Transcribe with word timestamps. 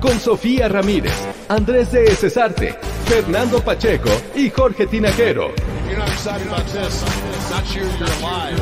Con 0.00 0.18
Sofía 0.18 0.68
Ramírez, 0.68 1.12
Andrés 1.48 1.92
de 1.92 2.14
Cesarte, 2.16 2.74
Fernando 3.06 3.62
Pacheco 3.62 4.10
y 4.34 4.50
Jorge 4.50 4.88
Tinajero. 4.88 5.50
If 5.50 5.88
you're 5.88 5.98
not 5.98 6.08
excited 6.08 6.46
about 6.48 6.66
this, 6.66 7.04
not 7.48 7.64
sure 7.66 7.82
you're 7.82 8.08
alive. 8.18 8.60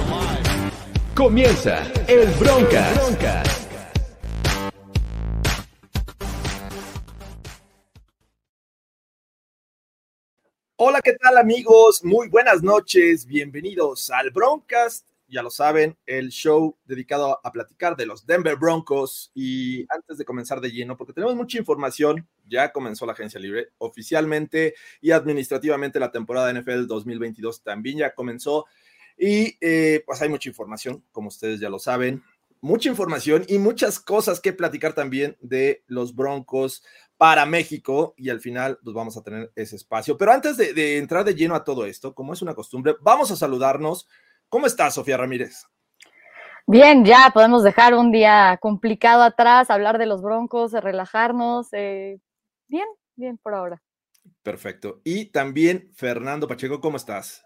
Comienza 1.15 1.83
el 2.07 2.27
Broncas. 2.39 3.67
Hola, 10.77 11.01
¿qué 11.03 11.15
tal 11.15 11.39
amigos? 11.39 12.05
Muy 12.05 12.29
buenas 12.29 12.63
noches, 12.63 13.27
bienvenidos 13.27 14.11
al 14.11 14.31
Broncast. 14.31 15.08
Ya 15.29 15.43
lo 15.43 15.51
saben, 15.51 15.97
el 16.07 16.31
show 16.31 16.77
dedicado 16.87 17.39
a 17.45 17.53
platicar 17.53 17.97
de 17.97 18.07
los 18.07 18.27
Denver 18.27 18.57
Broncos. 18.57 19.31
Y 19.35 19.87
antes 19.91 20.19
de 20.19 20.25
comenzar 20.25 20.61
de 20.61 20.71
lleno, 20.71 20.97
porque 20.97 21.13
tenemos 21.13 21.37
mucha 21.37 21.59
información, 21.59 22.27
ya 22.49 22.73
comenzó 22.73 23.05
la 23.07 23.13
agencia 23.13 23.39
libre 23.39 23.69
oficialmente 23.79 24.75
y 25.01 25.11
administrativamente 25.11 26.01
la 26.01 26.11
temporada 26.11 26.53
NFL 26.53 26.87
2022 26.87 27.63
también 27.63 27.99
ya 27.99 28.15
comenzó. 28.15 28.67
Y 29.19 29.57
eh, 29.61 30.03
pues 30.07 30.23
hay 30.23 30.29
mucha 30.29 30.49
información, 30.49 31.05
como 31.13 31.29
ustedes 31.29 31.61
ya 31.61 31.69
lo 31.69 31.79
saben, 31.79 32.23
mucha 32.61 32.89
información 32.89 33.45
y 33.49 33.59
muchas 33.59 33.99
cosas 34.01 34.41
que 34.41 34.53
platicar 34.53 34.93
también 34.93 35.37
de 35.41 35.83
los 35.87 36.15
Broncos 36.15 36.83
para 37.17 37.47
México 37.47 38.15
y 38.17 38.31
al 38.31 38.41
final 38.41 38.79
pues 38.83 38.95
vamos 38.95 39.17
a 39.17 39.23
tener 39.23 39.53
ese 39.57 39.77
espacio. 39.77 40.17
Pero 40.17 40.33
antes 40.33 40.57
de, 40.57 40.73
de 40.73 40.99
entrar 40.99 41.25
de 41.25 41.35
lleno 41.35 41.55
a 41.55 41.65
todo 41.65 41.85
esto, 41.85 42.15
como 42.15 42.33
es 42.33 42.43
una 42.43 42.55
costumbre, 42.55 42.95
vamos 43.01 43.31
a 43.31 43.37
saludarnos. 43.37 44.07
¿Cómo 44.49 44.67
estás, 44.67 44.95
Sofía 44.95 45.19
Ramírez? 45.19 45.67
Bien, 46.67 47.05
ya 47.05 47.31
podemos 47.35 47.63
dejar 47.63 47.95
un 47.95 48.11
día 48.11 48.59
complicado 48.61 49.23
atrás, 49.23 49.71
hablar 49.71 49.99
de 49.99 50.07
los 50.07 50.23
broncos, 50.23 50.73
relajarnos. 50.73 51.69
eh, 51.73 52.19
bien, 52.67 52.87
bien 53.15 53.39
por 53.39 53.55
ahora. 53.55 53.83
Perfecto. 54.43 55.01
Y 55.05 55.27
también 55.27 55.91
Fernando 55.95 56.49
Pacheco, 56.49 56.81
¿cómo 56.81 56.97
estás? 56.97 57.45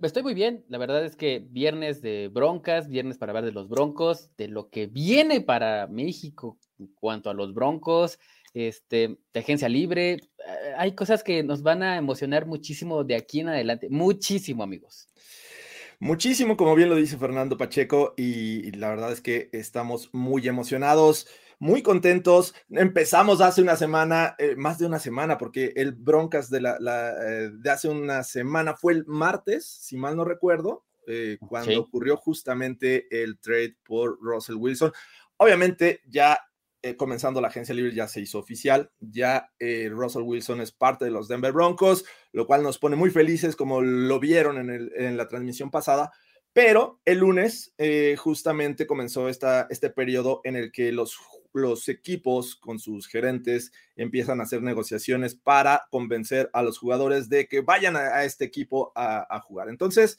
Estoy 0.00 0.22
muy 0.22 0.34
bien, 0.34 0.64
la 0.68 0.78
verdad 0.78 1.04
es 1.04 1.16
que 1.16 1.44
viernes 1.50 2.00
de 2.00 2.28
broncas, 2.32 2.88
viernes 2.88 3.18
para 3.18 3.30
hablar 3.30 3.44
de 3.44 3.52
los 3.52 3.68
broncos, 3.68 4.30
de 4.36 4.48
lo 4.48 4.70
que 4.70 4.86
viene 4.86 5.40
para 5.40 5.86
México 5.86 6.58
en 6.78 6.86
cuanto 6.94 7.30
a 7.30 7.34
los 7.34 7.52
broncos, 7.52 8.18
este, 8.54 9.18
de 9.34 9.40
agencia 9.40 9.68
libre, 9.68 10.12
eh, 10.12 10.20
hay 10.78 10.94
cosas 10.94 11.22
que 11.22 11.42
nos 11.42 11.62
van 11.62 11.82
a 11.82 11.98
emocionar 11.98 12.46
muchísimo 12.46 13.04
de 13.04 13.16
aquí 13.16 13.40
en 13.40 13.48
adelante, 13.48 13.88
muchísimo 13.90 14.62
amigos. 14.62 15.08
Muchísimo, 16.00 16.56
como 16.56 16.74
bien 16.74 16.90
lo 16.90 16.96
dice 16.96 17.16
Fernando 17.16 17.56
Pacheco, 17.56 18.12
y 18.16 18.70
la 18.72 18.90
verdad 18.90 19.12
es 19.12 19.20
que 19.22 19.48
estamos 19.52 20.10
muy 20.12 20.46
emocionados, 20.46 21.26
muy 21.58 21.82
contentos. 21.82 22.54
Empezamos 22.68 23.40
hace 23.40 23.62
una 23.62 23.76
semana, 23.76 24.34
eh, 24.38 24.56
más 24.56 24.78
de 24.78 24.86
una 24.86 24.98
semana, 24.98 25.38
porque 25.38 25.72
el 25.76 25.92
Broncas 25.92 26.50
de, 26.50 26.60
la, 26.60 26.76
la, 26.80 27.12
eh, 27.26 27.50
de 27.50 27.70
hace 27.70 27.88
una 27.88 28.24
semana 28.24 28.76
fue 28.76 28.92
el 28.92 29.06
martes, 29.06 29.66
si 29.66 29.96
mal 29.96 30.16
no 30.16 30.24
recuerdo, 30.24 30.84
eh, 31.06 31.38
cuando 31.48 31.70
Sí. 31.72 31.76
ocurrió 31.78 32.16
justamente 32.18 33.06
el 33.22 33.38
trade 33.38 33.76
por 33.84 34.18
Russell 34.20 34.56
Wilson. 34.56 34.92
Obviamente 35.38 36.00
ya 36.06 36.38
eh, 36.86 36.96
comenzando 36.96 37.40
la 37.40 37.48
agencia 37.48 37.74
libre 37.74 37.92
ya 37.92 38.06
se 38.06 38.20
hizo 38.20 38.38
oficial, 38.38 38.92
ya 39.00 39.50
eh, 39.58 39.88
Russell 39.90 40.22
Wilson 40.22 40.60
es 40.60 40.70
parte 40.70 41.04
de 41.04 41.10
los 41.10 41.26
Denver 41.26 41.52
Broncos, 41.52 42.04
lo 42.30 42.46
cual 42.46 42.62
nos 42.62 42.78
pone 42.78 42.94
muy 42.94 43.10
felices 43.10 43.56
como 43.56 43.82
lo 43.82 44.20
vieron 44.20 44.70
en, 44.70 45.16
la 45.16 45.26
transmisión 45.26 45.72
pasada, 45.72 46.12
pero 46.52 47.00
el 47.04 47.18
lunes 47.18 47.74
eh, 47.76 48.14
justamente 48.16 48.86
comenzó 48.86 49.28
esta, 49.28 49.66
este 49.68 49.90
periodo 49.90 50.42
en 50.44 50.54
el 50.54 50.70
que 50.70 50.92
los, 50.92 51.18
los 51.52 51.88
equipos 51.88 52.54
con 52.54 52.78
sus 52.78 53.08
gerentes 53.08 53.72
empiezan 53.96 54.38
a 54.38 54.44
hacer 54.44 54.62
negociaciones 54.62 55.34
para 55.34 55.88
convencer 55.90 56.50
a 56.52 56.62
los 56.62 56.78
jugadores 56.78 57.28
de 57.28 57.48
que 57.48 57.62
vayan 57.62 57.96
a, 57.96 58.22
este 58.22 58.44
equipo 58.44 58.92
a 58.94 59.40
jugar. 59.40 59.70
Entonces, 59.70 60.18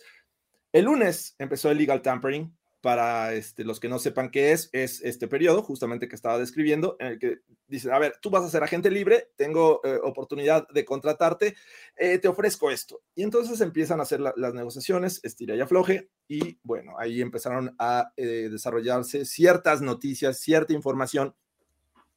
el 0.74 0.84
lunes 0.84 1.34
empezó 1.40 1.72
el 1.72 1.78
legal 1.78 2.02
tampering. 2.02 2.54
Para 2.80 3.34
este, 3.34 3.64
los 3.64 3.80
que 3.80 3.90
no 3.90 3.98
sepan 3.98 4.30
qué 4.30 4.52
es, 4.52 4.70
es 4.72 5.02
este 5.02 5.28
periodo 5.28 5.64
justamente 5.64 6.08
que 6.08 6.16
estaba 6.16 6.38
describiendo, 6.38 6.96
en 7.00 7.08
el 7.08 7.20
que 7.20 7.40
dicen, 7.68 7.92
a 7.92 8.00
ver, 8.00 8.14
tú 8.22 8.30
vas 8.30 8.44
a 8.44 8.50
ser 8.50 8.64
agente 8.64 8.92
libre, 8.92 9.32
tengo 9.36 9.82
eh, 9.84 10.00
oportunidad 10.04 10.68
de 10.70 10.86
contratarte, 10.86 11.56
eh, 11.96 12.20
te 12.20 12.28
ofrezco 12.28 12.70
esto. 12.70 13.02
Y 13.16 13.24
entonces 13.24 13.60
empiezan 13.62 14.00
a 14.00 14.04
hacer 14.04 14.20
la- 14.20 14.34
las 14.38 14.54
negociaciones, 14.54 15.20
estira 15.24 15.56
y 15.56 15.60
afloje, 15.62 16.10
y 16.28 16.60
bueno, 16.62 16.94
ahí 17.00 17.20
empezaron 17.20 17.76
a 17.80 18.14
eh, 18.16 18.48
desarrollarse 18.52 19.26
ciertas 19.26 19.82
noticias, 19.82 20.40
cierta 20.40 20.72
información, 20.74 21.36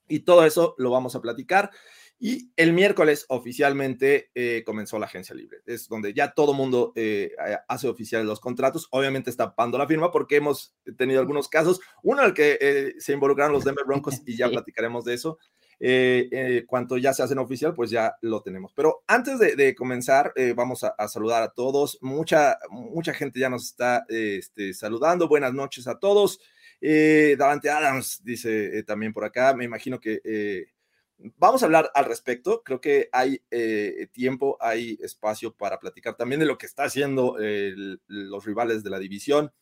y 0.08 0.20
todo 0.20 0.44
eso 0.44 0.74
lo 0.76 0.90
vamos 0.90 1.14
a 1.16 1.20
platicar. 1.20 1.70
Y 2.22 2.52
el 2.56 2.74
miércoles 2.74 3.24
oficialmente 3.30 4.30
eh, 4.34 4.62
comenzó 4.66 4.98
la 4.98 5.06
agencia 5.06 5.34
libre. 5.34 5.60
Es 5.64 5.88
donde 5.88 6.12
ya 6.12 6.32
todo 6.32 6.52
mundo 6.52 6.92
eh, 6.94 7.32
hace 7.66 7.88
oficiales 7.88 8.26
los 8.26 8.40
contratos. 8.40 8.88
Obviamente 8.90 9.30
está 9.30 9.54
pando 9.54 9.78
la 9.78 9.86
firma 9.86 10.12
porque 10.12 10.36
hemos 10.36 10.76
tenido 10.98 11.20
algunos 11.20 11.48
casos. 11.48 11.80
Uno 12.02 12.20
en 12.20 12.26
el 12.28 12.34
que 12.34 12.58
eh, 12.60 12.94
se 12.98 13.14
involucraron 13.14 13.54
los 13.54 13.64
Denver 13.64 13.86
Broncos 13.86 14.20
y 14.26 14.36
ya 14.36 14.48
Sí. 14.48 14.52
platicaremos 14.52 15.06
de 15.06 15.14
eso. 15.14 15.38
Cuanto 16.66 16.98
ya 16.98 17.14
se 17.14 17.22
hacen 17.22 17.38
oficial, 17.38 17.72
pues 17.74 17.88
ya 17.88 18.14
lo 18.20 18.42
tenemos. 18.42 18.74
Pero 18.76 19.02
antes 19.06 19.38
de, 19.38 19.56
de 19.56 19.74
comenzar, 19.74 20.34
vamos 20.54 20.84
a, 20.84 20.88
a 20.88 21.08
saludar 21.08 21.42
a 21.42 21.52
todos. 21.54 21.96
Mucha, 22.02 22.58
mucha 22.68 23.14
gente 23.14 23.40
ya 23.40 23.48
nos 23.48 23.64
está 23.64 24.04
este, 24.10 24.74
saludando. 24.74 25.26
Buenas 25.26 25.54
noches 25.54 25.86
a 25.86 25.98
todos. 25.98 26.38
Davante 26.82 27.70
Adams 27.70 28.20
dice 28.22 28.82
también 28.82 29.14
por 29.14 29.24
acá. 29.24 29.54
Me 29.54 29.64
imagino 29.64 29.98
que 29.98 30.20
vamos 31.36 31.62
a 31.62 31.66
hablar 31.66 31.90
al 31.94 32.04
respecto. 32.04 32.62
Creo 32.62 32.80
que 32.80 33.08
hay 33.12 33.40
eh, 33.50 34.08
tiempo, 34.12 34.56
hay 34.60 34.98
espacio 35.02 35.52
para 35.54 35.78
platicar 35.78 36.16
también 36.16 36.40
de 36.40 36.46
lo 36.46 36.58
que 36.58 36.66
está 36.66 36.84
haciendo 36.84 37.36
eh, 37.40 37.74
los 38.06 38.44
rivales 38.44 38.82
de 38.82 38.90
la 38.90 38.98
división. 38.98 39.52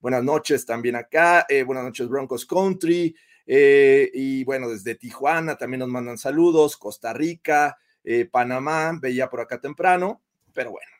Buenas 0.00 0.22
noches 0.22 0.64
también 0.64 0.96
acá. 0.96 1.46
eh, 1.48 1.62
buenas 1.64 1.84
noches, 1.84 2.08
Broncos 2.08 2.46
Country. 2.46 3.14
eh, 3.46 4.10
y 4.12 4.44
bueno, 4.44 4.68
desde 4.68 4.94
Tijuana 4.94 5.56
también 5.56 5.80
nos 5.80 5.88
mandan 5.88 6.18
saludos. 6.18 6.76
Costa 6.76 7.12
Rica, 7.12 7.78
eh, 8.04 8.26
Panamá, 8.26 8.96
veía 9.00 9.28
por 9.28 9.40
acá 9.40 9.60
temprano. 9.60 10.22
Pero 10.52 10.72
bueno, 10.72 10.90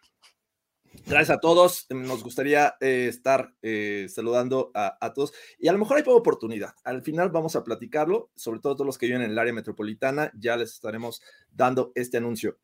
gracias 1.08 1.36
a 1.36 1.40
todos. 1.40 1.86
Nos 1.90 2.22
gustaría 2.22 2.74
eh, 2.80 3.06
estar 3.08 3.54
eh, 3.62 4.06
saludando 4.08 4.70
a, 4.74 4.98
a 5.00 5.12
todos. 5.12 5.32
Y 5.58 5.68
a 5.68 5.72
lo 5.72 5.78
mejor 5.78 5.96
hay 5.96 6.02
poca 6.02 6.18
oportunidad. 6.18 6.74
Al 6.84 7.02
final 7.02 7.30
vamos 7.30 7.56
a 7.56 7.64
platicarlo, 7.64 8.30
sobre 8.34 8.60
todo 8.60 8.74
todos 8.74 8.86
los 8.86 8.98
que 8.98 9.06
viven 9.06 9.22
en 9.22 9.30
el 9.30 9.38
área 9.38 9.52
metropolitana. 9.52 10.30
Ya 10.34 10.56
les 10.56 10.74
estaremos 10.74 11.22
dando 11.50 11.92
este 11.94 12.18
anuncio. 12.18 12.58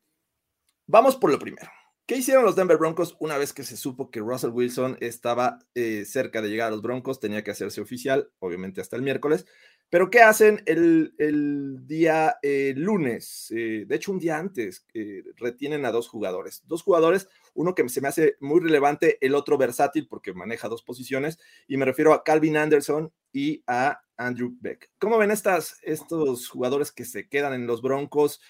Vamos 0.87 1.15
por 1.15 1.31
lo 1.31 1.39
primero. 1.39 1.69
¿Qué 2.07 2.17
hicieron 2.17 2.45
los 2.45 2.55
Denver 2.55 2.77
Broncos 2.77 3.17
una 3.19 3.35
vez 3.35 3.51
que 3.51 3.63
se 3.63 3.75
supo 3.75 4.11
que 4.11 4.19
Russell 4.19 4.51
Wilson 4.51 4.95
estaba 4.99 5.57
eh, 5.73 6.05
cerca 6.05 6.39
de 6.39 6.49
llegar 6.49 6.67
a 6.67 6.71
los 6.71 6.83
Broncos? 6.83 7.19
Tenía 7.19 7.43
que 7.43 7.49
hacerse 7.49 7.81
oficial, 7.81 8.29
obviamente 8.37 8.79
hasta 8.79 8.95
el 8.95 9.01
miércoles. 9.01 9.47
Pero 9.89 10.09
¿qué 10.09 10.21
hacen 10.21 10.61
el, 10.65 11.13
el 11.17 11.85
día 11.87 12.37
eh, 12.41 12.73
lunes? 12.75 13.51
Eh, 13.55 13.85
de 13.87 13.95
hecho, 13.95 14.11
un 14.11 14.19
día 14.19 14.37
antes 14.37 14.85
eh, 14.93 15.23
retienen 15.37 15.85
a 15.85 15.91
dos 15.91 16.09
jugadores. 16.09 16.63
Dos 16.65 16.83
jugadores, 16.83 17.29
uno 17.53 17.75
que 17.75 17.87
se 17.87 18.01
me 18.01 18.07
hace 18.07 18.35
muy 18.39 18.59
relevante, 18.59 19.17
el 19.25 19.35
otro 19.35 19.57
versátil 19.57 20.07
porque 20.07 20.33
maneja 20.33 20.67
dos 20.67 20.83
posiciones, 20.83 21.39
y 21.67 21.77
me 21.77 21.85
refiero 21.85 22.13
a 22.13 22.23
Calvin 22.23 22.57
Anderson 22.57 23.13
y 23.31 23.63
a 23.67 24.01
Andrew 24.17 24.55
Beck. 24.59 24.91
¿Cómo 24.97 25.17
ven 25.17 25.31
estas, 25.31 25.77
estos 25.83 26.49
jugadores 26.49 26.91
que 26.91 27.05
se 27.05 27.27
quedan 27.29 27.53
en 27.53 27.67
los 27.67 27.81
Broncos? 27.81 28.41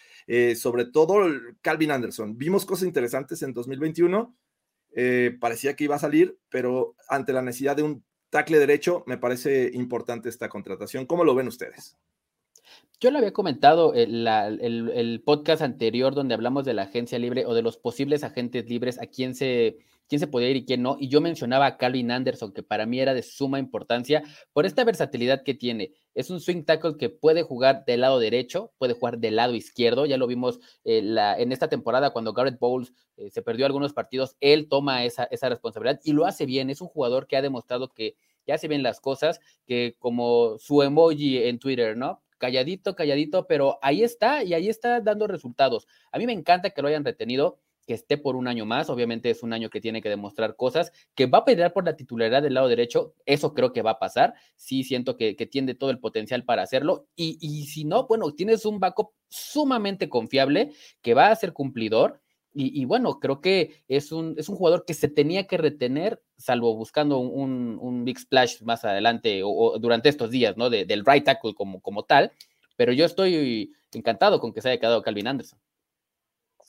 Sobre 0.56 0.86
todo 0.86 1.28
Calvin 1.62 1.92
Anderson. 1.92 2.38
Vimos 2.38 2.66
cosas 2.66 2.88
interesantes 2.88 3.44
en 3.44 3.54
2021. 3.54 4.36
eh, 4.96 5.38
parecía 5.40 5.76
que 5.76 5.84
iba 5.84 5.96
a 5.96 6.00
salir, 6.00 6.40
pero 6.50 6.96
ante 7.10 7.34
la 7.34 7.42
necesidad 7.42 7.76
de 7.76 7.84
un 7.84 8.04
tackle 8.36 8.60
derecho, 8.60 9.06
me 9.08 9.18
parece 9.18 9.72
importante 9.74 10.28
esta 10.28 10.50
contratación. 10.50 11.06
¿Cómo 11.06 11.24
lo 11.24 11.36
ven 11.36 11.48
ustedes? 11.48 11.96
Yo 13.00 13.10
lo 13.10 13.20
había 13.20 13.32
comentado 13.32 13.94
el, 13.94 14.28
el, 14.28 15.22
podcast 15.24 15.62
anterior 15.62 16.14
donde 16.14 16.34
hablamos 16.34 16.66
de 16.66 16.74
la 16.74 16.82
agencia 16.82 17.18
libre 17.18 17.46
o 17.46 17.54
de 17.54 17.62
los 17.62 17.78
posibles 17.78 18.26
agentes 18.26 18.68
libres, 18.68 19.00
a 19.02 19.06
quién 19.06 19.36
se, 19.36 19.78
quién 20.10 20.20
se 20.20 20.28
podía 20.28 20.50
ir 20.50 20.58
y 20.58 20.66
quién 20.66 20.82
no. 20.82 20.98
Y 21.00 21.08
yo 21.08 21.22
mencionaba 21.22 21.66
a 21.66 21.78
Calvin 21.78 22.12
Anderson, 22.12 22.52
que 22.52 22.62
para 22.62 22.86
mí 22.86 23.00
era 23.00 23.14
de 23.14 23.24
suma 23.24 23.58
importancia 23.58 24.22
por 24.52 24.66
esta 24.66 24.84
versatilidad 24.84 25.44
que 25.44 25.54
tiene. 25.54 25.94
Es 26.16 26.30
un 26.30 26.40
swing 26.40 26.64
tackle 26.64 26.98
que 26.98 27.10
puede 27.10 27.44
jugar 27.44 27.86
del 27.86 28.02
lado 28.02 28.20
derecho, 28.20 28.74
puede 28.78 28.94
jugar 28.94 29.20
del 29.20 29.36
lado 29.36 29.54
izquierdo. 29.54 30.06
Ya 30.06 30.18
lo 30.18 30.26
vimos 30.26 30.60
eh, 30.84 31.02
la, 31.04 31.38
en 31.38 31.52
esta 31.52 31.70
temporada 31.70 32.12
cuando 32.12 32.34
Garrett 32.34 32.58
Bowles 32.58 32.94
eh, 33.18 33.30
se 33.30 33.42
perdió 33.42 33.66
algunos 33.66 33.94
partidos. 33.94 34.36
Él 34.40 34.68
toma 34.70 35.06
esa, 35.06 35.26
esa 35.26 35.50
responsabilidad 35.50 36.00
y 36.04 36.14
lo 36.14 36.26
hace 36.26 36.46
bien. 36.46 36.70
Es 36.70 36.82
un 36.82 36.88
jugador 36.88 37.28
que 37.28 37.38
ha 37.38 37.42
demostrado 37.42 37.94
que 37.94 38.16
ya 38.48 38.58
se 38.58 38.68
ven 38.68 38.82
las 38.82 39.00
cosas, 39.02 39.40
que 39.68 39.96
como 40.00 40.58
su 40.58 40.82
emoji 40.82 41.44
en 41.44 41.60
Twitter, 41.60 41.98
¿no? 41.98 42.22
calladito, 42.38 42.96
calladito, 42.96 43.48
pero 43.48 43.80
ahí 43.82 44.04
está 44.04 44.44
y 44.44 44.54
ahí 44.54 44.70
está 44.70 45.02
dando 45.02 45.28
resultados. 45.28 45.88
A 46.12 46.18
mí 46.18 46.26
me 46.26 46.34
encanta 46.34 46.70
que 46.70 46.82
lo 46.82 46.88
hayan 46.88 47.06
retenido, 47.06 47.60
que 47.86 47.94
esté 47.94 48.18
por 48.18 48.36
un 48.36 48.48
año 48.48 48.66
más, 48.66 48.90
obviamente 48.90 49.30
es 49.30 49.44
un 49.44 49.54
año 49.54 49.70
que 49.70 49.82
tiene 49.82 50.02
que 50.02 50.10
demostrar 50.10 50.56
cosas, 50.56 50.92
que 51.16 51.26
va 51.26 51.40
a 51.40 51.46
pelear 51.46 51.74
por 51.74 51.86
la 51.86 51.96
titularidad 51.96 52.42
del 52.42 52.56
lado 52.56 52.68
derecho, 52.68 53.14
eso 53.26 53.54
creo 53.54 53.74
que 53.74 53.82
va 53.82 53.92
a 53.92 54.00
pasar, 54.00 54.34
sí 54.56 54.84
siento 54.84 55.18
que, 55.18 55.36
tiene 55.46 55.76
todo 55.76 55.92
el 55.92 56.00
potencial 56.00 56.44
para 56.44 56.64
hacerlo, 56.64 57.08
y, 57.16 57.38
y 57.40 57.66
si 57.66 57.86
no, 57.86 58.08
bueno, 58.08 58.32
tienes 58.34 58.66
un 58.66 58.80
backup 58.80 59.12
sumamente 59.30 60.10
confiable, 60.10 60.72
que 61.02 61.14
va 61.14 61.30
a 61.30 61.36
ser 61.36 61.54
cumplidor, 61.54 62.22
y, 62.58 62.86
bueno, 62.86 63.20
creo 63.20 63.42
que 63.42 63.84
es 63.90 64.14
un, 64.14 64.36
es 64.38 64.48
un 64.48 64.56
jugador 64.56 64.86
que 64.86 64.94
se 64.94 65.10
tenía 65.10 65.46
que 65.46 65.58
retener, 65.58 66.22
salvo 66.38 66.74
buscando 66.74 67.18
un, 67.20 68.06
big 68.06 68.18
splash 68.18 68.62
más 68.62 68.86
adelante 68.86 69.42
o, 69.44 69.78
durante 69.78 70.08
estos 70.08 70.32
días, 70.32 70.56
¿no? 70.56 70.70
del 70.70 71.04
right 71.06 71.26
tackle 71.26 71.54
como, 71.54 71.82
como 71.82 72.04
tal. 72.04 72.32
Pero 72.78 72.94
yo 72.94 73.04
estoy 73.04 73.74
encantado 73.92 74.40
con 74.40 74.54
que 74.54 74.62
se 74.62 74.70
haya 74.70 74.80
quedado 74.80 75.02
Calvin 75.02 75.28
Anderson. 75.28 75.60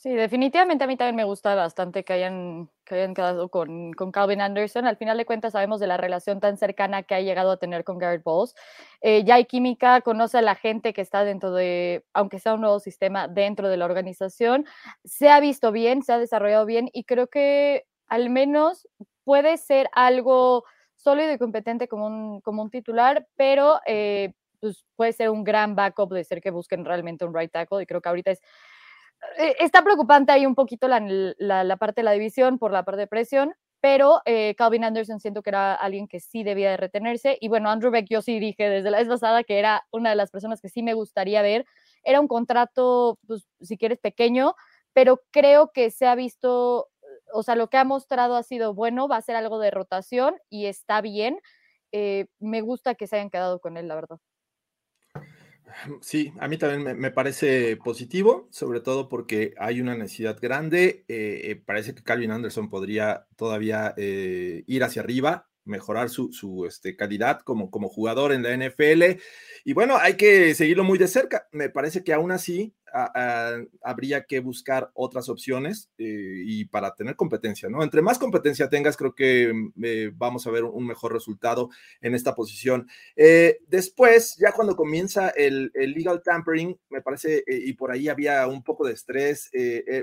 Sí, 0.06 0.14
definitivamente 0.14 0.84
a 0.84 0.86
mí 0.86 0.96
también 0.96 1.16
me 1.16 1.24
gusta 1.24 1.56
bastante 1.56 2.04
que 2.04 2.12
hayan, 2.12 2.70
que 2.84 2.94
hayan 2.94 3.12
quedado 3.12 3.48
con, 3.48 3.92
con, 3.92 4.12
Calvin 4.12 4.40
Anderson. 4.40 4.86
Al 4.86 4.96
final 4.96 5.16
de 5.16 5.26
cuentas 5.26 5.54
sabemos 5.54 5.80
de 5.80 5.88
la 5.88 5.96
relación 5.96 6.38
tan 6.38 6.56
cercana 6.56 7.02
que 7.02 7.16
ha 7.16 7.20
llegado 7.20 7.50
a 7.50 7.56
tener 7.56 7.82
con 7.82 7.98
Garrett 7.98 8.22
Bowles. 8.22 8.54
Eh, 9.00 9.24
ya 9.24 9.34
hay 9.34 9.46
química, 9.46 10.00
conoce 10.02 10.38
a 10.38 10.42
la 10.42 10.54
gente 10.54 10.92
que 10.92 11.00
está 11.00 11.24
dentro 11.24 11.52
de, 11.52 12.04
aunque 12.14 12.38
sea 12.38 12.54
un 12.54 12.60
nuevo 12.60 12.78
sistema 12.78 13.26
dentro 13.26 13.68
de 13.68 13.78
la 13.78 13.84
organización. 13.84 14.64
Se 15.04 15.28
ha 15.28 15.40
visto 15.40 15.72
bien, 15.72 16.04
se 16.04 16.12
ha 16.12 16.20
desarrollado 16.20 16.66
bien 16.66 16.88
y 16.92 17.02
creo 17.02 17.26
que 17.26 17.84
al 18.06 18.30
menos 18.30 18.86
puede 19.24 19.56
ser 19.56 19.88
algo 19.92 20.62
sólido 20.94 21.32
y 21.32 21.38
competente 21.38 21.88
como 21.88 22.06
un, 22.06 22.40
como 22.42 22.62
un 22.62 22.70
titular, 22.70 23.26
pero 23.34 23.80
eh, 23.86 24.34
pues 24.60 24.84
puede 24.94 25.12
ser 25.12 25.30
un 25.30 25.42
gran 25.42 25.74
backup 25.74 26.12
de 26.12 26.22
ser 26.22 26.40
que 26.40 26.52
busquen 26.52 26.84
realmente 26.84 27.24
un 27.24 27.34
right 27.34 27.50
tackle 27.50 27.82
y 27.82 27.86
creo 27.86 28.00
que 28.00 28.08
ahorita 28.08 28.30
es 28.30 28.40
está 29.36 29.82
preocupante 29.82 30.32
ahí 30.32 30.46
un 30.46 30.54
poquito 30.54 30.88
la, 30.88 31.00
la, 31.38 31.76
parte 31.76 32.00
de 32.00 32.04
la 32.04 32.12
división 32.12 32.58
por 32.58 32.72
la 32.72 32.84
parte 32.84 33.00
de 33.00 33.06
presión, 33.06 33.54
pero 33.80 34.22
eh, 34.24 34.54
Calvin 34.56 34.84
Anderson 34.84 35.20
siento 35.20 35.42
que 35.42 35.50
era 35.50 35.74
alguien 35.74 36.08
que 36.08 36.20
sí 36.20 36.42
debía 36.42 36.70
de 36.70 36.76
retenerse. 36.76 37.38
Y 37.40 37.48
bueno, 37.48 37.70
Andrew 37.70 37.92
Beck 37.92 38.06
yo 38.08 38.22
sí 38.22 38.40
dije 38.40 38.68
desde 38.68 38.90
la 38.90 38.98
vez 38.98 39.08
pasada 39.08 39.44
que 39.44 39.58
era 39.58 39.86
una 39.90 40.10
de 40.10 40.16
las 40.16 40.30
personas 40.30 40.60
que 40.60 40.68
sí 40.68 40.82
me 40.82 40.94
gustaría 40.94 41.42
ver. 41.42 41.66
Era 42.02 42.20
un 42.20 42.28
contrato, 42.28 43.18
pues, 43.26 43.46
si 43.60 43.76
quieres, 43.78 43.98
pequeño, 43.98 44.54
pero 44.92 45.22
creo 45.30 45.70
que 45.72 45.90
se 45.90 46.06
ha 46.06 46.14
visto, 46.14 46.88
o 47.32 47.42
sea, 47.42 47.54
lo 47.54 47.68
que 47.68 47.76
ha 47.76 47.84
mostrado 47.84 48.36
ha 48.36 48.42
sido 48.42 48.74
bueno, 48.74 49.08
va 49.08 49.16
a 49.18 49.22
ser 49.22 49.36
algo 49.36 49.58
de 49.58 49.70
rotación 49.70 50.36
y 50.50 50.66
está 50.66 51.00
bien. 51.00 51.40
Eh, 51.92 52.26
me 52.40 52.62
gusta 52.62 52.94
que 52.94 53.06
se 53.06 53.16
hayan 53.16 53.30
quedado 53.30 53.60
con 53.60 53.76
él, 53.76 53.88
la 53.88 53.94
verdad. 53.96 54.18
Sí, 56.00 56.32
a 56.38 56.48
mí 56.48 56.56
también 56.56 56.98
me, 56.98 57.10
parece 57.10 57.76
positivo, 57.76 58.48
sobre 58.50 58.80
todo 58.80 59.08
porque 59.08 59.54
hay 59.58 59.80
una 59.80 59.96
necesidad 59.96 60.38
grande. 60.40 61.04
Eh, 61.08 61.40
eh, 61.44 61.62
parece 61.64 61.94
que 61.94 62.02
Calvin 62.02 62.30
Anderson 62.30 62.70
podría 62.70 63.26
todavía 63.36 63.94
eh, 63.96 64.64
ir 64.66 64.84
hacia 64.84 65.02
arriba, 65.02 65.48
mejorar 65.64 66.08
su, 66.08 66.32
su 66.32 66.66
este, 66.66 66.96
calidad 66.96 67.40
como, 67.40 67.70
como 67.70 67.88
jugador 67.88 68.32
en 68.32 68.42
la 68.42 68.56
NFL. 68.56 69.20
Y 69.64 69.72
bueno, 69.72 69.96
hay 69.96 70.14
que 70.14 70.54
seguirlo 70.54 70.84
muy 70.84 70.98
de 70.98 71.08
cerca. 71.08 71.48
Me 71.52 71.68
parece 71.68 72.04
que 72.04 72.12
aún 72.12 72.30
así 72.30 72.74
habría 73.82 74.24
que 74.24 74.40
buscar 74.40 74.90
otras 74.94 75.28
opciones 75.28 75.90
eh, 75.98 76.42
y 76.44 76.64
para 76.66 76.94
tener 76.94 77.16
competencia, 77.16 77.68
¿no? 77.68 77.82
Entre 77.82 78.02
más 78.02 78.18
competencia 78.18 78.68
tengas, 78.68 78.96
creo 78.96 79.14
que 79.14 79.52
mm, 79.52 79.84
eh, 79.84 80.12
vamos 80.14 80.46
a 80.46 80.50
ver 80.50 80.64
un 80.64 80.86
mejor 80.86 81.12
resultado 81.12 81.68
en 82.00 82.14
esta 82.14 82.34
posición. 82.34 82.88
Eh, 83.14 83.58
después, 83.68 84.36
ya 84.38 84.52
cuando 84.52 84.76
comienza 84.76 85.30
el, 85.30 85.70
legal 85.74 86.22
tampering, 86.22 86.78
me 86.90 87.02
parece, 87.02 87.44
y 87.46 87.72
por 87.74 87.90
ahí 87.90 88.08
había 88.08 88.46
un 88.46 88.62
poco 88.62 88.86
de 88.86 88.92
estrés, 88.92 89.50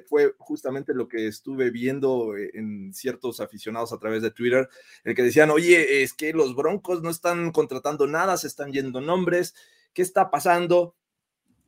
fue 0.08 0.34
justamente 0.38 0.94
lo 0.94 1.08
que 1.08 1.28
estuve 1.28 1.72
viendo 1.72 2.36
en 2.38 2.94
ciertos 2.94 3.40
aficionados 3.40 3.94
a 3.94 4.00
través 4.00 4.22
de 4.22 4.32
Twitter, 4.32 4.68
el 5.04 5.16
que 5.16 5.24
decían, 5.24 5.52
oye, 5.52 6.04
es 6.04 6.14
que 6.14 6.34
los 6.34 6.56
Broncos 6.56 7.02
no 7.02 7.10
están 7.10 7.52
contratando 7.52 8.08
nada, 8.08 8.38
se 8.38 8.48
están 8.48 8.72
yendo 8.72 9.02
nombres, 9.02 9.56
¿qué 9.94 10.02
está 10.02 10.30
pasando? 10.32 10.96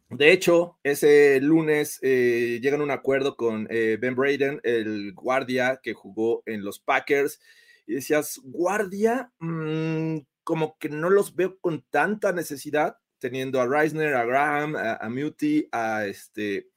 De 0.10 0.32
hecho, 0.32 0.78
ese 0.84 1.42
lunes 1.42 2.00
eh, 2.04 2.60
llegan 2.62 2.82
a 2.82 2.84
un 2.84 2.92
acuerdo 2.92 3.36
con 3.36 3.68
eh, 3.72 3.98
Ben 4.00 4.16
Braden, 4.16 4.62
el 4.64 5.14
guardia 5.14 5.80
que 5.82 5.94
jugó 5.94 6.44
en 6.46 6.64
los 6.64 6.80
Packers, 6.80 7.40
y 7.88 7.96
decías, 7.96 8.40
guardia, 8.44 9.32
mm, 9.40 10.18
como 10.44 10.78
que 10.78 10.90
no 10.90 11.10
los 11.10 11.36
veo 11.36 11.58
con 11.60 11.84
tanta 11.90 12.32
necesidad, 12.34 12.98
teniendo 13.18 13.60
a 13.60 13.68
Reisner, 13.68 14.14
a 14.14 14.26
Graham, 14.26 14.76
a, 14.76 15.10
Muti, 15.10 15.68
a 15.72 16.06
este, 16.06 16.70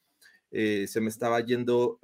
eh, 0.51 0.87
se 0.87 1.01
me 1.01 1.09
estaba 1.09 1.41
yendo... 1.41 1.99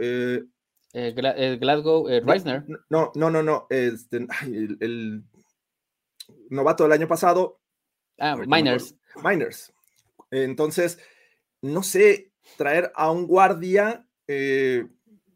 Glasgow, 0.92 2.06
Reisner. 2.06 2.64
No, 2.90 3.10
no, 3.14 3.30
no, 3.30 3.42
no, 3.42 3.66
este, 3.70 4.26
el, 4.42 5.24
novato 6.50 6.84
del 6.84 6.92
año 6.92 7.08
pasado. 7.08 7.60
Ah, 8.18 8.36
Miners. 8.36 8.94
Miners. 9.22 9.72
Entonces, 10.30 10.98
no 11.64 11.82
sé, 11.82 12.30
traer 12.58 12.92
a 12.94 13.10
un 13.10 13.26
guardia 13.26 14.06
eh, 14.28 14.86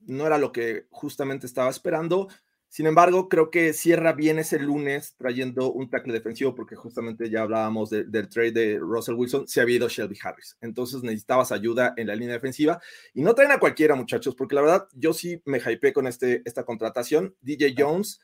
no 0.07 0.27
era 0.27 0.39
lo 0.39 0.53
que 0.53 0.87
justamente 0.91 1.47
estaba 1.47 1.71
esperando. 1.71 2.29
Sin 2.71 2.87
embargo, 2.87 3.31
creo 3.31 3.51
que 3.51 3.73
cierra 3.73 4.13
bien 4.13 4.39
ese 4.39 4.59
lunes 4.59 5.15
trayendo 5.17 5.73
un 5.73 5.89
tackle 5.89 6.13
defensivo, 6.13 6.55
porque 6.55 6.77
justamente 6.77 7.31
ya 7.31 7.41
hablábamos 7.41 7.89
del 7.89 8.29
trade 8.29 8.53
de 8.53 8.79
Russell 8.79 9.15
Wilson, 9.15 9.49
se 9.49 9.61
ha 9.61 9.63
habido 9.63 9.89
Shelby 9.89 10.19
Harris. 10.23 10.59
Entonces 10.61 11.03
necesitabas 11.03 11.51
ayuda 11.51 11.95
en 11.97 12.09
la 12.09 12.15
línea 12.15 12.35
defensiva. 12.35 12.79
Y 13.15 13.23
no 13.23 13.35
traen 13.35 13.53
a 13.53 13.59
cualquiera, 13.59 13.95
muchachos, 13.95 14.35
porque 14.35 14.55
la 14.55 14.61
verdad 14.61 14.89
yo 14.93 15.15
sí 15.15 15.41
me 15.47 15.59
hypeé 15.59 15.95
con 15.95 16.07
este, 16.07 16.43
esta 16.45 16.65
contratación. 16.65 17.35
DJ 17.41 17.75
Jones 17.77 18.21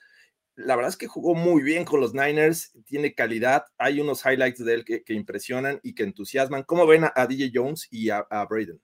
la 0.57 0.77
verdad 0.77 0.91
es 0.91 0.97
que 0.97 1.07
jugó 1.07 1.35
muy 1.35 1.63
bien 1.63 1.85
con 1.85 2.01
los 2.01 2.15
Niners, 2.15 2.73
tiene 2.87 3.15
calidad, 3.15 3.65
hay 3.79 4.01
unos 4.01 4.25
highlights 4.25 4.65
de 4.65 4.75
él 4.75 4.85
que, 4.85 5.03
impresionan 5.09 5.81
y 5.83 5.95
que 5.95 6.05
entusiasman. 6.05 6.63
¿Cómo 6.63 6.87
ven 6.87 7.05
a, 7.05 7.27
DJ 7.27 7.51
Jones 7.53 7.89
y 7.91 8.11
a, 8.11 8.25
Braden? 8.49 8.81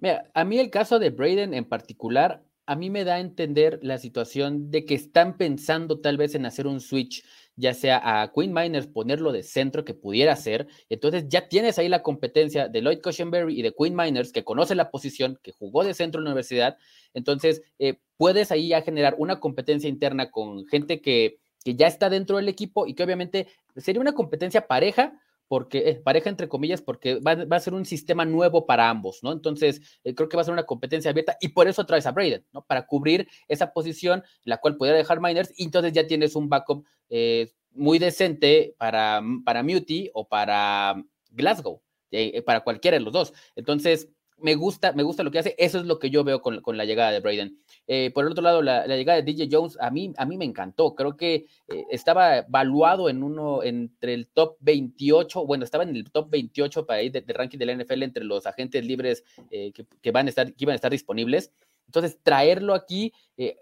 Mira, 0.00 0.30
a 0.34 0.44
mí 0.44 0.58
el 0.58 0.70
caso 0.70 0.98
de 0.98 1.10
Braden 1.10 1.54
en 1.54 1.64
particular, 1.64 2.42
a 2.66 2.76
mí 2.76 2.90
me 2.90 3.04
da 3.04 3.16
a 3.16 3.20
entender 3.20 3.78
la 3.82 3.98
situación 3.98 4.70
de 4.70 4.84
que 4.84 4.94
están 4.94 5.36
pensando 5.36 6.00
tal 6.00 6.16
vez 6.16 6.34
en 6.34 6.46
hacer 6.46 6.66
un 6.66 6.80
switch 6.80 7.24
ya 7.56 7.74
sea 7.74 8.22
a 8.22 8.32
Queen 8.32 8.52
Miners 8.52 8.86
ponerlo 8.86 9.32
de 9.32 9.42
centro 9.42 9.84
que 9.84 9.94
pudiera 9.94 10.34
ser, 10.36 10.66
entonces 10.88 11.26
ya 11.28 11.48
tienes 11.48 11.78
ahí 11.78 11.88
la 11.88 12.02
competencia 12.02 12.68
de 12.68 12.80
Lloyd 12.80 13.00
Cushenberry 13.02 13.58
y 13.58 13.62
de 13.62 13.72
Queen 13.72 13.94
Miners 13.94 14.32
que 14.32 14.44
conoce 14.44 14.74
la 14.74 14.90
posición, 14.90 15.38
que 15.42 15.52
jugó 15.52 15.84
de 15.84 15.94
centro 15.94 16.20
en 16.20 16.24
la 16.24 16.30
universidad, 16.30 16.76
entonces 17.14 17.62
eh, 17.78 17.98
puedes 18.16 18.50
ahí 18.52 18.68
ya 18.68 18.82
generar 18.82 19.14
una 19.18 19.40
competencia 19.40 19.88
interna 19.88 20.30
con 20.30 20.66
gente 20.66 21.00
que, 21.00 21.38
que 21.64 21.74
ya 21.74 21.86
está 21.86 22.08
dentro 22.08 22.36
del 22.36 22.48
equipo 22.48 22.86
y 22.86 22.94
que 22.94 23.04
obviamente 23.04 23.48
sería 23.76 24.00
una 24.00 24.14
competencia 24.14 24.66
pareja, 24.66 25.20
porque 25.52 25.90
eh, 25.90 25.94
pareja 25.96 26.30
entre 26.30 26.48
comillas, 26.48 26.80
porque 26.80 27.16
va, 27.16 27.32
a 27.54 27.60
ser 27.60 27.74
un 27.74 27.84
sistema 27.84 28.24
nuevo 28.24 28.64
para 28.64 28.88
ambos, 28.88 29.22
¿no? 29.22 29.32
Entonces, 29.32 29.82
eh, 30.02 30.14
creo 30.14 30.26
que 30.26 30.34
va 30.38 30.40
a 30.40 30.44
ser 30.46 30.54
una 30.54 30.64
competencia 30.64 31.10
abierta 31.10 31.36
y 31.42 31.48
por 31.48 31.68
eso 31.68 31.84
traes 31.84 32.06
a 32.06 32.12
Braden, 32.12 32.46
¿no? 32.54 32.64
Para 32.64 32.86
cubrir 32.86 33.28
esa 33.48 33.74
posición, 33.74 34.24
la 34.44 34.56
cual 34.62 34.78
pudiera 34.78 34.96
dejar 34.96 35.20
Miners, 35.20 35.52
y 35.54 35.64
entonces 35.64 35.92
ya 35.92 36.06
tienes 36.06 36.36
un 36.36 36.48
backup 36.48 36.86
eh, 37.10 37.52
muy 37.70 37.98
decente 37.98 38.74
para, 38.78 39.20
para 39.44 39.62
Muty 39.62 40.08
o 40.14 40.26
para 40.26 40.94
Glasgow, 41.28 41.82
para 42.46 42.60
cualquiera 42.60 42.96
de 42.96 43.04
los 43.04 43.12
dos. 43.12 43.34
Entonces, 43.54 44.08
me 44.38 44.54
gusta, 44.54 44.92
me 44.92 45.02
gusta 45.02 45.22
lo 45.22 45.30
que 45.30 45.38
hace. 45.38 45.54
Eso 45.58 45.78
es 45.78 45.84
lo 45.84 45.98
que 45.98 46.08
yo 46.08 46.24
veo 46.24 46.40
con, 46.40 46.62
la 46.78 46.86
llegada 46.86 47.10
de 47.10 47.20
Braden. 47.20 47.58
Eh, 47.86 48.10
por 48.12 48.24
el 48.24 48.30
otro 48.30 48.42
lado, 48.42 48.62
la, 48.62 48.86
llegada 48.86 49.20
de 49.20 49.24
DJ 49.24 49.48
Jones 49.50 49.76
a 49.80 49.90
mí, 49.90 50.12
a 50.16 50.24
mí 50.24 50.36
me 50.36 50.44
encantó. 50.44 50.94
Creo 50.94 51.16
que 51.16 51.46
eh, 51.68 51.84
estaba 51.90 52.38
evaluado 52.38 53.08
en 53.08 53.22
uno 53.22 53.62
entre 53.62 54.14
el 54.14 54.28
top 54.28 54.56
28, 54.60 55.46
bueno, 55.46 55.64
estaba 55.64 55.84
en 55.84 55.96
el 55.96 56.10
top 56.10 56.30
28 56.30 56.86
para 56.86 57.02
ir 57.02 57.12
de, 57.12 57.24
ranking 57.32 57.58
de 57.58 57.66
la 57.66 57.74
NFL 57.74 58.02
entre 58.02 58.24
los 58.24 58.46
agentes 58.46 58.84
libres 58.84 59.24
eh, 59.50 59.72
que, 59.72 60.10
van 60.10 60.26
a 60.26 60.30
estar, 60.30 60.46
que 60.54 60.64
iban 60.64 60.72
a 60.72 60.76
estar 60.76 60.90
disponibles. 60.90 61.52
Entonces, 61.86 62.18
traerlo 62.22 62.74
aquí, 62.74 63.12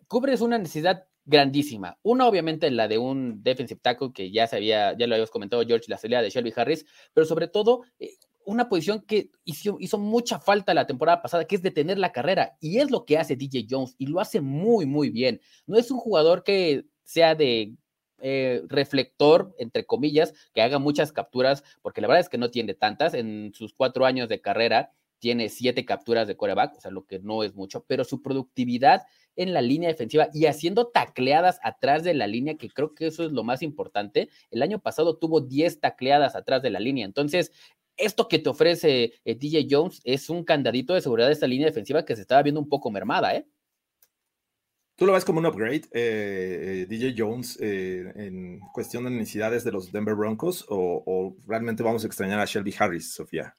cubres 0.07 0.41
una 0.41 0.57
necesidad 0.59 1.07
grandísima. 1.25 1.99
Una, 2.03 2.27
obviamente, 2.27 2.71
la 2.71 2.89
de 2.89 2.99
un 2.99 3.43
defensive 3.43 3.81
tackle 3.81 4.13
que 4.13 4.31
ya 4.31 4.47
se 4.47 4.65
ya 4.65 4.95
lo 4.95 5.15
habíamos 5.15 5.31
comentado, 5.31 5.65
George, 5.67 5.87
la 5.89 5.99
salida 5.99 6.23
de 6.23 6.31
Shelby 6.31 6.53
Harris, 6.55 6.85
pero 7.15 7.25
sobre 7.27 7.49
todo 7.49 7.83
eh, 7.99 8.11
una 8.51 8.69
posición 8.69 9.01
que 9.03 9.31
hizo, 9.45 9.77
hizo, 9.81 9.99
mucha 9.99 10.39
falta 10.39 10.75
la 10.75 10.87
temporada 10.87 11.23
pasada, 11.23 11.47
que 11.47 11.57
es 11.57 11.63
detener 11.63 11.99
la 11.99 12.13
carrera, 12.13 12.57
y 12.61 12.79
es 12.79 12.91
lo 12.91 13.05
que 13.05 13.19
hace 13.19 13.37
DJ 13.37 13.67
Jones, 13.69 13.95
y 13.99 14.07
lo 14.07 14.21
hace 14.21 14.41
muy, 14.41 14.87
muy 14.87 15.11
bien. 15.11 15.41
No 15.67 15.79
es 15.79 15.91
un 15.91 15.99
jugador 15.99 16.43
que 16.43 16.85
sea 17.05 17.35
de 17.35 17.75
eh, 18.23 18.63
reflector, 18.69 19.55
entre 19.59 19.87
comillas, 19.87 20.35
que 20.53 20.63
haga 20.63 20.79
muchas 20.79 21.13
capturas, 21.13 21.65
porque 21.83 22.01
la 22.01 22.09
verdad 22.09 22.21
es 22.21 22.29
que 22.29 22.39
no 22.39 22.51
tiene 22.51 22.75
tantas. 22.75 23.15
En 23.15 23.53
sus 23.55 23.73
cuatro 23.73 24.05
años 24.05 24.29
de 24.29 24.41
carrera 24.41 24.93
tiene 25.19 25.49
siete 25.49 25.85
capturas 25.85 26.27
de 26.27 26.37
coreback, 26.37 26.77
o 26.77 26.81
sea, 26.81 26.91
lo 26.91 27.07
que 27.07 27.19
no 27.19 27.45
es 27.45 27.55
mucho, 27.55 27.85
pero 27.87 28.05
su 28.05 28.23
productividad 28.23 29.03
en 29.37 29.55
la 29.55 29.63
línea 29.63 29.89
defensiva 29.89 30.29
y 30.35 30.47
haciendo 30.47 30.89
tacleadas 30.89 31.61
atrás 31.63 32.03
de 32.03 32.15
la 32.15 32.27
línea, 32.27 32.57
que 32.57 32.69
creo 32.69 32.95
que 32.95 33.07
eso 33.07 33.25
es 33.25 33.33
lo 33.33 33.45
más 33.45 33.63
importante. 33.63 34.29
El 34.51 34.63
año 34.63 34.81
pasado 34.81 35.17
tuvo 35.17 35.41
10 35.41 35.81
tacleadas 35.81 36.37
atrás 36.37 36.63
de 36.63 36.71
la 36.71 36.81
línea. 36.81 37.07
Entonces, 37.07 37.53
esto 38.01 38.29
que 38.29 38.39
te 38.39 38.49
ofrece 38.49 39.13
eh, 39.25 39.35
DJ 39.35 39.67
Jones 39.71 40.01
es 40.05 40.31
un 40.31 40.45
candadito 40.45 40.95
de 40.95 41.01
seguridad 41.01 41.29
de 41.29 41.35
esta 41.35 41.47
línea 41.47 41.67
defensiva 41.67 42.05
que 42.05 42.17
se 42.17 42.23
estaba 42.23 42.43
viendo 42.43 42.61
un 42.61 42.69
poco 42.69 42.91
mermada, 42.91 43.35
¿eh? 43.35 43.47
¿Tú 44.97 45.07
lo 45.07 45.15
ves 45.15 45.25
como 45.25 45.39
un 45.39 45.47
upgrade, 45.47 45.89
eh, 45.93 46.85
DJ 46.87 47.15
Jones, 47.17 47.59
en 47.59 48.61
cuestión 48.75 49.05
de 49.05 49.11
necesidades 49.11 49.65
de 49.65 49.73
los 49.73 49.91
Denver 49.93 50.15
Broncos, 50.15 50.67
o, 50.69 51.35
realmente 51.47 51.83
vamos 51.83 52.05
a 52.05 52.07
extrañar 52.07 52.39
a 52.39 52.45
Shelby 52.45 52.75
Harris, 52.79 53.15
Sofía? 53.15 53.57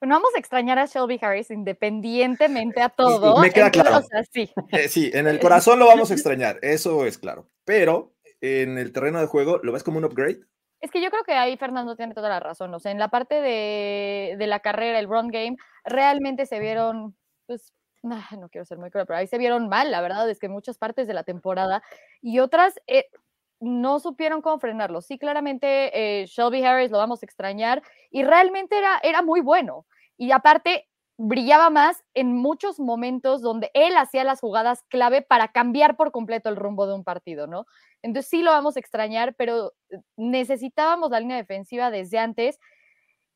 Bueno, 0.00 0.14
vamos 0.14 0.30
a 0.36 0.38
extrañar 0.38 0.78
a 0.78 0.86
Shelby 0.86 1.18
Harris 1.20 1.50
independientemente 1.50 2.80
a 2.80 2.88
todo. 2.96 3.40
me 3.40 3.50
queda 3.50 3.72
claro. 3.72 4.06
sí. 4.30 4.48
sí, 4.88 5.10
en 5.12 5.26
el 5.26 5.40
corazón 5.40 5.80
lo 5.80 5.86
vamos 5.86 6.12
a 6.12 6.14
extrañar, 6.14 6.60
eso 6.62 7.06
es 7.06 7.18
claro. 7.18 7.50
Pero 7.64 8.14
en 8.40 8.78
el 8.78 8.92
terreno 8.92 9.20
de 9.20 9.26
juego, 9.26 9.58
¿lo 9.64 9.72
ves 9.72 9.82
como 9.82 9.98
un 9.98 10.04
upgrade? 10.04 10.40
Es 10.86 10.92
que 10.92 11.02
yo 11.02 11.10
creo 11.10 11.24
que 11.24 11.32
ahí 11.32 11.56
Fernando 11.56 11.96
tiene 11.96 12.14
toda 12.14 12.28
la 12.28 12.38
razón. 12.38 12.72
O 12.72 12.78
sea, 12.78 12.92
en 12.92 13.00
la 13.00 13.08
parte 13.08 13.40
de, 13.40 14.36
la 14.38 14.60
carrera, 14.60 15.00
el 15.00 15.08
run 15.08 15.26
game, 15.26 15.56
realmente 15.84 16.46
se 16.46 16.60
vieron, 16.60 17.16
pues, 17.46 17.72
no 18.04 18.48
quiero 18.48 18.64
ser 18.64 18.78
muy 18.78 18.88
cruel, 18.92 19.04
pero 19.04 19.18
ahí 19.18 19.26
se 19.26 19.36
vieron 19.36 19.68
mal, 19.68 19.90
la 19.90 20.00
verdad, 20.00 20.30
es 20.30 20.38
que 20.38 20.48
muchas 20.48 20.78
partes 20.78 21.08
de 21.08 21.14
la 21.14 21.24
temporada 21.24 21.82
y 22.22 22.38
otras 22.38 22.78
eh, 22.86 23.06
no 23.58 23.98
supieron 23.98 24.42
cómo 24.42 24.60
frenarlo. 24.60 25.00
Sí, 25.00 25.18
claramente 25.18 26.20
eh, 26.20 26.26
Shelby 26.26 26.64
Harris 26.64 26.92
lo 26.92 26.98
vamos 26.98 27.20
a 27.20 27.26
extrañar 27.26 27.82
y 28.12 28.22
realmente 28.22 28.78
era, 28.78 29.00
era 29.02 29.22
muy 29.22 29.40
bueno. 29.40 29.86
Y 30.16 30.30
aparte, 30.30 30.86
brillaba 31.18 31.68
más 31.68 32.04
en 32.14 32.32
muchos 32.32 32.78
momentos 32.78 33.42
donde 33.42 33.72
él 33.74 33.96
hacía 33.96 34.22
las 34.22 34.38
jugadas 34.38 34.84
clave 34.88 35.22
para 35.22 35.48
cambiar 35.48 35.96
por 35.96 36.12
completo 36.12 36.48
el 36.48 36.56
rumbo 36.56 36.86
de 36.86 36.94
un 36.94 37.02
partido, 37.02 37.48
¿no? 37.48 37.66
Entonces 38.02 38.30
sí 38.30 38.42
lo 38.42 38.50
vamos 38.50 38.76
a 38.76 38.80
extrañar, 38.80 39.34
pero 39.36 39.72
eh, 39.90 39.98
necesitábamos 40.16 41.10
la 41.10 41.20
línea 41.20 41.36
defensiva 41.36 41.90
desde 41.90 42.18
antes 42.18 42.58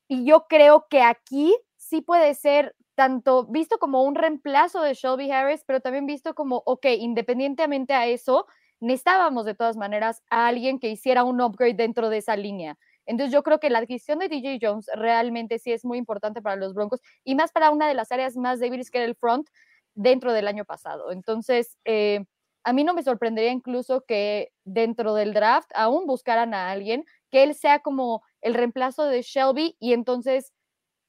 y 0.07 0.25
yo 0.25 0.45
creo 0.49 0.87
que 0.89 1.01
aquí 1.01 1.55
sí 1.77 2.01
puede 2.01 2.33
ser 2.33 2.75
tanto 2.95 3.45
visto 3.45 3.79
como 3.79 4.03
un 4.03 4.15
reemplazo 4.15 4.81
de 4.81 4.93
Shelby 4.93 5.31
Harris, 5.31 5.63
pero 5.65 5.79
también 5.79 6.05
visto 6.05 6.35
como, 6.35 6.61
ok, 6.65 6.85
independientemente 6.99 7.93
a 7.93 8.07
eso, 8.07 8.45
necesitábamos 8.81 9.45
de 9.45 9.55
todas 9.55 9.77
maneras 9.77 10.21
a 10.29 10.47
alguien 10.47 10.79
que 10.79 10.89
hiciera 10.89 11.23
un 11.23 11.41
upgrade 11.41 11.75
dentro 11.75 12.09
de 12.09 12.17
esa 12.17 12.35
línea. 12.35 12.77
Entonces 13.05 13.33
yo 13.33 13.43
creo 13.43 13.59
que 13.59 13.69
la 13.69 13.79
adquisición 13.79 14.19
de 14.19 14.27
DJ 14.29 14.59
Jones 14.61 14.87
realmente 14.95 15.59
sí 15.59 15.71
es 15.71 15.85
muy 15.85 15.97
importante 15.97 16.41
para 16.41 16.55
los 16.57 16.73
Broncos 16.73 16.99
y 17.23 17.35
más 17.35 17.51
para 17.51 17.71
una 17.71 17.87
de 17.87 17.93
las 17.93 18.11
áreas 18.11 18.35
más 18.37 18.59
débiles 18.59 18.91
que 18.91 18.99
era 18.99 19.07
el 19.07 19.15
front 19.15 19.47
dentro 19.95 20.33
del 20.33 20.47
año 20.47 20.65
pasado. 20.65 21.11
Entonces, 21.11 21.77
eh, 21.85 22.25
a 22.63 22.73
mí 22.73 22.83
no 22.83 22.93
me 22.93 23.03
sorprendería 23.03 23.51
incluso 23.51 24.05
que 24.05 24.51
dentro 24.65 25.13
del 25.15 25.33
draft 25.33 25.69
aún 25.75 26.05
buscaran 26.07 26.53
a 26.53 26.71
alguien 26.71 27.05
que 27.31 27.43
él 27.43 27.55
sea 27.55 27.79
como 27.79 28.23
el 28.41 28.53
reemplazo 28.53 29.05
de 29.05 29.21
Shelby 29.21 29.75
y 29.79 29.93
entonces 29.93 30.53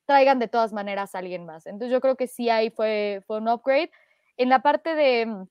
traigan 0.06 0.38
de 0.38 0.48
todas 0.48 0.72
maneras 0.72 1.14
a 1.14 1.18
alguien 1.18 1.46
más. 1.46 1.66
Entonces 1.66 1.92
yo 1.92 2.00
creo 2.00 2.16
que 2.16 2.26
sí 2.26 2.50
ahí 2.50 2.70
fue, 2.70 3.22
fue 3.26 3.38
un 3.38 3.48
upgrade. 3.48 3.90
En 4.36 4.48
la 4.48 4.60
parte 4.62 4.94
de, 4.94 5.46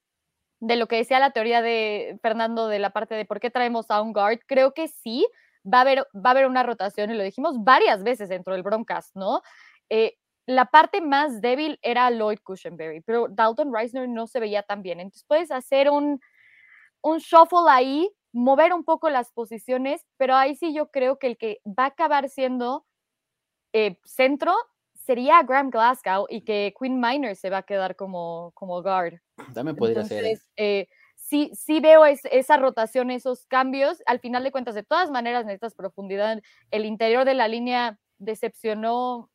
de 0.60 0.76
lo 0.76 0.88
que 0.88 0.98
decía 0.98 1.20
la 1.20 1.32
teoría 1.32 1.62
de 1.62 2.20
Fernando 2.22 2.68
de 2.68 2.80
la 2.80 2.92
parte 2.92 3.16
de 3.16 3.26
por 3.26 3.40
qué 3.40 3.50
traemos 3.50 3.90
a 3.92 4.02
un 4.02 4.14
guard, 4.14 4.40
creo 4.48 4.74
que 4.74 4.88
sí, 4.88 5.28
va 5.66 5.80
a 5.80 5.82
haber, 5.82 6.00
va 6.16 6.30
a 6.30 6.32
haber 6.32 6.48
una 6.48 6.64
rotación 6.64 7.12
y 7.12 7.16
lo 7.16 7.24
dijimos 7.24 7.64
varias 7.64 8.04
veces 8.04 8.30
dentro 8.30 8.54
del 8.54 8.64
broadcast, 8.64 9.16
¿no? 9.16 9.42
Eh, 9.90 10.18
la 10.46 10.66
parte 10.66 11.02
más 11.02 11.42
débil 11.42 11.80
era 11.82 12.10
Lloyd 12.10 12.40
Cushenberry, 12.44 13.02
pero 13.02 13.28
Dalton 13.30 13.74
Reisner 13.74 14.10
no 14.10 14.28
se 14.28 14.40
veía 14.40 14.64
tan 14.64 14.82
bien. 14.82 15.00
Entonces 15.00 15.26
puedes 15.28 15.52
hacer 15.52 15.90
un, 15.90 16.20
un 17.02 17.18
shuffle 17.20 17.70
ahí, 17.70 18.10
mover 18.32 18.74
un 18.74 18.84
poco 18.84 19.10
las 19.10 19.32
posiciones, 19.32 20.06
pero 20.18 20.36
ahí 20.36 20.56
sí 20.56 20.74
yo 20.74 20.90
creo 20.90 21.20
que 21.20 21.28
el 21.28 21.38
que 21.38 21.62
va 21.66 21.84
a 21.84 21.88
acabar 21.88 22.30
siendo 22.30 22.86
eh, 23.74 24.00
centro 24.04 24.54
sería 24.94 25.42
Graham 25.44 25.70
Glasgow 25.70 26.28
y 26.30 26.42
que 26.42 26.74
Quinn 26.80 27.00
Miner 27.00 27.36
se 27.36 27.50
va 27.50 27.60
a 27.60 27.64
quedar 27.64 27.96
como, 27.96 28.52
como 28.54 28.82
guard. 28.82 29.16
También 29.54 29.76
podría 29.76 30.04
ser. 30.06 30.26
¿eh? 30.26 30.40
Eh, 30.58 30.88
sí, 31.16 31.52
sí 31.54 31.80
veo 31.80 32.06
esa 32.06 32.58
rotación, 32.58 33.12
esos 33.12 33.46
cambios. 33.48 34.02
Al 34.06 34.20
final 34.20 34.44
de 34.44 34.52
cuentas, 34.52 34.76
de 34.76 34.84
todas 34.84 35.10
maneras, 35.12 35.46
necesitas 35.46 35.76
profundidad. 35.76 36.42
El 36.70 36.86
interior 36.86 37.26
de 37.26 37.34
la 37.34 37.48
línea 37.48 37.98
decepcionó, 38.20 39.30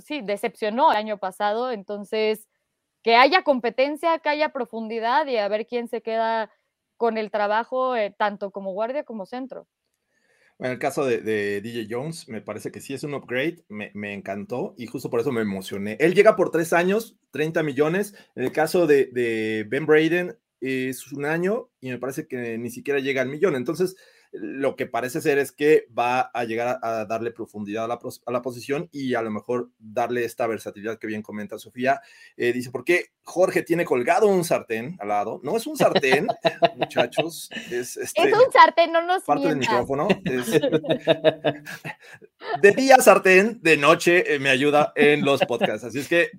sí, 0.00 0.20
decepcionó 0.22 0.90
el 0.90 0.96
año 0.96 1.18
pasado. 1.18 1.72
Entonces, 1.72 2.46
que 3.02 3.16
haya 3.16 3.42
competencia, 3.42 4.18
que 4.18 4.28
haya 4.28 4.50
profundidad 4.50 5.26
y 5.26 5.36
a 5.36 5.48
ver 5.48 5.66
quién 5.66 5.88
se 5.88 6.02
queda 6.02 6.50
con 6.96 7.18
el 7.18 7.30
trabajo, 7.30 7.94
eh, 7.96 8.14
tanto 8.16 8.50
como 8.50 8.72
guardia 8.72 9.04
como 9.04 9.26
centro. 9.26 9.66
En 10.58 10.70
el 10.70 10.78
caso 10.78 11.04
de, 11.04 11.60
DJ 11.60 11.86
Jones, 11.90 12.28
me 12.28 12.40
parece 12.40 12.72
que 12.72 12.80
sí 12.80 12.94
es 12.94 13.04
un 13.04 13.12
upgrade, 13.12 13.62
me, 13.68 13.90
me, 13.92 14.14
encantó 14.14 14.74
y 14.78 14.86
justo 14.86 15.10
por 15.10 15.20
eso 15.20 15.30
me 15.30 15.42
emocioné. 15.42 15.98
Él 16.00 16.14
llega 16.14 16.34
por 16.34 16.50
tres 16.50 16.72
años, 16.72 17.16
30 17.30 17.62
millones. 17.62 18.14
En 18.34 18.44
el 18.44 18.52
caso 18.52 18.86
de, 18.86 19.06
de 19.12 19.66
Ben 19.68 19.84
Braden, 19.84 20.38
es 20.60 21.12
un 21.12 21.26
año 21.26 21.68
y 21.80 21.90
me 21.90 21.98
parece 21.98 22.26
que 22.26 22.58
ni 22.58 22.70
siquiera 22.70 23.00
llega 23.00 23.22
al 23.22 23.28
millón. 23.28 23.54
Entonces, 23.54 23.96
lo 24.38 24.76
que 24.76 24.86
parece 24.86 25.20
ser 25.20 25.38
es 25.38 25.52
que 25.52 25.86
va 25.96 26.20
a 26.20 26.44
llegar 26.44 26.78
a, 26.82 27.04
darle 27.04 27.30
profundidad 27.30 27.84
a 27.84 27.88
la, 28.32 28.42
posición 28.42 28.88
y 28.92 29.14
a 29.14 29.22
lo 29.22 29.30
mejor 29.30 29.70
darle 29.78 30.24
esta 30.24 30.46
versatilidad 30.46 30.98
que 30.98 31.06
bien 31.06 31.22
comenta 31.22 31.58
Sofía. 31.58 32.00
Eh, 32.36 32.52
dice, 32.52 32.70
¿por 32.70 32.84
qué 32.84 33.06
Jorge 33.22 33.62
tiene 33.62 33.84
colgado 33.84 34.26
un 34.26 34.44
sartén 34.44 34.96
al 35.00 35.08
lado? 35.08 35.40
No 35.42 35.56
es 35.56 35.66
un 35.66 35.76
sartén, 35.76 36.26
muchachos. 36.76 37.50
Es, 37.70 37.96
este, 37.96 38.28
es, 38.28 38.34
un 38.34 38.52
sartén, 38.52 38.92
no 38.92 39.02
nos 39.02 39.22
Parte 39.24 39.48
del 39.48 39.56
micrófono. 39.56 40.08
de 42.62 42.70
día 42.72 42.96
sartén, 42.96 43.60
de 43.62 43.76
noche 43.76 44.34
eh, 44.34 44.38
me 44.38 44.50
ayuda 44.50 44.92
en 44.94 45.24
los 45.24 45.40
podcasts. 45.44 45.84
Así 45.84 46.00
es 46.00 46.08
que 46.08 46.30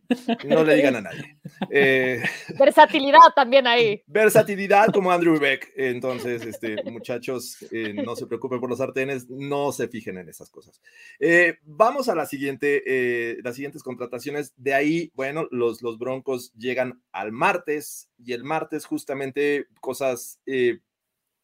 no 0.45 0.63
le 0.63 0.75
digan 0.75 0.95
a 0.95 1.01
nadie. 1.01 1.37
Eh, 1.69 2.23
versatilidad 2.57 3.19
también 3.35 3.67
ahí. 3.67 4.03
Versatilidad 4.07 4.87
como 4.87 5.11
Andrew 5.11 5.39
Beck. 5.39 5.71
Entonces, 5.75 6.45
este, 6.45 6.83
muchachos 6.83 7.57
eh, 7.71 7.86
no 7.93 8.15
se 8.15 8.27
preocupen 8.27 8.59
por 8.59 8.69
los 8.69 8.79
sartenes, 8.79 9.29
no 9.29 9.71
se 9.71 9.87
fijen 9.87 10.17
en 10.17 10.29
esas 10.29 10.49
cosas. 10.49 10.81
Eh, 11.19 11.57
vamos 11.63 12.09
a 12.09 12.15
la 12.15 12.25
siguiente, 12.25 12.83
eh, 12.85 13.37
las 13.43 13.55
siguientes 13.55 13.83
contrataciones. 13.83 14.53
De 14.57 14.73
ahí, 14.73 15.11
bueno, 15.15 15.47
los, 15.51 15.81
los 15.81 15.97
Broncos 15.97 16.53
llegan 16.53 17.01
al 17.11 17.31
martes 17.31 18.09
y 18.17 18.33
el 18.33 18.43
martes 18.43 18.85
justamente 18.85 19.67
cosas 19.81 20.39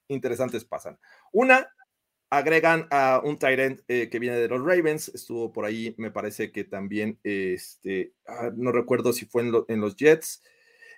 interesantes 0.07 0.65
pasan. 0.65 0.99
Una, 1.31 1.69
agregan 2.29 2.87
a 2.91 3.21
un 3.23 3.37
Tyrant 3.37 3.81
que 3.85 4.19
viene 4.19 4.37
de 4.37 4.47
los 4.47 4.61
Ravens, 4.63 5.09
estuvo 5.09 5.51
por 5.51 5.65
ahí, 5.65 5.93
me 5.97 6.11
parece 6.11 6.51
que 6.51 6.63
también, 6.63 7.19
este, 7.23 8.13
ah, 8.27 8.51
no 8.55 8.71
recuerdo 8.71 9.13
si 9.13 9.25
fue 9.25 9.43
en, 9.43 9.81
los 9.81 9.95
Jets, 9.95 10.41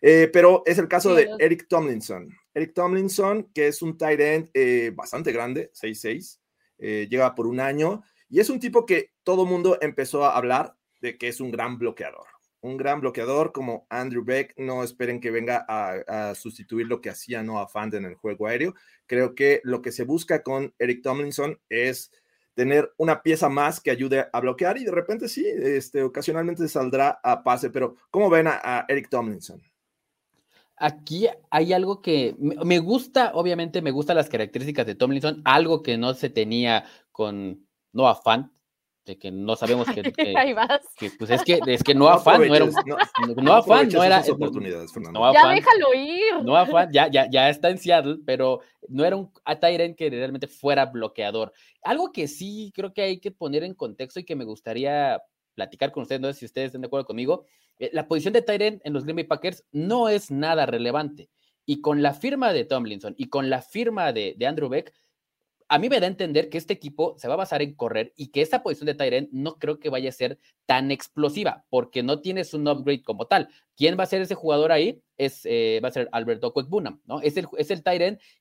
pero 0.01 0.63
es 0.65 0.77
el 0.77 0.87
caso 0.87 1.13
de 1.13 1.29
Eric 1.39 1.67
Tomlinson. 1.67 2.29
Eric 2.55 2.73
Tomlinson, 2.73 3.51
que 3.53 3.67
es 3.67 3.81
un 3.81 3.97
tight 3.97 4.19
end 4.19 4.49
eh, 4.53 4.91
bastante 4.95 5.33
grande, 5.33 5.71
6'6, 5.73 6.39
eh, 6.77 7.07
lleva 7.09 7.35
por 7.35 7.47
un 7.47 7.59
año 7.59 8.01
y 8.29 8.39
es 8.39 8.49
un 8.49 8.61
tipo 8.61 8.85
que 8.85 9.11
todo 9.23 9.45
mundo 9.45 9.77
empezó 9.81 10.23
a 10.23 10.37
hablar 10.37 10.75
de 11.01 11.17
que 11.17 11.27
es 11.27 11.41
un 11.41 11.51
gran 11.51 11.77
bloqueador. 11.77 12.27
Un 12.61 12.77
gran 12.77 13.01
bloqueador 13.01 13.51
como 13.51 13.85
Andrew 13.89 14.23
Beck, 14.23 14.53
no 14.57 14.83
esperen 14.83 15.19
que 15.19 15.31
venga 15.31 15.65
a, 15.67 16.33
sustituir 16.33 16.87
lo 16.87 17.01
que 17.01 17.09
hacía 17.09 17.43
Noah 17.43 17.67
Fant 17.67 17.93
en 17.93 18.05
el 18.05 18.15
juego 18.15 18.47
aéreo. 18.47 18.73
Creo 19.05 19.35
que 19.35 19.61
lo 19.63 19.81
que 19.81 19.91
se 19.91 20.05
busca 20.05 20.41
con 20.41 20.73
Eric 20.79 21.03
Tomlinson 21.03 21.59
es 21.69 22.09
tener 22.55 22.91
una 22.97 23.21
pieza 23.21 23.49
más 23.49 23.81
que 23.81 23.91
ayude 23.91 24.27
a 24.31 24.39
bloquear 24.39 24.77
y 24.77 24.85
de 24.85 24.91
repente 24.91 25.27
sí, 25.27 25.45
este, 25.45 26.01
ocasionalmente 26.01 26.67
saldrá 26.69 27.19
a 27.21 27.43
pase, 27.43 27.69
pero 27.69 27.97
¿cómo 28.09 28.29
ven 28.29 28.47
a 28.47 28.85
Eric 28.87 29.09
Tomlinson? 29.09 29.61
Aquí 30.77 31.27
hay 31.49 31.71
algo 31.73 32.01
que 32.01 32.35
me 32.37 32.79
gusta, 32.79 33.31
obviamente 33.33 33.81
me 33.81 33.91
gustan 33.91 34.17
las 34.17 34.29
características 34.29 34.85
de 34.85 34.95
Tomlinson, 34.95 35.41
algo 35.45 35.81
que 35.81 35.97
no 35.97 36.13
se 36.13 36.29
tenía 36.29 36.83
con 37.11 37.65
Noah 37.93 38.15
Fant, 38.15 38.51
de 39.05 39.17
que 39.17 39.31
no 39.31 39.55
sabemos 39.55 39.87
que, 39.87 40.01
que, 40.13 40.33
Ahí 40.37 40.51
vas. 40.53 40.81
que, 40.97 41.11
pues 41.11 41.29
es 41.29 41.43
que 41.43 41.59
es 41.67 41.83
que 41.83 41.93
no 41.95 42.09
afán 42.09 42.45
no 42.47 42.55
era 42.55 42.65
no- 42.65 42.73
no 43.41 43.53
afán 43.53 43.85
aproveches 43.85 43.93
no 43.93 44.03
era 44.03 44.23
oportunidades, 44.29 44.91
Fernando. 44.91 45.31
Ya 45.33 45.47
déjalo 45.49 45.93
ir. 45.93 46.43
no 46.43 46.57
afán, 46.57 46.91
ya, 46.91 47.07
ya, 47.09 47.29
ya 47.29 47.49
está 47.49 47.69
en 47.69 47.77
Seattle, 47.77 48.17
pero 48.25 48.59
no 48.89 49.05
era 49.05 49.15
un 49.15 49.31
Tyren 49.61 49.95
que 49.95 50.09
realmente 50.09 50.47
fuera 50.47 50.87
bloqueador. 50.87 51.53
Algo 51.83 52.11
que 52.11 52.27
sí 52.27 52.71
creo 52.75 52.93
que 52.93 53.03
hay 53.03 53.19
que 53.19 53.31
poner 53.31 53.63
en 53.63 53.75
contexto 53.75 54.19
y 54.19 54.25
que 54.25 54.35
me 54.35 54.43
gustaría 54.43 55.21
platicar 55.55 55.91
con 55.91 56.03
ustedes, 56.03 56.21
no 56.21 56.27
sé 56.27 56.39
si 56.39 56.45
ustedes 56.45 56.67
están 56.67 56.81
de 56.81 56.87
acuerdo 56.87 57.07
conmigo, 57.07 57.45
eh, 57.79 57.89
la 57.93 58.07
posición 58.07 58.33
de 58.33 58.41
Tyren 58.41 58.81
en 58.83 58.93
los 58.93 59.03
Green 59.03 59.15
Bay 59.15 59.25
Packers 59.25 59.65
no 59.71 60.09
es 60.09 60.29
nada 60.29 60.65
relevante. 60.65 61.29
Y 61.65 61.81
con 61.81 62.03
la 62.03 62.13
firma 62.13 62.53
de 62.53 62.65
Tomlinson 62.65 63.15
y 63.17 63.29
con 63.29 63.49
la 63.49 63.61
firma 63.61 64.13
de, 64.13 64.35
de 64.37 64.45
Andrew 64.45 64.69
Beck, 64.69 64.93
a 65.67 65.79
mí 65.79 65.89
me 65.89 65.99
da 65.99 66.05
a 66.05 66.09
entender 66.09 66.49
que 66.49 66.57
este 66.57 66.73
equipo 66.73 67.15
se 67.17 67.27
va 67.27 67.33
a 67.33 67.37
basar 67.37 67.61
en 67.61 67.73
correr 67.73 68.13
y 68.15 68.27
que 68.27 68.41
esa 68.41 68.61
posición 68.61 68.85
de 68.85 68.93
Tyren 68.93 69.29
no 69.31 69.57
creo 69.57 69.79
que 69.79 69.89
vaya 69.89 70.09
a 70.09 70.13
ser 70.13 70.39
tan 70.65 70.91
explosiva 70.91 71.65
porque 71.69 72.03
no 72.03 72.21
tienes 72.21 72.53
un 72.53 72.67
upgrade 72.67 73.03
como 73.03 73.25
tal. 73.25 73.49
¿Quién 73.75 73.97
va 73.99 74.03
a 74.03 74.07
ser 74.07 74.21
ese 74.21 74.35
jugador 74.35 74.71
ahí? 74.71 75.01
Es, 75.17 75.41
eh, 75.45 75.79
va 75.83 75.89
a 75.89 75.91
ser 75.91 76.07
Alberto 76.11 76.53
Bunam, 76.67 77.01
¿no? 77.05 77.19
Es 77.21 77.35
el, 77.37 77.47
es 77.57 77.71
el 77.71 77.83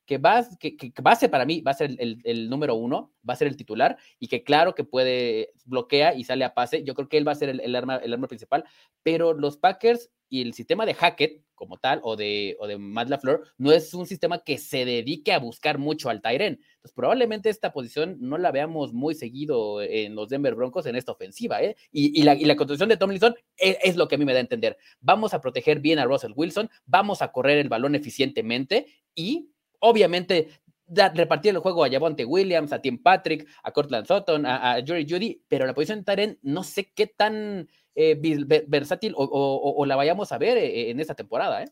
que 0.05 0.17
va, 0.17 0.45
que, 0.59 0.77
que 0.77 1.01
va 1.01 1.11
a 1.11 1.15
ser 1.15 1.31
para 1.31 1.45
mí, 1.45 1.61
va 1.61 1.71
a 1.71 1.75
ser 1.75 1.91
el, 1.91 1.99
el, 1.99 2.21
el, 2.23 2.49
número 2.49 2.75
uno, 2.75 3.13
va 3.27 3.33
a 3.33 3.37
ser 3.37 3.47
el 3.47 3.57
titular 3.57 3.97
y 4.19 4.27
que 4.27 4.43
claro 4.43 4.75
que 4.75 4.83
puede, 4.83 5.51
bloquea 5.65 6.13
y 6.13 6.23
sale 6.23 6.45
a 6.45 6.53
pase. 6.53 6.83
Yo 6.83 6.93
creo 6.93 7.09
que 7.09 7.17
él 7.17 7.27
va 7.27 7.31
a 7.31 7.35
ser 7.35 7.49
el, 7.49 7.59
el 7.59 7.75
arma, 7.75 7.97
el 7.97 8.13
arma 8.13 8.27
principal, 8.27 8.65
pero 9.03 9.33
los 9.33 9.57
Packers 9.57 10.11
y 10.29 10.41
el 10.41 10.53
sistema 10.53 10.85
de 10.85 10.93
Hackett 10.93 11.44
como 11.55 11.77
tal 11.77 11.99
o 12.03 12.15
de, 12.15 12.55
o 12.59 12.67
de 12.67 12.77
Matt 12.77 13.09
LaFleur 13.09 13.43
no 13.57 13.71
es 13.71 13.93
un 13.93 14.05
sistema 14.05 14.43
que 14.43 14.57
se 14.57 14.85
dedique 14.85 15.33
a 15.33 15.39
buscar 15.39 15.77
mucho 15.77 16.09
al 16.09 16.21
Tyren. 16.21 16.59
Entonces, 16.75 16.93
probablemente 16.93 17.49
esta 17.49 17.73
posición 17.73 18.17
no 18.19 18.37
la 18.37 18.51
veamos 18.51 18.93
muy 18.93 19.15
seguido 19.15 19.81
en 19.81 20.15
los 20.15 20.29
Denver 20.29 20.55
Broncos 20.55 20.85
en 20.85 20.95
esta 20.95 21.11
ofensiva. 21.11 21.61
¿eh? 21.61 21.75
Y, 21.91 22.19
y, 22.19 22.23
la, 22.23 22.35
y 22.35 22.45
la 22.45 22.55
construcción 22.55 22.89
de 22.89 22.97
Tomlinson 22.97 23.35
es, 23.57 23.77
es, 23.81 23.95
lo 23.95 24.07
que 24.07 24.15
a 24.15 24.17
mí 24.17 24.25
me 24.25 24.33
da 24.33 24.39
a 24.39 24.41
entender. 24.41 24.77
Vamos 24.99 25.33
a 25.33 25.41
proteger 25.41 25.79
bien 25.79 25.99
a 25.99 26.05
Russell 26.05 26.33
Wilson, 26.35 26.69
vamos 26.85 27.21
a 27.21 27.31
correr 27.31 27.57
el 27.57 27.69
balón 27.69 27.95
eficientemente 27.95 28.85
y, 29.15 29.49
obviamente, 29.79 30.49
repartir 30.87 31.51
el 31.51 31.59
juego 31.59 31.83
a 31.83 31.89
Javonte 31.89 32.25
Williams, 32.25 32.73
a 32.73 32.81
Tim 32.81 33.01
Patrick, 33.01 33.47
a 33.63 33.71
Cortland 33.71 34.05
Sutton, 34.07 34.45
a, 34.45 34.73
a 34.73 34.81
Jory 34.85 35.05
Judy, 35.09 35.43
pero 35.47 35.65
la 35.65 35.73
posición 35.73 35.99
de 35.99 36.05
Tyren 36.05 36.39
no 36.41 36.63
sé 36.63 36.91
qué 36.93 37.07
tan 37.07 37.67
eh, 37.95 38.19
versátil 38.67 39.13
o, 39.15 39.85
la 39.85 39.95
vayamos 39.95 40.31
a 40.31 40.37
ver 40.37 40.57
eh, 40.57 40.89
en 40.89 40.99
esta 40.99 41.15
temporada. 41.15 41.63
¿eh? 41.63 41.71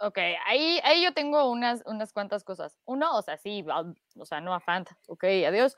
Ok, 0.00 0.18
ahí, 0.46 0.80
ahí 0.84 1.02
yo 1.02 1.12
tengo 1.12 1.50
unas, 1.50 1.82
unas 1.84 2.12
cuantas 2.12 2.44
cosas. 2.44 2.78
Uno, 2.86 3.16
o 3.16 3.22
sea, 3.22 3.36
sí, 3.36 3.64
o 4.16 4.24
sea, 4.24 4.40
no 4.40 4.54
afán, 4.54 4.84
ok, 5.06 5.24
adiós. 5.46 5.76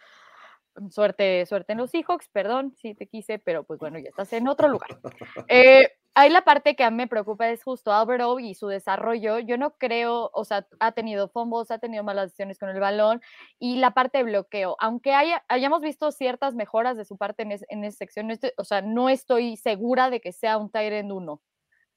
Suerte, 0.91 1.45
suerte 1.47 1.73
en 1.73 1.79
los 1.79 1.91
Seahawks, 1.91 2.29
perdón, 2.29 2.75
sí 2.77 2.95
te 2.95 3.07
quise, 3.07 3.39
pero 3.39 3.65
pues 3.65 3.79
bueno, 3.81 3.99
ya 3.99 4.09
estás 4.09 4.33
en 4.33 4.49
otro 4.49 4.69
lugar. 4.69 4.89
Eh, 5.49 5.89
ahí 6.15 6.31
la 6.31 6.43
parte 6.43 6.77
que 6.77 6.85
a 6.85 6.91
mí 6.91 6.97
me 6.97 7.07
preocupa 7.09 7.49
es 7.51 7.63
justo 7.65 7.93
Albert 7.93 8.23
O 8.25 8.39
y 8.39 8.55
su 8.55 8.69
desarrollo. 8.69 9.39
Yo 9.41 9.59
no 9.59 9.73
creo, 9.77 10.31
o 10.33 10.45
sea, 10.45 10.67
ha 10.79 10.93
tenido 10.93 11.29
fumbles, 11.29 11.71
ha 11.71 11.79
tenido 11.79 12.05
malas 12.05 12.27
decisiones 12.27 12.59
con 12.59 12.69
el 12.69 12.79
balón 12.81 13.21
y 13.59 13.77
la 13.77 13.93
parte 13.93 14.19
de 14.19 14.25
bloqueo. 14.25 14.77
Aunque 14.81 15.13
haya, 15.13 15.45
hayamos 15.49 15.83
visto 15.83 16.13
ciertas 16.13 16.55
mejoras 16.55 16.97
de 16.97 17.05
su 17.05 17.17
parte 17.17 17.43
en, 17.43 17.53
es, 17.53 17.65
en 17.69 17.85
esa 17.85 17.99
sección, 17.99 18.31
este, 18.31 18.53
o 18.57 18.65
sea, 18.65 18.81
no 18.83 19.09
estoy 19.09 19.57
segura 19.57 20.11
de 20.11 20.21
que 20.21 20.33
sea 20.33 20.57
un 20.59 20.71
Tyrant 20.71 21.11
1 21.11 21.41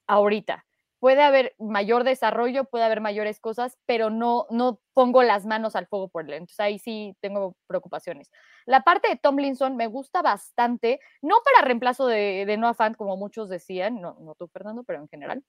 ahorita. 0.06 0.64
Puede 1.04 1.22
haber 1.22 1.54
mayor 1.58 2.02
desarrollo, 2.02 2.64
puede 2.64 2.84
haber 2.84 3.02
mayores 3.02 3.38
cosas, 3.38 3.76
pero 3.84 4.08
no, 4.08 4.46
no 4.48 4.80
pongo 4.94 5.22
las 5.22 5.44
manos 5.44 5.76
al 5.76 5.86
fuego 5.86 6.08
por 6.08 6.24
él. 6.24 6.32
Entonces 6.32 6.60
ahí 6.60 6.78
sí 6.78 7.14
tengo 7.20 7.56
preocupaciones. 7.66 8.32
La 8.64 8.84
parte 8.84 9.10
de 9.10 9.16
Tomlinson 9.16 9.76
me 9.76 9.86
gusta 9.86 10.22
bastante, 10.22 11.00
no 11.20 11.34
para 11.44 11.66
reemplazo 11.66 12.06
de, 12.06 12.46
de 12.46 12.56
Noah 12.56 12.72
Fant, 12.72 12.96
como 12.96 13.18
muchos 13.18 13.50
decían, 13.50 14.00
no, 14.00 14.16
no 14.18 14.34
tú, 14.34 14.48
Fernando, 14.48 14.82
pero 14.82 15.00
en 15.00 15.08
general, 15.08 15.44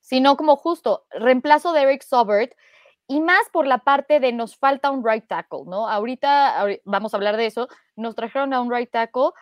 sino 0.00 0.38
como 0.38 0.56
justo 0.56 1.04
reemplazo 1.10 1.74
de 1.74 1.82
Eric 1.82 2.02
Sobert 2.02 2.54
y 3.06 3.20
más 3.20 3.46
por 3.52 3.66
la 3.66 3.80
parte 3.80 4.20
de 4.20 4.32
nos 4.32 4.56
falta 4.56 4.90
un 4.90 5.06
right 5.06 5.26
tackle, 5.26 5.64
¿no? 5.66 5.86
Ahorita, 5.86 6.58
ahorita 6.60 6.82
vamos 6.86 7.12
a 7.12 7.18
hablar 7.18 7.36
de 7.36 7.44
eso, 7.44 7.68
nos 7.94 8.14
trajeron 8.14 8.54
a 8.54 8.62
un 8.62 8.72
right 8.72 8.90
tackle, 8.90 9.32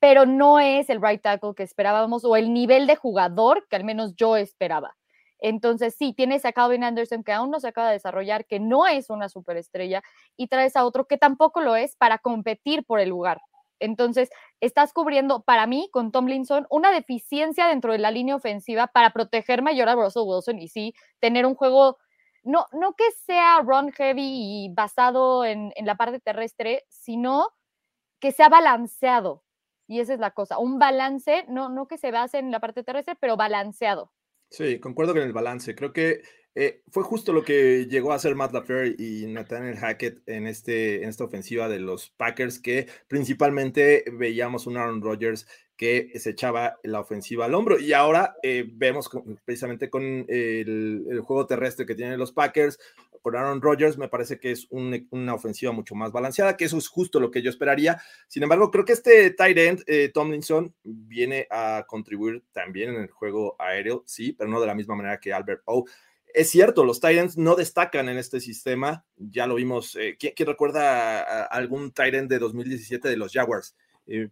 pero 0.00 0.26
no 0.26 0.60
es 0.60 0.90
el 0.90 1.02
right 1.02 1.22
tackle 1.22 1.54
que 1.54 1.62
esperábamos 1.62 2.24
o 2.24 2.36
el 2.36 2.52
nivel 2.52 2.86
de 2.86 2.96
jugador 2.96 3.66
que 3.68 3.76
al 3.76 3.84
menos 3.84 4.14
yo 4.16 4.36
esperaba. 4.36 4.96
Entonces, 5.38 5.94
sí, 5.98 6.12
tienes 6.14 6.44
a 6.44 6.52
Calvin 6.52 6.84
Anderson 6.84 7.22
que 7.22 7.32
aún 7.32 7.50
no 7.50 7.60
se 7.60 7.68
acaba 7.68 7.88
de 7.88 7.94
desarrollar, 7.94 8.46
que 8.46 8.58
no 8.60 8.86
es 8.86 9.10
una 9.10 9.28
superestrella, 9.28 10.02
y 10.36 10.48
traes 10.48 10.76
a 10.76 10.84
otro 10.84 11.06
que 11.06 11.18
tampoco 11.18 11.60
lo 11.60 11.76
es 11.76 11.94
para 11.96 12.18
competir 12.18 12.84
por 12.84 13.00
el 13.00 13.10
lugar. 13.10 13.40
Entonces, 13.78 14.30
estás 14.60 14.92
cubriendo 14.92 15.42
para 15.42 15.66
mí 15.66 15.88
con 15.92 16.10
Tomlinson 16.10 16.66
una 16.70 16.90
deficiencia 16.90 17.66
dentro 17.66 17.92
de 17.92 17.98
la 17.98 18.10
línea 18.10 18.36
ofensiva 18.36 18.86
para 18.86 19.10
proteger 19.10 19.62
mayor 19.62 19.88
a 19.88 19.94
Russell 19.94 20.22
Wilson 20.26 20.58
y 20.58 20.68
sí 20.68 20.94
tener 21.20 21.44
un 21.44 21.54
juego, 21.54 21.98
no, 22.42 22.66
no 22.72 22.94
que 22.94 23.04
sea 23.26 23.60
run 23.62 23.92
heavy 23.92 24.66
y 24.66 24.70
basado 24.74 25.44
en, 25.44 25.72
en 25.76 25.84
la 25.86 25.96
parte 25.96 26.20
terrestre, 26.20 26.84
sino 26.88 27.48
que 28.20 28.32
sea 28.32 28.48
balanceado. 28.48 29.42
Y 29.86 30.00
esa 30.00 30.14
es 30.14 30.20
la 30.20 30.32
cosa, 30.32 30.58
un 30.58 30.78
balance, 30.78 31.44
no, 31.48 31.68
no 31.68 31.86
que 31.86 31.98
se 31.98 32.10
base 32.10 32.38
en 32.38 32.50
la 32.50 32.60
parte 32.60 32.82
terrestre, 32.82 33.16
pero 33.20 33.36
balanceado. 33.36 34.12
Sí, 34.50 34.80
concuerdo 34.80 35.12
con 35.14 35.22
el 35.22 35.32
balance. 35.32 35.74
Creo 35.74 35.92
que 35.92 36.22
eh, 36.58 36.80
fue 36.90 37.02
justo 37.02 37.34
lo 37.34 37.44
que 37.44 37.86
llegó 37.86 38.12
a 38.12 38.14
hacer 38.14 38.34
Matt 38.34 38.54
LaFleur 38.54 38.98
y 38.98 39.26
Nathaniel 39.26 39.76
Hackett 39.76 40.26
en, 40.26 40.46
este, 40.46 41.02
en 41.02 41.10
esta 41.10 41.24
ofensiva 41.24 41.68
de 41.68 41.80
los 41.80 42.08
Packers, 42.08 42.58
que 42.58 42.88
principalmente 43.08 44.04
veíamos 44.10 44.66
un 44.66 44.78
Aaron 44.78 45.02
Rodgers 45.02 45.46
que 45.76 46.10
se 46.14 46.30
echaba 46.30 46.78
la 46.82 47.00
ofensiva 47.00 47.44
al 47.44 47.54
hombro. 47.54 47.78
Y 47.78 47.92
ahora 47.92 48.36
eh, 48.42 48.64
vemos 48.72 49.10
con, 49.10 49.38
precisamente 49.44 49.90
con 49.90 50.24
el, 50.28 51.20
juego 51.26 51.46
terrestre 51.46 51.84
que 51.84 51.94
tienen 51.94 52.18
los 52.18 52.32
Packers, 52.32 52.78
por 53.20 53.36
Aaron 53.36 53.60
Rodgers, 53.60 53.98
me 53.98 54.08
parece 54.08 54.38
que 54.38 54.52
es 54.52 54.66
un, 54.70 55.08
una 55.10 55.34
ofensiva 55.34 55.72
mucho 55.72 55.94
más 55.94 56.12
balanceada, 56.12 56.56
que 56.56 56.64
eso 56.64 56.78
es 56.78 56.88
justo 56.88 57.18
lo 57.18 57.30
que 57.30 57.42
yo 57.42 57.50
esperaría. 57.50 58.00
Sin 58.28 58.44
embargo, 58.44 58.70
creo 58.70 58.84
que 58.84 58.92
este 58.92 59.30
tight 59.32 59.58
end, 59.58 59.82
eh, 59.88 60.10
Tomlinson, 60.14 60.72
viene 60.84 61.48
a 61.50 61.84
contribuir 61.86 62.44
también 62.52 62.90
en 62.90 63.02
el 63.02 63.10
juego 63.10 63.56
aéreo, 63.58 64.04
sí, 64.06 64.32
pero 64.32 64.48
no 64.48 64.60
de 64.60 64.68
la 64.68 64.76
misma 64.76 64.94
manera 64.94 65.18
que 65.18 65.34
Albert 65.34 65.62
O. 65.66 65.84
Es 66.36 66.50
cierto, 66.50 66.84
los 66.84 67.00
Titans 67.00 67.38
no 67.38 67.54
destacan 67.54 68.10
en 68.10 68.18
este 68.18 68.40
sistema. 68.40 69.06
Ya 69.16 69.46
lo 69.46 69.54
vimos. 69.54 69.96
Eh, 69.96 70.18
¿quién, 70.18 70.34
¿quién, 70.36 70.46
recuerda 70.46 71.20
a, 71.22 71.44
a 71.44 71.44
algún 71.44 71.92
Titan 71.92 72.28
de 72.28 72.38
2017 72.38 73.08
de 73.08 73.16
los 73.16 73.32
Jaguars? 73.32 73.74
Eh, 74.06 74.28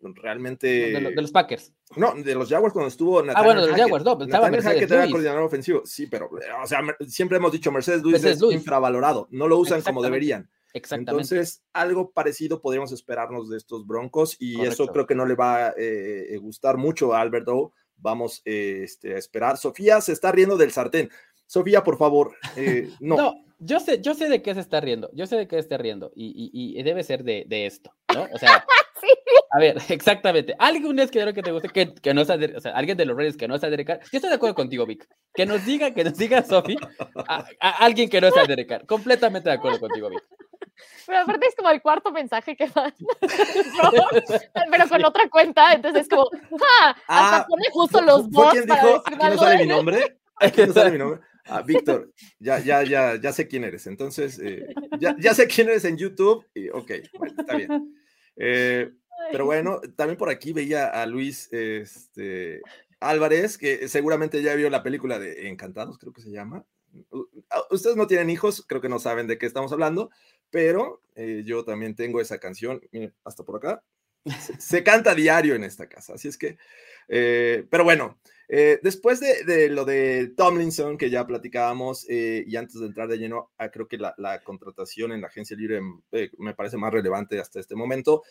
realmente. 0.00 0.66
De, 0.66 1.00
lo, 1.02 1.10
de, 1.10 1.20
los 1.20 1.30
Packers. 1.30 1.74
No, 1.96 2.14
de 2.14 2.34
los 2.34 2.48
Jaguars 2.48 2.72
cuando 2.72 2.88
estuvo. 2.88 3.22
Nathaniel 3.22 3.36
ah, 3.36 3.44
bueno, 3.44 3.60
de 3.60 3.68
los 3.68 3.76
Jaguars, 3.78 4.04
no, 4.06 4.24
estaba 4.24 4.50
Mercedes 4.50 4.90
era 4.90 5.10
coordinador 5.10 5.42
ofensivo. 5.42 5.82
Sí, 5.84 6.06
pero, 6.06 6.30
o 6.62 6.66
sea, 6.66 6.80
siempre 7.06 7.36
hemos 7.36 7.52
dicho 7.52 7.70
Mercedes 7.70 8.00
Luis 8.00 8.14
Mercedes 8.14 8.36
es 8.36 8.40
Luis. 8.40 8.54
infravalorado. 8.54 9.28
No 9.30 9.48
lo 9.48 9.58
usan 9.58 9.82
como 9.82 10.02
deberían. 10.02 10.48
Exactamente. 10.72 11.10
Entonces, 11.10 11.62
algo 11.74 12.10
parecido 12.10 12.62
podríamos 12.62 12.90
esperarnos 12.92 13.50
de 13.50 13.58
estos 13.58 13.86
Broncos 13.86 14.34
y 14.38 14.54
Correcto. 14.54 14.84
eso 14.84 14.92
creo 14.94 15.06
que 15.06 15.14
no 15.14 15.26
le 15.26 15.34
va 15.34 15.66
a 15.66 15.74
eh, 15.76 16.38
gustar 16.40 16.78
mucho 16.78 17.12
a 17.12 17.20
Albert 17.20 17.48
O. 17.48 17.74
Vamos 17.98 18.42
eh, 18.44 18.80
este, 18.84 19.14
a 19.14 19.18
esperar. 19.18 19.56
Sofía 19.56 20.00
se 20.00 20.12
está 20.12 20.32
riendo 20.32 20.56
del 20.56 20.72
sartén. 20.72 21.10
Sofía, 21.46 21.82
por 21.82 21.98
favor, 21.98 22.34
eh, 22.56 22.88
no. 23.00 23.16
no. 23.16 23.44
Yo 23.60 23.80
sé, 23.80 24.00
yo 24.00 24.14
sé 24.14 24.28
de 24.28 24.40
qué 24.40 24.54
se 24.54 24.60
está 24.60 24.80
riendo, 24.80 25.10
yo 25.12 25.26
sé 25.26 25.36
de 25.36 25.48
qué 25.48 25.56
se 25.56 25.60
está 25.60 25.78
riendo 25.78 26.12
y, 26.14 26.26
y, 26.52 26.78
y 26.78 26.82
debe 26.84 27.02
ser 27.02 27.24
de, 27.24 27.44
de, 27.48 27.66
esto, 27.66 27.92
¿no? 28.14 28.28
O 28.32 28.38
sea, 28.38 28.64
sí. 29.00 29.08
a 29.50 29.58
ver, 29.58 29.76
exactamente. 29.88 30.54
Alguien 30.60 30.96
esquidero 31.00 31.34
que 31.34 31.42
te 31.42 31.50
guste, 31.50 31.68
que, 31.68 31.92
que 31.92 32.14
no 32.14 32.24
sea, 32.24 32.38
o 32.56 32.60
sea, 32.60 32.70
alguien 32.76 32.96
de 32.96 33.04
los 33.04 33.16
Reyes 33.16 33.36
que 33.36 33.48
no 33.48 33.58
sea 33.58 33.68
Derek 33.68 33.88
Carr. 33.88 34.00
Yo 34.12 34.18
estoy 34.18 34.30
de 34.30 34.36
acuerdo 34.36 34.54
contigo, 34.54 34.86
Vic. 34.86 35.08
Que 35.34 35.44
nos 35.44 35.66
diga, 35.66 35.92
que 35.92 36.04
nos 36.04 36.16
diga 36.16 36.44
Sofi, 36.44 36.76
a, 37.26 37.44
a, 37.58 37.70
alguien 37.84 38.08
que 38.08 38.20
no 38.20 38.30
sea 38.30 38.46
Derek 38.46 38.68
Carr. 38.68 38.86
Completamente 38.86 39.48
de 39.48 39.56
acuerdo 39.56 39.80
contigo, 39.80 40.08
Vic. 40.08 40.22
Pero 41.06 41.18
aparte 41.20 41.46
es 41.46 41.54
como 41.54 41.70
el 41.70 41.80
cuarto 41.82 42.12
mensaje 42.12 42.56
que 42.56 42.66
va. 42.68 42.92
pero 44.70 44.88
con 44.88 45.04
otra 45.04 45.28
cuenta, 45.28 45.72
entonces 45.72 46.02
es 46.02 46.08
como, 46.08 46.28
¡ja! 46.30 46.90
Hasta 47.06 47.36
ah, 47.36 47.46
pone 47.48 47.64
justo 47.72 48.00
los 48.00 48.22
¿Fue 48.22 48.44
bots 48.44 48.66
para 48.66 48.82
dijo, 48.82 49.02
decir 49.04 49.14
aquí 49.14 49.26
no 49.28 49.38
sale 49.38 49.56
de- 49.56 49.64
mi 49.64 49.68
nombre? 49.68 50.18
Aquí 50.36 50.66
no 50.66 50.72
sale 50.72 50.90
mi 50.90 50.98
nombre. 50.98 51.20
Ah, 51.50 51.62
Víctor, 51.62 52.12
ya, 52.38 52.58
ya, 52.58 52.82
ya, 52.82 53.16
ya 53.16 53.32
sé 53.32 53.48
quién 53.48 53.64
eres. 53.64 53.86
Entonces, 53.86 54.38
eh, 54.38 54.66
ya, 55.00 55.16
ya 55.18 55.32
sé 55.32 55.46
quién 55.46 55.68
eres 55.68 55.84
en 55.86 55.96
YouTube. 55.96 56.46
Y, 56.54 56.68
ok, 56.68 56.90
bueno, 57.18 57.34
está 57.38 57.56
bien. 57.56 57.94
Eh, 58.36 58.92
pero 59.32 59.46
bueno, 59.46 59.80
también 59.96 60.18
por 60.18 60.28
aquí 60.28 60.52
veía 60.52 60.86
a 60.86 61.06
Luis 61.06 61.48
este, 61.52 62.60
Álvarez, 63.00 63.58
que 63.58 63.88
seguramente 63.88 64.42
ya 64.42 64.54
vio 64.54 64.70
la 64.70 64.82
película 64.82 65.18
de 65.18 65.48
Encantados, 65.48 65.98
creo 65.98 66.12
que 66.12 66.22
se 66.22 66.30
llama. 66.30 66.64
Ustedes 67.70 67.96
no 67.96 68.06
tienen 68.06 68.30
hijos, 68.30 68.64
creo 68.66 68.80
que 68.80 68.88
no 68.88 68.98
saben 68.98 69.26
de 69.26 69.38
qué 69.38 69.46
estamos 69.46 69.72
hablando, 69.72 70.10
pero 70.50 71.02
eh, 71.14 71.42
yo 71.44 71.64
también 71.64 71.94
tengo 71.94 72.20
esa 72.20 72.38
canción, 72.38 72.80
miren, 72.92 73.14
hasta 73.24 73.44
por 73.44 73.56
acá. 73.56 73.82
Se, 74.40 74.60
se, 74.60 74.82
canta 74.82 75.14
diario 75.14 75.54
en 75.54 75.64
esta 75.64 75.88
casa, 75.88 76.14
así 76.14 76.28
es 76.28 76.36
que, 76.36 76.58
eh, 77.08 77.66
pero 77.70 77.84
bueno, 77.84 78.20
Eh, 78.50 78.80
después 78.82 79.20
de, 79.20 79.68
lo 79.68 79.84
de 79.84 80.32
Tomlinson, 80.34 80.96
que 80.96 81.10
ya 81.10 81.26
platicábamos, 81.26 82.06
eh, 82.08 82.44
y 82.46 82.56
antes 82.56 82.80
de 82.80 82.86
entrar 82.86 83.06
de 83.06 83.18
lleno, 83.18 83.50
ah, 83.58 83.70
creo 83.70 83.86
que 83.86 83.98
la, 83.98 84.14
contratación 84.42 85.12
en 85.12 85.20
la 85.20 85.26
agencia 85.26 85.56
libre 85.56 85.80
eh, 86.12 86.30
me 86.38 86.54
parece 86.54 86.78
más 86.78 86.92
relevante 86.92 87.38
hasta 87.38 87.60
este 87.60 87.74
momento, 87.74 88.22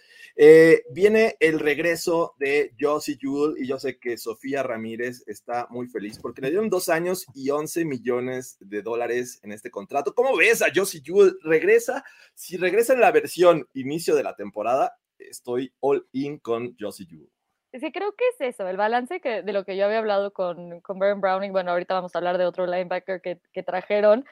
viene 0.92 1.36
el 1.40 1.60
regreso 1.60 2.34
de 2.40 2.74
Josie 2.80 3.18
Jewell, 3.20 3.56
y 3.58 3.68
yo 3.68 3.80
sé 3.80 4.00
que 4.00 4.18
Sofía 4.18 4.64
Ramírez 4.64 5.24
está 5.28 5.68
muy 5.70 5.88
feliz 5.88 6.18
porque 6.20 6.42
le 6.42 6.50
dieron 6.50 6.70
dos 6.70 6.90
años 6.90 7.26
y 7.36 7.50
11 7.50 7.86
millones 7.86 8.58
de 8.60 8.82
dólares 8.82 9.40
en 9.44 9.52
este 9.52 9.70
contrato. 9.70 10.14
¿Cómo 10.16 10.36
ves 10.36 10.62
a 10.62 10.72
Josie 10.74 11.02
Jewell? 11.04 11.38
¿Regresa? 11.44 12.04
Si 12.34 12.58
regresa 12.58 12.94
en 12.94 13.02
la 13.02 13.12
versión 13.12 13.68
inicio 13.74 14.16
de 14.16 14.24
la 14.24 14.36
temporada, 14.36 14.98
estoy 15.20 15.72
all 15.80 16.08
in 16.12 16.40
con 16.40 16.76
Josie 16.80 17.06
Jewell. 17.06 17.37
Sí, 17.80 17.92
creo 17.92 18.14
que 18.14 18.24
es 18.34 18.56
eso, 18.56 18.68
el 18.68 18.78
balance 18.78 19.20
que, 19.20 19.44
de 19.44 19.54
lo 19.54 19.64
que 19.64 19.78
yo 19.78 19.86
había 19.86 20.00
hablado 20.00 20.32
con, 20.32 20.82
con 20.82 21.00
Baron 21.00 21.22
Browning. 21.22 21.52
Bueno, 21.52 21.72
ahorita 21.72 21.94
vamos 21.94 22.16
a 22.16 22.18
hablar 22.18 22.38
de 22.38 22.46
otro 22.46 22.66
linebacker 22.66 23.22
que, 23.22 23.40
que 23.52 23.64
trajeron, 23.64 24.26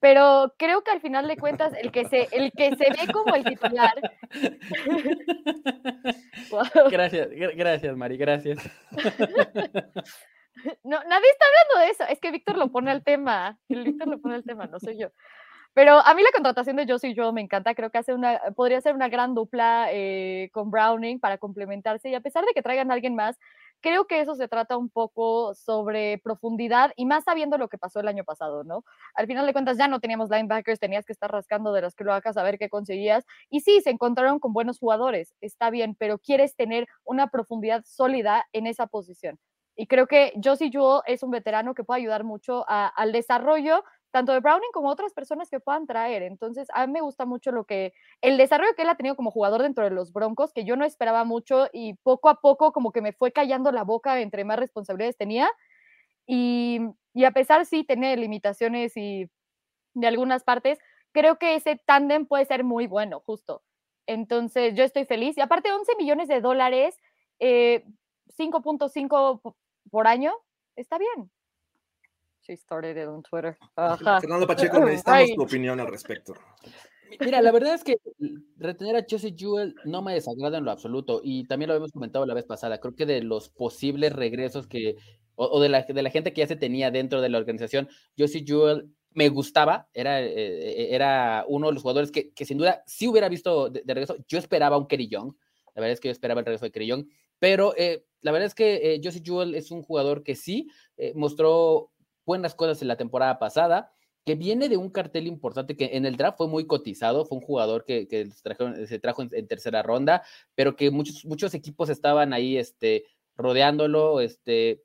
pero 0.00 0.54
creo 0.58 0.84
que 0.84 0.90
al 0.90 1.00
final 1.00 1.26
de 1.26 1.38
cuentas, 1.38 1.72
el 1.80 1.90
que 1.90 2.04
se, 2.04 2.28
el 2.32 2.52
que 2.52 2.76
se 2.76 2.90
ve 2.90 3.10
como 3.12 3.34
el 3.34 3.44
titular. 3.44 3.94
Gracias, 6.90 7.28
gracias, 7.30 7.96
Mari, 7.96 8.16
gracias. 8.16 8.58
no, 10.84 11.02
nadie 11.04 11.30
está 11.30 11.46
hablando 11.46 11.78
de 11.80 11.90
eso. 11.90 12.04
Es 12.08 12.20
que 12.20 12.30
Víctor 12.30 12.58
lo 12.58 12.70
pone 12.70 12.90
al 12.90 13.02
tema. 13.02 13.58
El 13.68 13.84
Víctor 13.84 14.08
lo 14.08 14.20
pone 14.20 14.34
al 14.34 14.44
tema, 14.44 14.66
no 14.66 14.78
soy 14.78 14.98
yo. 14.98 15.08
Pero 15.74 15.98
a 15.98 16.14
mí 16.14 16.22
la 16.22 16.30
contratación 16.32 16.76
de 16.76 16.86
Josie 16.88 17.14
Joe 17.16 17.32
me 17.32 17.40
encanta, 17.40 17.74
creo 17.74 17.90
que 17.90 17.98
hace 17.98 18.14
una, 18.14 18.40
podría 18.54 18.80
ser 18.80 18.94
una 18.94 19.08
gran 19.08 19.34
dupla 19.34 19.88
eh, 19.90 20.48
con 20.52 20.70
Browning 20.70 21.18
para 21.18 21.36
complementarse 21.36 22.08
y 22.08 22.14
a 22.14 22.20
pesar 22.20 22.44
de 22.44 22.52
que 22.54 22.62
traigan 22.62 22.92
a 22.92 22.94
alguien 22.94 23.16
más, 23.16 23.38
creo 23.80 24.06
que 24.06 24.20
eso 24.20 24.36
se 24.36 24.46
trata 24.46 24.76
un 24.76 24.88
poco 24.88 25.52
sobre 25.54 26.18
profundidad 26.18 26.92
y 26.96 27.06
más 27.06 27.24
sabiendo 27.24 27.58
lo 27.58 27.68
que 27.68 27.76
pasó 27.76 27.98
el 27.98 28.06
año 28.06 28.22
pasado, 28.22 28.62
¿no? 28.62 28.84
Al 29.14 29.26
final 29.26 29.46
de 29.46 29.52
cuentas 29.52 29.76
ya 29.76 29.88
no 29.88 29.98
teníamos 29.98 30.30
linebackers, 30.30 30.78
tenías 30.78 31.04
que 31.04 31.12
estar 31.12 31.30
rascando 31.30 31.72
de 31.72 31.82
las 31.82 31.96
cloacas 31.96 32.36
a 32.36 32.44
ver 32.44 32.56
qué 32.56 32.68
conseguías 32.68 33.26
y 33.50 33.60
sí, 33.60 33.80
se 33.80 33.90
encontraron 33.90 34.38
con 34.38 34.52
buenos 34.52 34.78
jugadores, 34.78 35.34
está 35.40 35.70
bien, 35.70 35.96
pero 35.98 36.18
quieres 36.18 36.54
tener 36.54 36.86
una 37.02 37.26
profundidad 37.26 37.82
sólida 37.84 38.46
en 38.52 38.68
esa 38.68 38.86
posición. 38.86 39.40
Y 39.76 39.88
creo 39.88 40.06
que 40.06 40.32
Josie 40.42 40.70
Jewell 40.70 41.02
es 41.06 41.24
un 41.24 41.32
veterano 41.32 41.74
que 41.74 41.82
puede 41.82 42.00
ayudar 42.00 42.22
mucho 42.22 42.64
al 42.68 43.10
desarrollo 43.10 43.82
tanto 44.14 44.32
de 44.32 44.38
Browning 44.38 44.70
como 44.72 44.90
otras 44.90 45.12
personas 45.12 45.50
que 45.50 45.58
puedan 45.58 45.88
traer. 45.88 46.22
Entonces, 46.22 46.68
a 46.72 46.86
mí 46.86 46.92
me 46.92 47.00
gusta 47.00 47.26
mucho 47.26 47.50
lo 47.50 47.64
que, 47.64 47.92
el 48.20 48.36
desarrollo 48.36 48.72
que 48.76 48.82
él 48.82 48.88
ha 48.88 48.94
tenido 48.94 49.16
como 49.16 49.32
jugador 49.32 49.62
dentro 49.62 49.82
de 49.82 49.90
los 49.90 50.12
Broncos, 50.12 50.52
que 50.52 50.64
yo 50.64 50.76
no 50.76 50.84
esperaba 50.84 51.24
mucho 51.24 51.66
y 51.72 51.94
poco 51.94 52.28
a 52.28 52.40
poco 52.40 52.72
como 52.72 52.92
que 52.92 53.00
me 53.00 53.12
fue 53.12 53.32
callando 53.32 53.72
la 53.72 53.82
boca 53.82 54.20
entre 54.20 54.44
más 54.44 54.60
responsabilidades 54.60 55.16
tenía. 55.16 55.50
Y, 56.28 56.80
a 57.26 57.32
pesar 57.32 57.66
sí 57.66 57.82
tener 57.82 58.20
limitaciones 58.20 58.96
y 58.96 59.28
de 59.94 60.06
algunas 60.06 60.44
partes, 60.44 60.78
creo 61.10 61.40
que 61.40 61.56
ese 61.56 61.80
tándem 61.84 62.24
puede 62.24 62.44
ser 62.44 62.62
muy 62.62 62.86
bueno, 62.86 63.20
justo. 63.26 63.64
Entonces, 64.06 64.76
yo 64.76 64.84
estoy 64.84 65.06
feliz. 65.06 65.36
Y 65.36 65.40
aparte, 65.40 65.72
11 65.72 65.90
millones 65.98 66.28
de 66.28 66.40
dólares, 66.40 67.00
5.5 67.40 69.40
eh, 69.44 69.50
por 69.90 70.06
año, 70.06 70.34
está 70.76 70.98
bien. 70.98 71.32
She 72.46 72.56
started 72.56 72.98
it 72.98 73.08
on 73.08 73.22
Twitter. 73.22 73.56
Fernando 73.74 74.46
Pacheco, 74.46 74.78
necesitamos 74.84 75.34
tu 75.34 75.42
opinión 75.42 75.80
al 75.80 75.86
respecto. 75.86 76.34
Mira, 77.18 77.40
la 77.40 77.52
verdad 77.52 77.74
es 77.74 77.84
que 77.84 77.96
retener 78.58 78.96
a 78.96 79.06
Chelsea 79.06 79.32
Jewell 79.34 79.74
no 79.84 80.02
me 80.02 80.12
desagrada 80.12 80.58
en 80.58 80.64
lo 80.64 80.70
absoluto 80.70 81.20
y 81.24 81.46
también 81.46 81.68
lo 81.68 81.74
habíamos 81.74 81.92
comentado 81.92 82.26
la 82.26 82.34
vez 82.34 82.44
pasada. 82.44 82.80
Creo 82.80 82.94
que 82.94 83.06
de 83.06 83.22
los 83.22 83.48
posibles 83.48 84.12
regresos 84.12 84.66
que, 84.66 84.96
o, 85.36 85.58
de, 85.58 85.70
la, 85.70 85.82
de 85.82 86.02
la 86.02 86.10
gente 86.10 86.34
que 86.34 86.42
ya 86.42 86.46
se 86.46 86.56
tenía 86.56 86.90
dentro 86.90 87.22
de 87.22 87.30
la 87.30 87.38
organización, 87.38 87.88
Josie 88.18 88.44
Jewell 88.46 88.90
me 89.12 89.30
gustaba, 89.30 89.88
era, 89.94 90.20
eh, 90.20 90.32
eh, 90.34 90.88
era 90.90 91.46
uno 91.48 91.68
de 91.68 91.74
los 91.74 91.82
jugadores 91.82 92.10
que, 92.10 92.32
que, 92.32 92.44
sin 92.44 92.58
duda 92.58 92.82
sí 92.86 93.08
hubiera 93.08 93.30
visto 93.30 93.70
de, 93.70 93.82
regreso. 93.86 94.16
Yo 94.28 94.38
esperaba 94.38 94.76
un 94.76 94.86
Kerry 94.86 95.08
Young, 95.08 95.32
la 95.74 95.80
verdad 95.80 95.92
es 95.92 96.00
que 96.00 96.08
yo 96.08 96.12
esperaba 96.12 96.40
el 96.40 96.46
regreso 96.46 96.66
de 96.66 96.72
Kerry 96.72 96.88
Young, 96.88 97.06
pero 97.38 97.74
eh, 97.76 98.04
la 98.20 98.32
verdad 98.32 98.46
es 98.46 98.54
que 98.54 99.00
Josie 99.02 99.22
Jewell 99.24 99.54
es 99.54 99.70
un 99.70 99.82
jugador 99.82 100.22
que 100.22 100.34
sí 100.34 100.68
mostró 101.14 101.90
buenas 102.24 102.54
cosas 102.54 102.80
en 102.82 102.88
la 102.88 102.96
temporada 102.96 103.38
pasada, 103.38 103.92
que 104.24 104.34
viene 104.34 104.68
de 104.68 104.76
un 104.76 104.90
cartel 104.90 105.26
importante 105.26 105.76
que 105.76 105.90
en 105.92 106.06
el 106.06 106.16
draft 106.16 106.38
fue 106.38 106.48
muy 106.48 106.66
cotizado, 106.66 107.26
fue 107.26 107.38
un 107.38 107.44
jugador 107.44 107.84
que, 107.84 108.06
se 108.86 108.98
trajo 108.98 109.22
en, 109.22 109.46
tercera 109.46 109.82
ronda, 109.82 110.22
pero 110.54 110.76
que 110.76 110.90
muchos, 110.90 111.24
muchos 111.24 111.52
equipos 111.54 111.90
estaban 111.90 112.32
ahí 112.32 112.56
este, 112.56 113.04
rodeándolo, 113.36 114.20
este, 114.20 114.82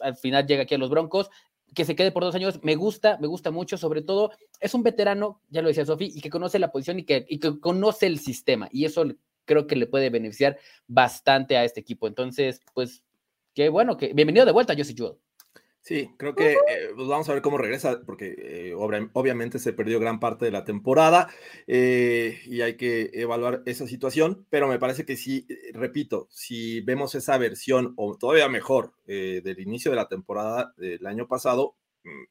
al 0.00 0.16
final 0.16 0.46
llega 0.46 0.64
aquí 0.64 0.74
a 0.74 0.78
los 0.78 0.90
Broncos, 0.90 1.30
que 1.72 1.84
se 1.84 1.94
quede 1.94 2.10
por 2.10 2.24
dos 2.24 2.34
años, 2.34 2.58
me 2.64 2.74
gusta, 2.74 3.16
me 3.20 3.28
gusta 3.28 3.52
mucho, 3.52 3.76
sobre 3.76 4.02
todo 4.02 4.32
es 4.58 4.74
un 4.74 4.82
veterano, 4.82 5.40
ya 5.48 5.62
lo 5.62 5.68
decía 5.68 5.86
Sofi, 5.86 6.10
y 6.12 6.20
que 6.20 6.30
conoce 6.30 6.58
la 6.58 6.72
posición 6.72 6.98
y 6.98 7.04
que, 7.04 7.24
y 7.28 7.38
que 7.38 7.60
conoce 7.60 8.06
el 8.06 8.18
sistema, 8.18 8.68
y 8.72 8.86
eso 8.86 9.04
creo 9.44 9.68
que 9.68 9.76
le 9.76 9.86
puede 9.86 10.10
beneficiar 10.10 10.58
bastante 10.86 11.56
a 11.56 11.64
este 11.64 11.80
equipo. 11.80 12.06
Entonces, 12.06 12.60
pues, 12.74 13.04
qué 13.54 13.68
bueno, 13.68 13.96
que 13.96 14.12
bienvenido 14.12 14.46
de 14.46 14.52
vuelta, 14.52 14.74
Josie 14.76 14.94
Jewell. 14.96 15.18
Sí, 15.82 16.10
creo 16.18 16.34
que 16.34 16.52
eh, 16.52 16.58
pues 16.94 17.08
vamos 17.08 17.28
a 17.28 17.32
ver 17.32 17.40
cómo 17.40 17.56
regresa, 17.56 18.02
porque 18.04 18.34
eh, 18.38 18.74
obviamente 18.74 19.58
se 19.58 19.72
perdió 19.72 19.98
gran 19.98 20.20
parte 20.20 20.44
de 20.44 20.50
la 20.50 20.64
temporada 20.64 21.28
eh, 21.66 22.38
y 22.44 22.60
hay 22.60 22.76
que 22.76 23.10
evaluar 23.14 23.62
esa 23.64 23.86
situación, 23.86 24.46
pero 24.50 24.68
me 24.68 24.78
parece 24.78 25.06
que 25.06 25.16
sí, 25.16 25.46
repito, 25.72 26.28
si 26.30 26.82
vemos 26.82 27.14
esa 27.14 27.38
versión 27.38 27.94
o 27.96 28.16
todavía 28.18 28.48
mejor 28.48 28.92
del 29.06 29.58
inicio 29.58 29.90
de 29.90 29.96
la 29.96 30.08
temporada 30.08 30.74
del 30.76 31.04
año 31.06 31.26
pasado, 31.26 31.74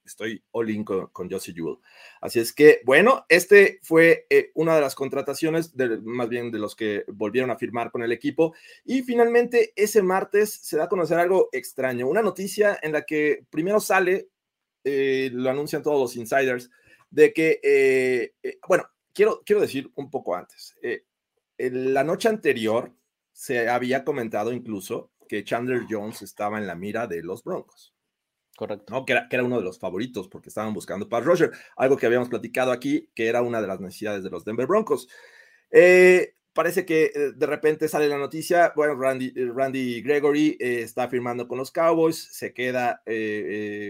estoy 0.03 0.43
all 0.51 0.69
in 0.69 0.83
con, 0.83 1.07
con 1.07 1.29
Josie 1.29 1.53
Jewell. 1.53 1.77
Así 2.21 2.39
es 2.39 2.53
que, 2.53 2.81
bueno, 2.85 3.25
este 3.29 3.79
fue 3.83 4.25
eh, 4.29 4.51
una 4.55 4.75
de 4.75 4.81
las 4.81 4.95
contrataciones, 4.95 5.73
más 6.03 6.29
bien 6.29 6.51
de 6.51 6.59
los 6.59 6.75
que 6.75 7.03
volvieron 7.07 7.51
a 7.51 7.57
firmar 7.57 7.91
con 7.91 8.03
el 8.03 8.11
equipo. 8.11 8.53
Y 8.85 9.03
finalmente, 9.03 9.73
ese 9.75 10.01
martes 10.01 10.53
se 10.53 10.77
da 10.77 10.85
a 10.85 10.89
conocer 10.89 11.19
algo 11.19 11.49
extraño, 11.51 12.07
una 12.07 12.21
noticia 12.21 12.79
en 12.81 12.93
la 12.93 13.03
que 13.03 13.45
primero 13.49 13.79
sale, 13.79 14.29
eh, 14.83 15.29
lo 15.33 15.49
anuncian 15.49 15.83
todos 15.83 15.99
los 15.99 16.15
insiders, 16.15 16.69
de 17.09 17.33
que, 17.33 17.59
eh, 17.63 18.57
bueno, 18.67 18.85
quiero, 19.13 19.41
quiero 19.45 19.61
decir 19.61 19.91
un 19.95 20.09
poco 20.09 20.35
antes. 20.35 20.75
la 21.57 22.03
noche 22.03 22.29
anterior 22.29 22.93
se 23.33 23.67
había 23.69 24.03
comentado 24.03 24.51
incluso 24.53 25.11
que 25.27 25.43
Chandler 25.43 25.83
Jones 25.89 26.21
estaba 26.21 26.57
en 26.57 26.67
la 26.67 26.75
mira 26.75 27.05
de 27.07 27.21
los 27.21 27.43
Broncos. 27.43 27.93
Correcto. 28.59 28.93
¿no? 28.93 29.05
Que, 29.05 29.13
era, 29.13 29.29
que 29.29 29.37
era 29.37 29.45
uno 29.45 29.57
de 29.57 29.63
los 29.63 29.79
favoritos 29.79 30.27
porque 30.27 30.49
estaban 30.49 30.73
buscando 30.73 31.07
para 31.07 31.25
Roger, 31.25 31.49
algo 31.77 31.95
que 31.95 32.05
habíamos 32.05 32.27
platicado 32.27 32.73
aquí, 32.73 33.09
que 33.15 33.27
era 33.27 33.41
una 33.41 33.61
de 33.61 33.67
las 33.67 33.79
necesidades 33.79 34.21
de 34.21 34.29
los 34.29 34.43
Denver 34.43 34.67
Broncos. 34.67 35.07
Eh, 35.71 36.33
parece 36.51 36.85
que 36.85 37.05
eh, 37.05 37.31
de 37.33 37.45
repente 37.45 37.87
sale 37.87 38.09
la 38.09 38.17
noticia, 38.17 38.73
bueno, 38.75 38.95
Randy, 38.95 39.31
eh, 39.33 39.49
Randy 39.55 40.01
Gregory 40.01 40.57
está 40.59 41.07
firmando 41.07 41.47
con 41.47 41.57
los 41.57 41.71
Cowboys, 41.71 42.17
se 42.17 42.53
queda 42.53 43.01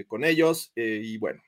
con 0.07 0.23
ellos 0.23 0.71
y 0.75 1.17
bueno, 1.17 1.41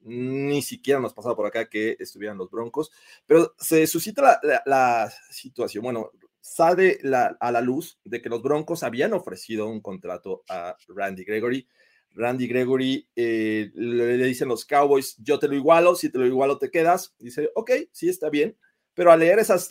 ni 0.00 0.62
siquiera 0.62 0.98
nos 0.98 1.14
pasaba 1.14 1.36
por 1.36 1.46
acá 1.46 1.68
que 1.68 1.96
estuvieran 2.00 2.38
los 2.38 2.50
Broncos, 2.50 2.90
pero 3.24 3.54
se 3.56 3.86
suscita 3.86 4.40
la, 4.66 5.12
situación, 5.30 5.84
bueno, 5.84 6.10
sale 6.40 6.98
a 7.38 7.52
la 7.52 7.60
luz 7.60 8.00
de 8.02 8.20
que 8.20 8.28
los 8.28 8.42
Broncos 8.42 8.82
habían 8.82 9.12
ofrecido 9.12 9.68
un 9.68 9.80
contrato 9.80 10.42
a 10.48 10.76
Randy 10.88 11.22
Gregory 11.22 11.68
Randy 12.14 12.46
Gregory 12.46 13.08
eh, 13.16 13.70
le, 13.74 14.16
dicen 14.24 14.48
los 14.48 14.64
Cowboys, 14.64 15.16
yo 15.18 15.38
te 15.38 15.48
lo 15.48 15.54
igualo, 15.54 15.94
si 15.94 16.10
te 16.10 16.18
lo 16.18 16.26
igualo 16.26 16.58
te 16.58 16.70
quedas. 16.70 17.14
Dice, 17.18 17.50
ok, 17.54 17.70
sí, 17.92 18.08
está 18.08 18.30
bien. 18.30 18.56
Pero 18.94 19.10
al 19.10 19.20
leer 19.20 19.38
esas 19.38 19.70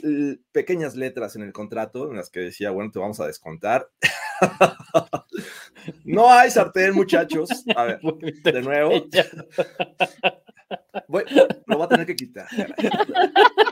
pequeñas 0.52 0.96
letras 0.96 1.36
en 1.36 1.44
el 1.44 1.54
contrato, 1.54 2.10
en 2.10 2.18
las 2.18 2.32
que 2.32 2.40
decía, 2.40 2.72
bueno, 2.72 2.92
te 2.92 2.98
vamos 2.98 3.20
a 3.20 3.28
descontar. 3.28 3.88
no 6.06 6.32
hay 6.32 6.50
sartén, 6.50 6.96
muchachos. 6.96 7.50
A 7.76 7.84
ver, 7.84 8.00
de 8.02 8.62
nuevo. 8.64 8.92
lo 11.68 11.78
voy 11.78 11.84
a 11.84 11.88
tener 11.88 12.08
que 12.08 12.16
quitar. 12.16 12.48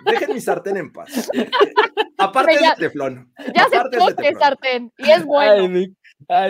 Dejen 0.06 0.34
mi 0.34 0.42
sartén 0.42 0.78
en 0.78 0.92
paz. 0.92 1.32
Aparte 2.18 2.54
de 2.54 2.60
teflón. 2.78 3.34
Ya 3.56 3.66
se 3.70 3.78
se 4.24 4.36
sartén 4.36 4.92
y 4.98 5.10
es 5.10 5.24
bueno. 5.24 5.64
Ay, 5.64 5.96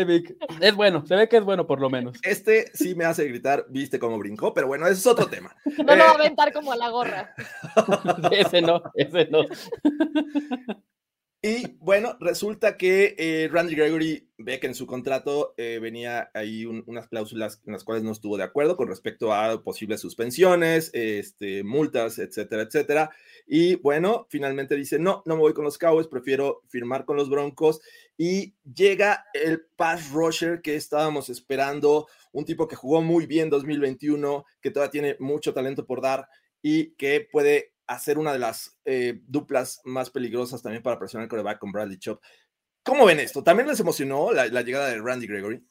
Vic. 0.06 0.36
Es 0.60 0.76
bueno, 0.76 1.06
se 1.06 1.16
ve 1.16 1.30
que 1.30 1.38
es 1.38 1.44
bueno 1.44 1.68
por 1.68 1.80
lo 1.80 1.90
menos. 1.90 2.18
Este 2.24 2.72
sí 2.74 2.96
me 2.96 3.06
hace 3.06 3.28
gritar, 3.28 3.66
viste 3.70 4.00
cómo 4.00 4.18
brincó, 4.18 4.54
pero 4.54 4.68
bueno, 4.68 4.86
ese 4.86 5.00
es 5.00 5.08
otro 5.08 5.28
tema. 5.28 5.56
No 5.80 5.96
lo 5.96 6.04
va 6.04 6.12
a 6.12 6.14
eh, 6.14 6.16
aventar 6.20 6.52
como 6.52 6.72
a 6.72 6.76
la 6.76 6.90
gorra. 6.90 7.34
ese 8.32 8.62
no, 8.62 8.82
ese 8.96 9.28
no. 9.30 9.46
Y 11.42 11.78
bueno, 11.80 12.18
resulta 12.20 12.76
que 12.76 13.16
eh, 13.18 13.48
Randy 13.50 13.74
Gregory 13.74 14.30
ve 14.38 14.60
que 14.60 14.68
en 14.68 14.76
su 14.76 14.86
contrato 14.86 15.54
eh, 15.56 15.80
venía 15.82 16.30
ahí 16.34 16.66
unas 16.66 17.08
cláusulas 17.08 17.62
en 17.66 17.72
las 17.72 17.86
cuales 17.86 18.04
no 18.04 18.12
estuvo 18.12 18.36
de 18.36 18.44
acuerdo 18.44 18.76
con 18.76 18.90
respecto 18.90 19.34
a 19.34 19.64
posibles 19.64 20.02
suspensiones, 20.02 20.92
este, 20.94 21.64
multas, 21.64 22.20
etcétera, 22.20 22.64
etcétera. 22.64 23.12
Y 23.48 23.76
bueno, 23.76 24.28
finalmente 24.30 24.76
dice, 24.76 25.00
no, 25.00 25.24
no 25.26 25.36
me 25.36 25.42
voy 25.42 25.54
con 25.54 25.64
los 25.64 25.78
Cowboys, 25.78 26.08
prefiero 26.08 26.62
firmar 26.68 27.06
con 27.06 27.16
los 27.16 27.30
Broncos. 27.30 27.80
Y 28.22 28.54
llega 28.66 29.24
el 29.34 29.66
pass 29.78 30.12
rusher 30.12 30.62
que 30.62 30.76
estábamos 30.76 31.30
esperando, 31.30 32.06
un 32.34 32.44
tipo 32.44 32.68
que 32.68 32.76
jugó 32.76 33.02
muy 33.02 33.26
bien 33.26 33.50
2021, 33.50 34.44
que 34.60 34.72
todavía 34.72 34.92
tiene 34.92 35.16
mucho 35.20 35.54
talento 35.54 35.86
por 35.86 36.02
dar 36.02 36.28
y 36.62 36.96
que 36.96 37.30
puede 37.32 37.76
hacer 37.88 38.18
una 38.18 38.34
de 38.34 38.40
las 38.40 38.78
eh, 38.84 39.22
duplas 39.26 39.80
más 39.86 40.10
peligrosas 40.10 40.62
también 40.62 40.84
para 40.84 41.00
presionar 41.00 41.24
el 41.24 41.30
coreback 41.30 41.60
con 41.60 41.72
Bradley 41.72 41.98
Chop. 41.98 42.22
¿Cómo 42.84 43.06
ven 43.06 43.22
esto? 43.22 43.42
¿También 43.42 43.70
les 43.70 43.80
emocionó 43.80 44.34
la, 44.34 44.48
llegada 44.48 44.90
de 44.90 45.00
Randy 45.00 45.26
Gregory? 45.26 45.66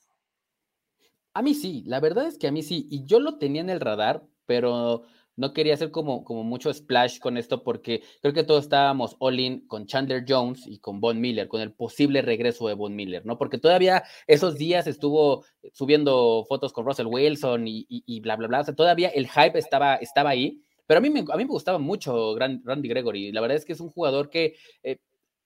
A 1.34 1.42
mí 1.42 1.54
sí, 1.54 1.82
la 1.84 2.00
verdad 2.00 2.28
es 2.28 2.38
que 2.38 2.48
a 2.48 2.50
mí 2.50 2.62
sí, 2.62 2.88
y 2.90 3.04
yo 3.04 3.20
lo 3.20 3.37
tenía 3.37 3.61
en 3.61 3.68
el 3.68 3.80
radar, 3.80 4.26
pero 4.46 5.02
no 5.38 5.53
quería 5.53 5.74
hacer 5.74 5.92
como, 5.92 6.24
como 6.24 6.42
mucho 6.42 6.72
splash 6.74 7.20
con 7.20 7.37
esto 7.37 7.62
porque 7.62 8.03
creo 8.20 8.35
que 8.35 8.42
todos 8.42 8.64
estábamos 8.64 9.16
all 9.20 9.38
in 9.38 9.66
con 9.68 9.87
Chandler 9.87 10.24
Jones 10.29 10.66
y 10.66 10.81
con 10.81 11.01
Von 11.01 11.20
Miller, 11.20 11.46
con 11.46 11.61
el 11.61 11.72
posible 11.72 12.22
regreso 12.22 12.66
de 12.66 12.74
Von 12.74 12.96
Miller, 12.96 13.24
¿no? 13.24 13.38
Porque 13.38 13.59
todavía 13.59 14.03
esos 14.27 14.57
días 14.57 14.88
estuvo 14.88 15.44
subiendo 15.72 16.44
fotos 16.48 16.72
con 16.72 16.85
Russell 16.85 17.07
Wilson 17.07 17.68
y, 17.68 17.87
y, 17.88 18.20
bla, 18.20 18.35
bla, 18.35 18.48
bla. 18.48 18.61
O 18.61 18.64
sea, 18.64 18.74
todavía 18.74 19.09
el 19.11 19.29
hype 19.29 19.59
estaba, 19.59 19.94
estaba 19.94 20.31
ahí, 20.31 20.61
pero 20.87 20.98
a 20.98 21.01
mí 21.01 21.09
me, 21.09 21.20
a 21.20 21.37
mí 21.37 21.44
me 21.44 21.51
gustaba 21.51 21.79
mucho 21.79 22.37
Randy 22.37 22.88
Gregory. 22.88 23.31
La 23.31 23.40
verdad 23.40 23.57
es 23.57 23.64
que 23.64 23.74
es 23.74 23.81
un 23.81 23.90
jugador 23.90 24.31
que 24.31 24.57
eh, 24.83 24.98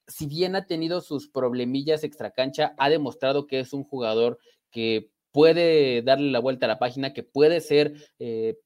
si 0.06 0.26
bien 0.26 0.56
ha 0.56 0.66
tenido 0.66 1.02
sus 1.02 1.28
problemillas 1.28 2.02
extracancha, 2.02 2.74
ha 2.78 2.88
demostrado 2.88 3.46
que 3.46 3.60
es 3.60 3.74
un 3.74 3.84
jugador 3.84 4.38
que 4.70 5.10
puede 5.32 6.02
darle 6.02 6.30
la 6.30 6.38
vuelta 6.38 6.64
a 6.66 6.68
la 6.68 6.78
página, 6.78 7.12
que 7.12 7.22
puede 7.22 7.60
ser 7.60 7.92
eh, 8.18 8.56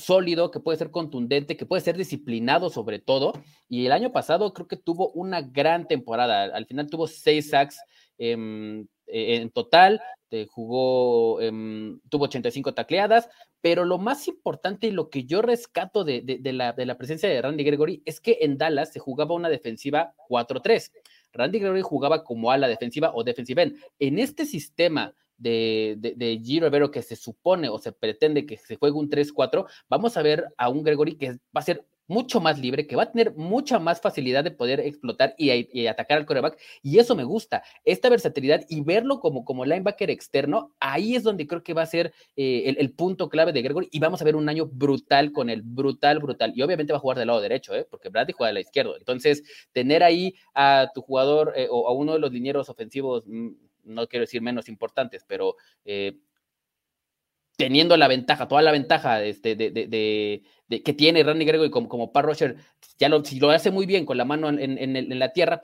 sólido, 0.00 0.50
que 0.50 0.60
puede 0.60 0.78
ser 0.78 0.90
contundente, 0.90 1.56
que 1.56 1.66
puede 1.66 1.82
ser 1.82 1.96
disciplinado 1.96 2.70
sobre 2.70 2.98
todo. 2.98 3.32
Y 3.68 3.86
el 3.86 3.92
año 3.92 4.12
pasado 4.12 4.52
creo 4.52 4.66
que 4.66 4.76
tuvo 4.76 5.10
una 5.12 5.42
gran 5.42 5.86
temporada. 5.86 6.44
Al 6.44 6.66
final 6.66 6.88
tuvo 6.88 7.06
seis 7.06 7.50
sacks 7.50 7.78
en 8.18 9.50
total, 9.52 10.00
jugó, 10.48 11.40
em, 11.40 12.00
tuvo 12.08 12.24
85 12.24 12.74
tacleadas, 12.74 13.28
pero 13.60 13.84
lo 13.84 13.98
más 13.98 14.28
importante 14.28 14.86
y 14.86 14.90
lo 14.90 15.10
que 15.10 15.24
yo 15.24 15.42
rescato 15.42 16.04
de, 16.04 16.40
la, 16.52 16.72
de 16.72 16.86
la 16.86 16.96
presencia 16.96 17.28
de 17.28 17.42
Randy 17.42 17.64
Gregory 17.64 18.02
es 18.04 18.20
que 18.20 18.38
en 18.40 18.56
Dallas 18.56 18.92
se 18.92 19.00
jugaba 19.00 19.34
una 19.34 19.48
defensiva 19.48 20.14
4-3. 20.28 20.92
Randy 21.32 21.58
Gregory 21.58 21.82
jugaba 21.82 22.24
como 22.24 22.50
ala 22.50 22.68
defensiva 22.68 23.12
o 23.14 23.24
defensive 23.24 23.62
end. 23.62 23.76
En 23.98 24.18
este 24.18 24.46
sistema 24.46 25.14
de, 25.40 25.96
de, 25.98 26.14
de 26.14 26.40
G. 26.40 26.60
Rivero 26.62 26.90
que 26.90 27.02
se 27.02 27.16
supone 27.16 27.68
o 27.68 27.78
se 27.78 27.92
pretende 27.92 28.46
que 28.46 28.56
se 28.56 28.76
juegue 28.76 28.96
un 28.96 29.10
3-4, 29.10 29.66
vamos 29.88 30.16
a 30.16 30.22
ver 30.22 30.46
a 30.56 30.68
un 30.68 30.84
Gregory 30.84 31.16
que 31.16 31.32
va 31.32 31.60
a 31.60 31.62
ser 31.62 31.84
mucho 32.10 32.40
más 32.40 32.58
libre, 32.58 32.88
que 32.88 32.96
va 32.96 33.04
a 33.04 33.12
tener 33.12 33.36
mucha 33.36 33.78
más 33.78 34.00
facilidad 34.00 34.42
de 34.42 34.50
poder 34.50 34.80
explotar 34.80 35.32
y, 35.38 35.86
atacar 35.86 36.18
al 36.18 36.26
coreback. 36.26 36.58
Y 36.82 36.98
eso 36.98 37.14
me 37.14 37.22
gusta, 37.22 37.62
esta 37.84 38.08
versatilidad 38.08 38.62
y 38.68 38.80
verlo 38.80 39.20
como, 39.20 39.44
como 39.44 39.64
linebacker 39.64 40.10
externo, 40.10 40.74
ahí 40.80 41.14
es 41.14 41.22
donde 41.22 41.46
creo 41.46 41.62
que 41.62 41.72
va 41.72 41.82
a 41.82 41.86
ser 41.86 42.12
eh, 42.34 42.74
el, 42.76 42.92
punto 42.94 43.28
clave 43.28 43.52
de 43.52 43.62
Gregory 43.62 43.88
y 43.92 44.00
vamos 44.00 44.20
a 44.20 44.24
ver 44.24 44.34
un 44.34 44.48
año 44.48 44.66
brutal 44.66 45.30
con 45.30 45.50
él, 45.50 45.62
brutal, 45.62 46.18
brutal. 46.18 46.52
Y 46.56 46.62
obviamente 46.62 46.92
va 46.92 46.96
a 46.96 47.00
jugar 47.00 47.16
del 47.16 47.28
lado 47.28 47.40
derecho, 47.40 47.76
¿eh? 47.76 47.86
porque 47.88 48.08
Bradley 48.08 48.34
juega 48.36 48.48
del 48.48 48.54
lado 48.54 48.66
izquierdo. 48.66 48.96
Entonces, 48.96 49.44
tener 49.72 50.02
ahí 50.02 50.34
a 50.52 50.90
tu 50.92 51.02
jugador 51.02 51.52
eh, 51.54 51.68
o 51.70 51.86
a 51.86 51.92
uno 51.92 52.14
de 52.14 52.18
los 52.18 52.32
linieros 52.32 52.68
ofensivos, 52.68 53.22
mm, 53.24 53.50
no 53.90 54.06
quiero 54.08 54.24
decir 54.24 54.42
menos 54.42 54.68
importantes, 54.68 55.24
pero 55.26 55.56
eh, 55.84 56.18
teniendo 57.60 57.94
la 57.98 58.08
ventaja, 58.08 58.48
toda 58.48 58.62
la 58.62 58.72
ventaja 58.72 59.22
este, 59.22 59.54
de, 59.54 59.70
de, 59.70 60.42
de, 60.66 60.82
que 60.82 60.94
tiene 60.94 61.22
Randy 61.22 61.44
Gregory 61.44 61.70
como, 61.70 61.90
como 61.90 62.10
Pat 62.10 62.24
ya 62.98 63.08
lo, 63.10 63.22
si 63.22 63.38
lo 63.38 63.50
hace 63.50 63.70
muy 63.70 63.84
bien 63.84 64.06
con 64.06 64.16
la 64.16 64.24
mano 64.24 64.48
en, 64.48 64.78
en, 64.78 65.18
la 65.18 65.34
tierra, 65.34 65.60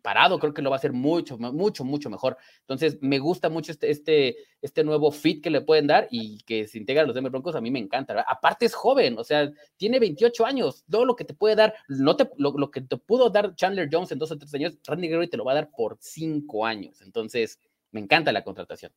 parado, 0.00 0.38
creo 0.38 0.54
que 0.54 0.62
lo 0.62 0.70
va 0.70 0.76
a 0.76 0.78
hacer 0.78 0.92
mucho, 0.92 1.38
mucho, 1.38 1.84
mucho 1.84 2.08
mejor. 2.08 2.36
Entonces, 2.60 2.98
me 3.00 3.18
gusta 3.18 3.48
mucho 3.48 3.72
este, 3.72 3.90
este, 3.90 4.36
este 4.62 4.84
nuevo 4.84 5.10
fit 5.10 5.42
que 5.42 5.50
le 5.50 5.60
pueden 5.60 5.88
dar 5.88 6.06
y 6.12 6.38
que 6.44 6.68
se 6.68 6.78
integra 6.78 7.04
los 7.04 7.16
Denver 7.16 7.32
Broncos, 7.32 7.56
a 7.56 7.60
mí 7.60 7.72
me 7.72 7.80
encanta. 7.80 8.24
Aparte 8.28 8.66
es 8.66 8.74
joven, 8.74 9.18
o 9.18 9.24
sea, 9.24 9.50
tiene 9.76 9.98
28 9.98 10.46
años, 10.46 10.84
todo 10.88 11.04
lo 11.04 11.16
que 11.16 11.24
te 11.24 11.34
puede 11.34 11.56
dar, 11.56 11.74
no 11.88 12.14
te, 12.14 12.30
lo, 12.36 12.52
lo, 12.56 12.70
que 12.70 12.80
te 12.80 12.96
pudo 12.96 13.28
dar 13.28 13.56
Chandler 13.56 13.88
Jones 13.90 14.12
en 14.12 14.20
dos 14.20 14.30
o 14.30 14.38
tres 14.38 14.54
años, 14.54 14.78
Randy 14.84 15.08
Gregory 15.08 15.28
te 15.28 15.36
lo 15.36 15.44
va 15.44 15.50
a 15.50 15.56
dar 15.56 15.70
por 15.70 15.98
cinco 16.00 16.64
años. 16.64 17.00
Entonces, 17.02 17.58
me 17.92 18.00
encanta 18.00 18.32
la 18.32 18.44
contratación. 18.44 18.92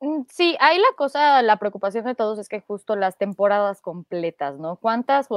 Mm, 0.00 0.22
sí, 0.30 0.56
ahí 0.60 0.78
la 0.78 0.84
cosa, 0.96 1.42
la 1.42 1.56
preocupación 1.56 2.04
de 2.04 2.14
todos 2.14 2.38
es 2.38 2.48
que 2.48 2.60
justo 2.60 2.94
las 2.94 3.18
temporadas 3.18 3.80
completas, 3.80 4.56
¿no? 4.60 4.76
¿Cuántas 4.76 5.28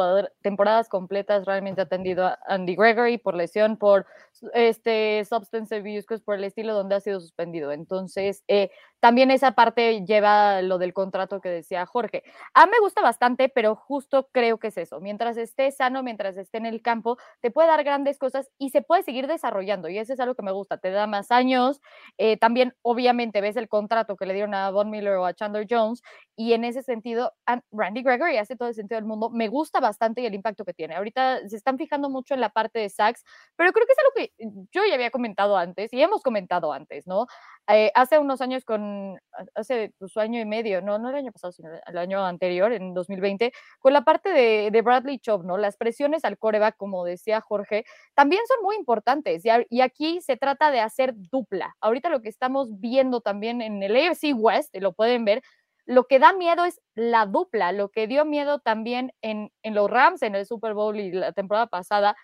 temporadas 0.43 0.87
completas 0.87 1.45
realmente 1.45 1.81
ha 1.81 1.85
atendido 1.85 2.29
Andy 2.45 2.75
Gregory 2.75 3.17
por 3.17 3.33
lesión, 3.33 3.75
por 3.77 4.05
este 4.53 5.25
substance 5.25 5.75
abuse, 5.75 6.05
por 6.23 6.35
el 6.35 6.43
estilo 6.43 6.75
donde 6.75 6.93
ha 6.95 6.99
sido 6.99 7.19
suspendido? 7.19 7.71
Entonces, 7.71 8.43
eh, 8.47 8.69
también 8.99 9.31
esa 9.31 9.53
parte 9.53 10.05
lleva 10.05 10.61
lo 10.61 10.77
del 10.77 10.93
contrato 10.93 11.41
que 11.41 11.49
decía 11.49 11.87
Jorge. 11.87 12.21
A 12.53 12.65
mí 12.67 12.71
me 12.71 12.79
gusta 12.81 13.01
bastante, 13.01 13.49
pero 13.49 13.75
justo 13.75 14.29
creo 14.31 14.59
que 14.59 14.67
es 14.67 14.77
eso. 14.77 14.99
Mientras 14.99 15.37
esté 15.37 15.71
sano, 15.71 16.03
mientras 16.03 16.37
esté 16.37 16.59
en 16.59 16.67
el 16.67 16.83
campo, 16.83 17.17
te 17.41 17.49
puede 17.49 17.67
dar 17.67 17.83
grandes 17.83 18.19
cosas 18.19 18.51
y 18.59 18.69
se 18.69 18.83
puede 18.83 19.01
seguir 19.01 19.25
desarrollando. 19.25 19.89
Y 19.89 19.97
eso 19.97 20.13
es 20.13 20.19
algo 20.19 20.35
que 20.35 20.43
me 20.43 20.51
gusta. 20.51 20.77
Te 20.77 20.91
da 20.91 21.07
más 21.07 21.31
años. 21.31 21.81
Eh, 22.19 22.37
también, 22.37 22.75
obviamente, 22.83 23.41
ves 23.41 23.55
el 23.57 23.67
contrato 23.67 24.15
que 24.15 24.27
le 24.27 24.33
dieron 24.35 24.50
a 24.53 24.69
Von 24.71 24.89
Miller 24.89 25.15
o 25.15 25.25
a 25.25 25.33
Chandler 25.33 25.67
Jones. 25.69 26.01
Y 26.35 26.53
en 26.53 26.63
ese 26.63 26.81
sentido, 26.81 27.33
Randy 27.71 28.01
Gregory 28.01 28.37
hace 28.37 28.55
todo 28.55 28.69
el 28.69 28.73
sentido 28.73 28.97
del 28.97 29.05
mundo. 29.05 29.29
Me 29.29 29.47
gusta 29.47 29.79
bastante 29.79 30.21
y 30.21 30.25
el 30.25 30.33
impacto 30.33 30.65
que 30.65 30.73
tiene. 30.73 30.95
Ahorita 30.95 31.47
se 31.47 31.55
están 31.55 31.77
fijando 31.77 32.09
mucho 32.09 32.33
en 32.33 32.41
la 32.41 32.49
parte 32.49 32.79
de 32.79 32.89
sacks, 32.89 33.23
pero 33.55 33.71
creo 33.73 33.85
que 33.85 33.93
es 33.93 33.99
algo 33.99 34.11
que 34.15 34.67
yo 34.71 34.81
ya 34.87 34.95
había 34.95 35.11
comentado 35.11 35.55
antes 35.57 35.93
y 35.93 36.01
hemos 36.01 36.23
comentado 36.23 36.73
antes, 36.73 37.05
¿no? 37.05 37.27
Eh, 37.67 37.91
hace 37.93 38.17
unos 38.17 38.41
años 38.41 38.65
con, 38.65 39.19
hace 39.55 39.93
su 40.07 40.19
año 40.19 40.39
y 40.39 40.45
medio, 40.45 40.81
no, 40.81 40.97
no 40.97 41.09
el 41.09 41.15
año 41.15 41.31
pasado, 41.31 41.51
sino 41.51 41.69
el 41.85 41.97
año 41.97 42.25
anterior, 42.25 42.73
en 42.73 42.93
2020, 42.93 43.53
con 43.79 43.93
la 43.93 44.01
parte 44.01 44.29
de, 44.29 44.71
de 44.71 44.81
Bradley 44.81 45.19
Chubb, 45.19 45.45
¿no? 45.45 45.57
Las 45.57 45.77
presiones 45.77 46.25
al 46.25 46.37
coreback, 46.37 46.75
como 46.75 47.05
decía 47.05 47.39
Jorge, 47.39 47.85
también 48.15 48.41
son 48.47 48.63
muy 48.63 48.75
importantes. 48.75 49.45
Y, 49.45 49.49
y, 49.69 49.81
aquí 49.81 50.21
se 50.21 50.37
trata 50.37 50.71
de 50.71 50.79
hacer 50.79 51.13
dupla. 51.15 51.75
Ahorita 51.81 52.09
lo 52.09 52.21
que 52.21 52.29
estamos 52.29 52.79
viendo 52.79 53.21
también 53.21 53.61
en 53.61 53.81
el 53.83 53.95
AFC 53.95 54.33
West, 54.41 54.75
lo 54.75 54.93
pueden 54.93 55.25
ver, 55.25 55.41
lo 55.85 56.05
que 56.05 56.19
da 56.19 56.33
miedo 56.33 56.65
es 56.65 56.81
la 56.95 57.25
dupla. 57.25 57.71
Lo 57.71 57.89
que 57.89 58.07
dio 58.07 58.25
miedo 58.25 58.59
también 58.59 59.13
en, 59.21 59.51
en 59.63 59.75
los 59.75 59.89
Rams 59.89 60.21
en 60.21 60.35
el 60.35 60.45
Super 60.45 60.73
Bowl 60.73 60.99
y 60.99 61.11
la 61.11 61.33
temporada 61.33 61.67
pasada 61.67 62.15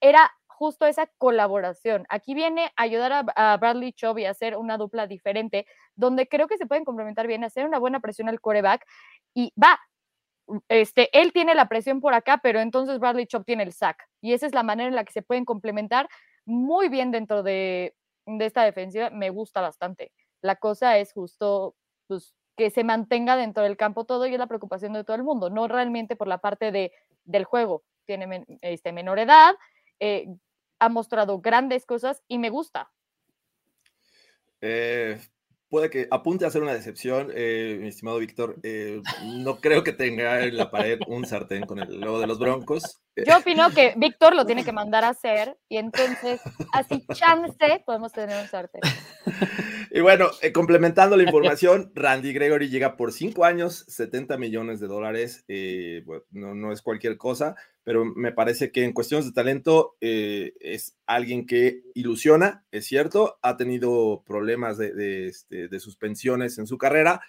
era 0.00 0.30
justo 0.62 0.86
esa 0.86 1.08
colaboración. 1.18 2.06
Aquí 2.08 2.34
viene 2.34 2.66
a 2.76 2.82
ayudar 2.84 3.24
a, 3.34 3.56
Bradley 3.56 3.92
Chubb 3.92 4.18
y 4.18 4.26
a 4.26 4.30
hacer 4.30 4.56
una 4.56 4.78
dupla 4.78 5.08
diferente, 5.08 5.66
donde 5.96 6.28
creo 6.28 6.46
que 6.46 6.56
se 6.56 6.66
pueden 6.66 6.84
complementar 6.84 7.26
bien, 7.26 7.42
hacer 7.42 7.66
una 7.66 7.80
buena 7.80 7.98
presión 7.98 8.28
al 8.28 8.40
coreback 8.40 8.86
y 9.34 9.52
va. 9.60 9.80
Este, 10.68 11.08
él 11.18 11.32
tiene 11.32 11.56
la 11.56 11.68
presión 11.68 12.00
por 12.00 12.14
acá, 12.14 12.38
pero 12.42 12.60
entonces 12.60 13.00
Bradley 13.00 13.26
Chubb 13.26 13.44
tiene 13.44 13.64
el 13.64 13.72
sack. 13.72 14.04
Y 14.20 14.34
esa 14.34 14.46
es 14.46 14.54
la 14.54 14.62
manera 14.62 14.88
en 14.88 14.94
la 14.94 15.04
que 15.04 15.12
se 15.12 15.22
pueden 15.22 15.44
complementar 15.44 16.08
muy 16.44 16.88
bien 16.88 17.10
dentro 17.10 17.42
de, 17.42 17.96
de 18.26 18.46
esta 18.46 18.62
defensiva. 18.62 19.10
Me 19.10 19.30
gusta 19.30 19.60
bastante. 19.60 20.12
La 20.42 20.56
cosa 20.56 20.98
es 20.98 21.12
justo 21.12 21.76
pues, 22.08 22.34
que 22.56 22.70
se 22.70 22.84
mantenga 22.84 23.36
dentro 23.36 23.62
del 23.62 23.76
campo 23.76 24.04
todo 24.04 24.26
y 24.26 24.34
es 24.34 24.38
la 24.38 24.46
preocupación 24.46 24.92
de 24.92 25.04
todo 25.04 25.16
el 25.16 25.22
mundo, 25.22 25.50
no 25.50 25.68
realmente 25.68 26.16
por 26.16 26.28
la 26.28 26.38
parte 26.38 26.70
de, 26.70 26.92
del 27.24 27.44
juego. 27.44 27.84
Tiene 28.04 28.44
este, 28.60 28.92
menor 28.92 29.18
edad, 29.18 29.54
eh, 30.00 30.26
ha 30.78 30.88
mostrado 30.88 31.40
grandes 31.40 31.86
cosas 31.86 32.22
y 32.28 32.38
me 32.38 32.50
gusta. 32.50 32.90
Eh, 34.60 35.20
puede 35.68 35.88
que 35.88 36.08
apunte 36.10 36.44
a 36.44 36.50
ser 36.50 36.62
una 36.62 36.74
decepción, 36.74 37.30
eh, 37.34 37.78
mi 37.80 37.88
estimado 37.88 38.18
Víctor. 38.18 38.56
No 39.24 39.60
creo 39.60 39.82
que 39.82 39.92
tenga 39.92 40.44
en 40.44 40.56
la 40.56 40.70
pared 40.70 40.98
un 41.06 41.24
sartén 41.24 41.64
con 41.64 41.78
el 41.78 42.00
logo 42.00 42.20
de 42.20 42.26
los 42.26 42.38
Broncos. 42.38 43.00
Yo 43.16 43.38
opino 43.38 43.70
que 43.70 43.94
Víctor 43.96 44.34
lo 44.34 44.44
tiene 44.44 44.64
que 44.64 44.72
mandar 44.72 45.04
a 45.04 45.10
hacer 45.10 45.56
y 45.68 45.78
entonces, 45.78 46.40
así 46.72 47.06
chance, 47.14 47.82
podemos 47.86 48.12
tener 48.12 48.40
un 48.40 48.48
sartén. 48.48 48.82
Y 49.94 50.00
bueno, 50.00 50.30
eh, 50.40 50.52
complementando 50.52 51.16
la 51.16 51.22
información, 51.24 51.92
Randy 51.94 52.32
Gregory 52.32 52.70
llega 52.70 52.96
por 52.96 53.12
cinco 53.12 53.44
años, 53.44 53.84
70 53.88 54.38
millones 54.38 54.80
de 54.80 54.86
dólares. 54.86 55.44
no, 56.30 56.54
no, 56.54 56.72
es 56.72 56.80
cualquier 56.80 57.18
cosa, 57.18 57.56
pero 57.84 58.04
me 58.04 58.32
parece 58.32 58.72
que 58.72 58.84
en 58.84 58.92
cuestiones 58.92 59.26
de 59.26 59.32
talento 59.32 59.96
es 60.00 60.96
alguien 61.06 61.46
que 61.46 61.82
ilusiona, 61.94 62.64
es 62.70 62.86
cierto, 62.86 63.38
ha 63.42 63.56
tenido 63.56 64.22
problemas 64.26 64.78
de, 64.78 64.94
de, 64.94 65.28
este, 65.28 65.68
de 65.68 65.80
suspensiones 65.80 66.58
en 66.58 66.66
su 66.66 66.78
carrera 66.78 67.20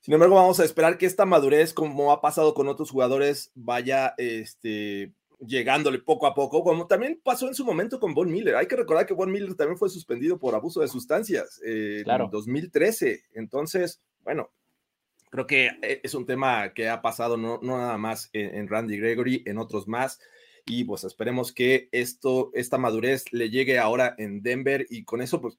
sin 0.00 0.14
embargo, 0.14 0.36
vamos 0.36 0.58
a 0.60 0.64
esperar 0.64 0.96
que 0.96 1.04
esta 1.04 1.26
madurez, 1.26 1.74
como 1.74 2.10
ha 2.10 2.22
pasado 2.22 2.54
con 2.54 2.68
otros 2.68 2.90
jugadores, 2.90 3.52
vaya 3.54 4.14
este, 4.16 5.12
llegándole 5.46 5.98
poco 5.98 6.26
a 6.26 6.34
poco, 6.34 6.62
como 6.62 6.86
también 6.86 7.20
pasó 7.22 7.48
en 7.48 7.54
su 7.54 7.64
momento 7.64 7.98
con 7.98 8.14
Von 8.14 8.30
Miller. 8.30 8.56
Hay 8.56 8.66
que 8.66 8.76
recordar 8.76 9.06
que 9.06 9.14
Von 9.14 9.32
Miller 9.32 9.54
también 9.54 9.78
fue 9.78 9.88
suspendido 9.88 10.38
por 10.38 10.54
abuso 10.54 10.80
de 10.80 10.88
sustancias 10.88 11.60
eh, 11.64 12.02
en 12.06 12.30
2013. 12.30 13.24
Entonces, 13.34 14.02
bueno, 14.22 14.50
creo 15.30 15.46
que 15.46 15.70
eh, 15.82 16.00
es 16.02 16.14
un 16.14 16.26
tema 16.26 16.72
que 16.74 16.88
ha 16.88 17.00
pasado 17.00 17.36
no, 17.36 17.58
no 17.62 17.78
nada 17.78 17.96
más 17.98 18.28
en, 18.32 18.68
Randy 18.68 18.98
Gregory, 18.98 19.42
en 19.46 19.58
otros 19.58 19.88
más. 19.88 20.20
Y 20.66 20.84
pues 20.84 21.04
esperemos 21.04 21.52
que 21.52 21.88
esto, 21.90 22.50
esta 22.54 22.76
madurez 22.76 23.32
le 23.32 23.48
llegue 23.48 23.78
ahora 23.78 24.14
en 24.18 24.42
Denver 24.42 24.86
y 24.90 25.04
con 25.04 25.22
eso 25.22 25.40
pues 25.40 25.58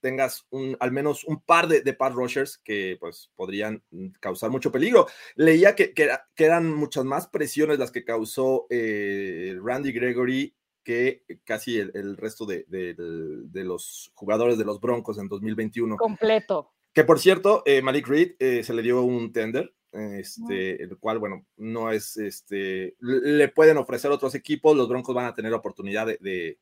tengas 0.00 0.46
un, 0.50 0.76
al 0.80 0.92
menos 0.92 1.24
un 1.24 1.40
par 1.40 1.68
de, 1.68 1.82
de 1.82 1.92
pass 1.92 2.14
rushers 2.14 2.58
que 2.58 2.96
pues 3.00 3.30
podrían 3.34 3.82
causar 4.20 4.50
mucho 4.50 4.72
peligro. 4.72 5.06
Leía 5.34 5.74
que, 5.74 5.92
que, 5.92 6.10
eran 6.36 6.72
muchas 6.72 7.04
más 7.04 7.28
presiones 7.28 7.78
las 7.78 7.90
que 7.90 8.04
causó 8.04 8.66
eh, 8.70 9.56
Randy 9.62 9.92
Gregory 9.92 10.54
que 10.82 11.24
casi 11.44 11.78
el, 11.78 12.16
resto 12.16 12.46
de, 12.46 12.64
de, 12.66 13.64
los 13.64 14.10
jugadores 14.14 14.56
de 14.56 14.64
los 14.64 14.80
Broncos 14.80 15.18
en 15.18 15.28
2021. 15.28 15.96
Completo. 15.96 16.72
Que 16.94 17.04
por 17.04 17.20
cierto, 17.20 17.62
eh, 17.66 17.82
Malik 17.82 18.08
Reed 18.08 18.36
eh, 18.38 18.62
se 18.64 18.72
le 18.72 18.80
dio 18.80 19.02
un 19.02 19.30
tender, 19.30 19.74
este, 19.92 20.82
el 20.82 20.96
cual, 20.96 21.18
bueno, 21.18 21.44
no 21.58 21.90
es, 21.90 22.16
este, 22.16 22.96
le 23.00 23.48
pueden 23.48 23.76
ofrecer 23.76 24.10
otros 24.10 24.34
equipos, 24.34 24.74
los 24.74 24.88
Broncos 24.88 25.14
van 25.14 25.26
a 25.26 25.34
tener 25.34 25.52
oportunidad 25.52 26.06
de, 26.06 26.58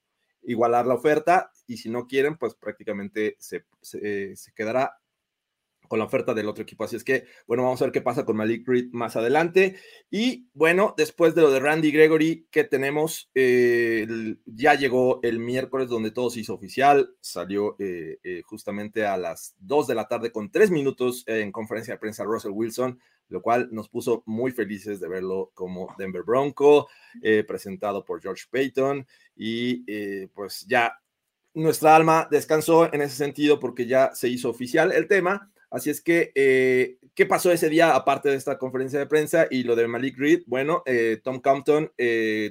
igualar 0.47 0.87
la 0.87 0.95
oferta 0.95 1.51
y 1.67 1.77
si 1.77 1.91
no 1.91 2.07
quieren, 2.07 2.37
pues 2.37 2.55
prácticamente 2.55 3.37
se, 3.39 3.65
se, 3.83 4.53
quedará 4.55 4.99
con 5.89 5.99
la 5.99 6.05
oferta 6.05 6.35
del 6.35 6.49
otro 6.49 6.63
equipo. 6.63 6.85
Así 6.85 6.97
es 6.97 7.05
que, 7.05 7.27
bueno, 7.47 7.63
vamos 7.63 7.81
a 7.81 7.85
ver 7.85 7.93
qué 7.93 8.01
pasa 8.01 8.25
con 8.25 8.37
Malik 8.37 8.67
Reed 8.67 8.87
más 8.93 9.17
adelante. 9.17 9.77
Y 10.11 10.49
bueno, 10.53 10.95
después 10.97 11.35
de 11.35 11.43
lo 11.43 11.51
de 11.51 11.61
Randy 11.61 11.93
Gregory, 11.93 12.49
¿qué 12.51 12.65
tenemos? 12.65 13.31
Eh, 13.35 14.07
ya 14.47 14.75
llegó 14.75 15.21
el 15.23 15.39
miércoles 15.39 15.89
donde 15.89 16.11
todo 16.11 16.31
se 16.31 16.41
hizo 16.41 16.55
oficial. 16.55 17.15
Salió 17.21 17.77
eh, 17.79 18.19
eh, 18.25 18.43
justamente 18.45 19.07
a 19.07 19.17
las 19.17 19.55
2 19.61 19.87
de 19.87 19.95
la 19.95 20.09
tarde 20.09 20.33
con 20.33 20.51
3 20.51 20.71
minutos 20.71 21.25
en 21.27 21.53
conferencia 21.53 21.95
de 21.95 22.01
prensa 22.01 22.25
Russell 22.25 22.53
Wilson 22.53 22.99
lo 23.29 23.43
cual 23.43 23.69
nos 23.73 23.89
puso 23.89 24.23
muy 24.27 24.53
felices 24.53 25.01
de 25.01 25.09
verlo 25.09 25.51
como 25.55 25.95
Denver 25.99 26.23
Bronco, 26.23 26.89
eh, 27.23 27.45
presentado 27.47 28.05
por 28.05 28.21
George 28.21 28.45
Payton, 28.51 29.07
y 29.37 29.85
eh, 29.87 30.29
pues 30.35 30.67
ya 30.69 30.99
nuestra 31.55 31.97
alma 31.97 32.29
descansó 32.31 32.93
en 32.93 33.03
ese 33.03 33.17
sentido 33.17 33.59
porque 33.59 33.87
ya 33.87 34.15
se 34.15 34.29
hizo 34.29 34.51
oficial 34.51 34.93
el 34.93 35.09
tema. 35.09 35.51
Así 35.71 35.91
es 35.91 36.01
que, 36.01 36.31
eh, 36.35 36.99
¿qué 37.15 37.27
pasó 37.27 37.51
ese 37.51 37.69
día 37.69 37.95
aparte 37.95 38.29
de 38.29 38.37
esta 38.37 38.57
conferencia 38.57 38.99
de 38.99 39.07
prensa 39.07 39.47
y 39.51 39.65
lo 39.65 39.75
de 39.75 39.89
Malik 39.89 40.17
Reed? 40.17 40.43
Bueno, 40.47 40.85
Tom 41.25 41.41
Compton, 41.41 41.91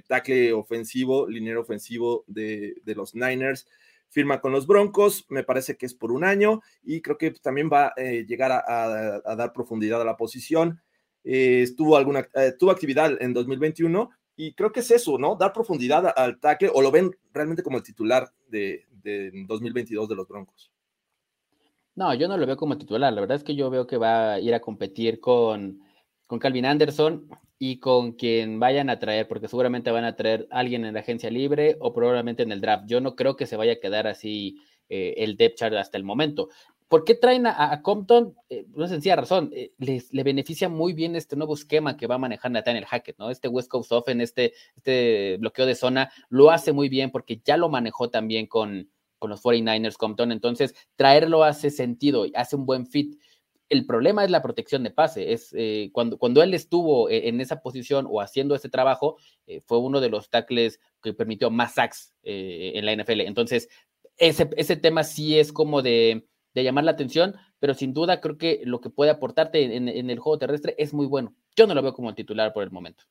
tackle 0.07 0.53
ofensivo, 0.53 1.27
liniero 1.27 1.61
ofensivo 1.61 2.25
de, 2.27 2.75
de 2.83 2.95
los 2.95 3.15
Niners, 3.15 3.67
firma 4.15 4.39
con 4.39 4.54
los 4.54 4.65
Broncos, 4.65 5.25
me 5.28 5.43
parece 5.43 5.75
que 5.75 5.86
es 5.86 5.93
por 5.93 6.13
un 6.13 6.23
año 6.23 6.62
y 6.82 7.01
creo 7.01 7.17
que 7.17 7.32
también 7.32 7.69
va 7.71 7.88
a 7.88 7.93
eh, 7.97 8.25
llegar 8.25 8.49
a, 8.49 9.36
dar 9.36 9.51
profundidad 9.51 10.01
a 10.01 10.06
la 10.06 10.15
posición. 10.15 10.82
Eh, 11.25 11.63
estuvo 11.63 11.97
alguna, 11.97 12.25
eh, 12.34 12.54
tuvo 12.58 12.71
actividad 12.71 13.21
en 13.21 13.34
2021 13.34 14.10
y 14.38 14.54
creo 14.54 14.71
que 14.71 14.80
es 14.80 14.89
eso, 14.89 15.17
¿no? 15.17 15.36
Dar 15.36 15.51
profundidad 15.51 16.13
al 16.15 16.39
tackle 16.39 16.71
o 16.73 16.82
lo 16.82 16.91
ven 16.91 17.12
realmente 17.34 17.62
como 17.62 17.75
el 17.75 17.84
titular 17.84 18.32
de, 18.47 18.86
de 19.04 19.32
2022 19.47 20.08
de 20.08 20.15
los 20.15 20.28
Broncos. 20.30 20.71
No, 21.95 22.13
yo 22.13 22.30
no 22.30 22.38
lo 22.38 22.45
veo 22.45 22.56
como 22.56 22.78
titular. 22.78 23.12
La 23.12 23.19
verdad 23.19 23.36
es 23.36 23.43
que 23.43 23.56
yo 23.56 23.69
veo 23.69 23.86
que 23.86 23.97
va 23.97 24.36
a 24.36 24.39
ir 24.39 24.54
a 24.54 24.62
competir 24.62 25.19
con, 25.19 25.82
con 26.25 26.39
Calvin 26.39 26.65
Anderson 26.65 27.28
y 27.67 27.80
con 27.80 28.12
quien 28.12 28.60
vayan 28.60 28.91
a 28.91 28.99
traer, 28.99 29.28
porque 29.28 29.47
seguramente 29.47 29.89
van 29.89 30.06
a 30.06 30.15
traer 30.15 30.47
a 30.51 30.60
alguien 30.60 30.86
en 30.86 30.93
la 30.93 30.99
agencia 30.99 31.32
libre 31.32 31.78
o 31.80 31.93
probablemente 31.93 32.43
en 32.43 32.51
el 32.51 32.62
draft. 32.62 32.86
Yo 32.86 33.01
no 33.01 33.15
creo 33.15 33.36
que 33.36 33.47
se 33.47 33.58
vaya 33.58 33.73
a 33.73 33.80
quedar 33.80 34.06
así 34.06 34.62
eh, 34.88 35.15
el 35.17 35.36
depth 35.36 35.58
chart 35.58 35.73
hasta 35.73 35.97
el 35.97 36.04
momento. 36.04 36.49
¿Por 36.88 37.04
qué 37.04 37.15
traen 37.15 37.47
a, 37.47 37.82
Compton? 37.82 38.36
Eh, 38.49 38.67
una 38.75 38.88
sencilla 38.88 39.15
razón, 39.15 39.49
eh, 39.51 39.71
les, 39.80 40.13
le 40.13 40.21
beneficia 40.21 40.69
muy 40.69 40.93
bien 40.93 41.15
este 41.15 41.36
nuevo 41.36 41.56
esquema 41.56 41.97
que 41.97 42.06
va 42.06 42.15
a 42.15 42.19
manejar 42.19 42.51
Nathaniel 42.51 42.86
Hackett, 42.86 43.17
¿no? 43.17 43.32
Este 43.32 43.47
West 43.47 43.67
Coast 43.67 43.91
Offen, 43.91 44.21
este, 44.21 44.54
este 44.75 45.38
bloqueo 45.39 45.65
de 45.65 45.73
zona, 45.73 46.12
lo 46.30 46.51
hace 46.51 46.71
muy 46.71 46.88
bien 46.88 47.10
porque 47.10 47.41
ya 47.43 47.58
lo 47.58 47.69
manejó 47.69 48.12
también 48.12 48.45
con, 48.45 48.91
los 49.21 49.41
49ers 49.41 49.97
Compton, 49.97 50.32
entonces 50.32 50.75
traerlo 50.95 51.43
hace 51.43 51.71
sentido, 51.71 52.28
hace 52.36 52.56
un 52.56 52.67
buen 52.67 52.86
fit. 52.86 53.19
El 53.69 53.86
problema 53.86 54.23
es 54.23 54.30
la 54.30 54.41
protección 54.41 54.84
de 54.84 54.91
pase. 54.91 55.34
Es 55.34 55.54
eh, 55.58 55.89
cuando, 55.91 56.17
cuando 56.17 56.43
él 56.43 56.54
estuvo 56.54 57.10
e, 57.10 57.30
en 57.30 57.41
esa 57.41 57.62
posición 57.62 58.06
o 58.10 58.21
haciendo 58.21 58.56
ese 58.56 58.69
trabajo, 58.69 59.17
eh, 59.47 59.62
fue 59.62 59.80
uno 59.80 60.01
de 60.01 60.10
los 60.10 60.30
tackles 60.30 60.80
que 61.01 61.13
permitió 61.13 61.49
más 61.49 61.73
sacks 61.73 62.13
eh, 62.23 62.73
en 62.75 62.86
la 62.86 62.93
NFL. 62.95 63.21
Entonces, 63.21 63.69
ese, 64.17 64.49
ese 64.58 64.75
tema 64.75 65.04
sí 65.04 65.39
es 65.39 65.51
como 65.51 65.82
de, 65.82 66.28
llamar 66.54 66.84
la 66.86 66.91
atención, 66.91 67.36
pero 67.60 67.73
sin 67.73 67.93
duda 67.93 68.21
creo 68.21 68.38
que 68.38 68.62
lo 68.63 68.80
que 68.82 68.89
puede 68.89 69.12
aportarte 69.12 69.75
en, 69.75 69.89
en, 69.89 70.10
el 70.10 70.19
juego 70.19 70.38
terrestre 70.38 70.75
es 70.78 70.93
muy 70.93 71.06
bueno. 71.06 71.36
Yo 71.56 71.67
no 71.67 71.73
lo 71.73 71.82
veo 71.82 71.93
como 71.93 72.10
el 72.10 72.15
titular 72.15 72.54
por 72.54 72.63
el 72.63 72.71
momento. 72.71 73.04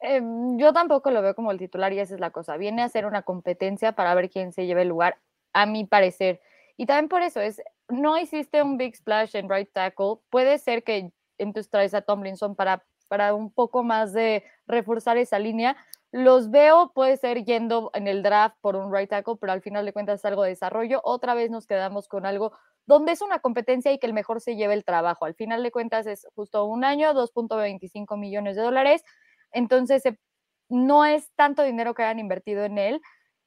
Em, 0.00 0.58
yo 0.58 0.72
tampoco 0.72 1.10
lo 1.10 1.22
veo 1.22 1.34
como 1.34 1.50
el 1.50 1.58
titular 1.58 1.92
y 1.92 1.98
esa 1.98 2.14
es 2.14 2.20
la 2.20 2.30
cosa. 2.30 2.56
Viene 2.56 2.82
a 2.82 2.88
ser 2.88 3.06
una 3.06 3.22
competencia 3.22 3.92
para 3.92 4.14
ver 4.14 4.30
quién 4.30 4.52
se 4.52 4.66
lleva 4.66 4.82
el 4.82 4.88
lugar, 4.88 5.18
a 5.52 5.66
mi 5.66 5.84
parecer. 5.84 6.40
Y 6.76 6.86
también 6.86 7.08
por 7.08 7.22
eso 7.22 7.40
es, 7.40 7.62
no 7.88 8.18
hiciste 8.18 8.62
un 8.62 8.76
big 8.76 8.96
splash 8.96 9.36
en 9.36 9.48
right 9.48 9.70
tackle, 9.72 10.16
puede 10.30 10.58
ser 10.58 10.84
que 10.84 11.12
entonces 11.38 11.70
traes 11.70 11.94
a 11.94 12.02
Tomlinson 12.02 12.54
para, 12.54 12.84
para 13.08 13.34
un 13.34 13.52
poco 13.52 13.82
más 13.82 14.12
de 14.12 14.44
reforzar 14.66 15.16
esa 15.16 15.38
línea. 15.38 15.76
Los 16.12 16.50
veo, 16.50 16.92
puede 16.94 17.16
ser 17.16 17.44
yendo 17.44 17.90
en 17.94 18.06
el 18.06 18.22
draft 18.22 18.56
por 18.60 18.76
un 18.76 18.94
right 18.94 19.10
tackle, 19.10 19.34
pero 19.40 19.52
al 19.52 19.62
final 19.62 19.84
de 19.84 19.92
cuentas 19.92 20.20
es 20.20 20.24
algo 20.24 20.44
de 20.44 20.50
desarrollo. 20.50 21.00
Otra 21.04 21.34
vez 21.34 21.50
nos 21.50 21.66
quedamos 21.66 22.08
con 22.08 22.24
algo 22.24 22.52
donde 22.86 23.12
es 23.12 23.22
una 23.22 23.40
competencia 23.40 23.92
y 23.92 23.98
que 23.98 24.06
el 24.06 24.12
mejor 24.12 24.40
se 24.40 24.56
lleve 24.56 24.74
el 24.74 24.84
trabajo. 24.84 25.24
Al 25.24 25.34
final 25.34 25.62
de 25.62 25.72
cuentas 25.72 26.06
es 26.06 26.26
justo 26.34 26.64
un 26.66 26.84
año, 26.84 27.12
2.25 27.14 28.16
millones 28.18 28.56
de 28.56 28.62
dólares. 28.62 29.02
Entonces, 29.50 30.02
no 30.68 31.04
es 31.04 31.30
tanto 31.34 31.62
dinero 31.62 31.94
que 31.94 32.02
hayan 32.02 32.18
invertido 32.18 32.64
en 32.64 32.78
él, 32.78 33.00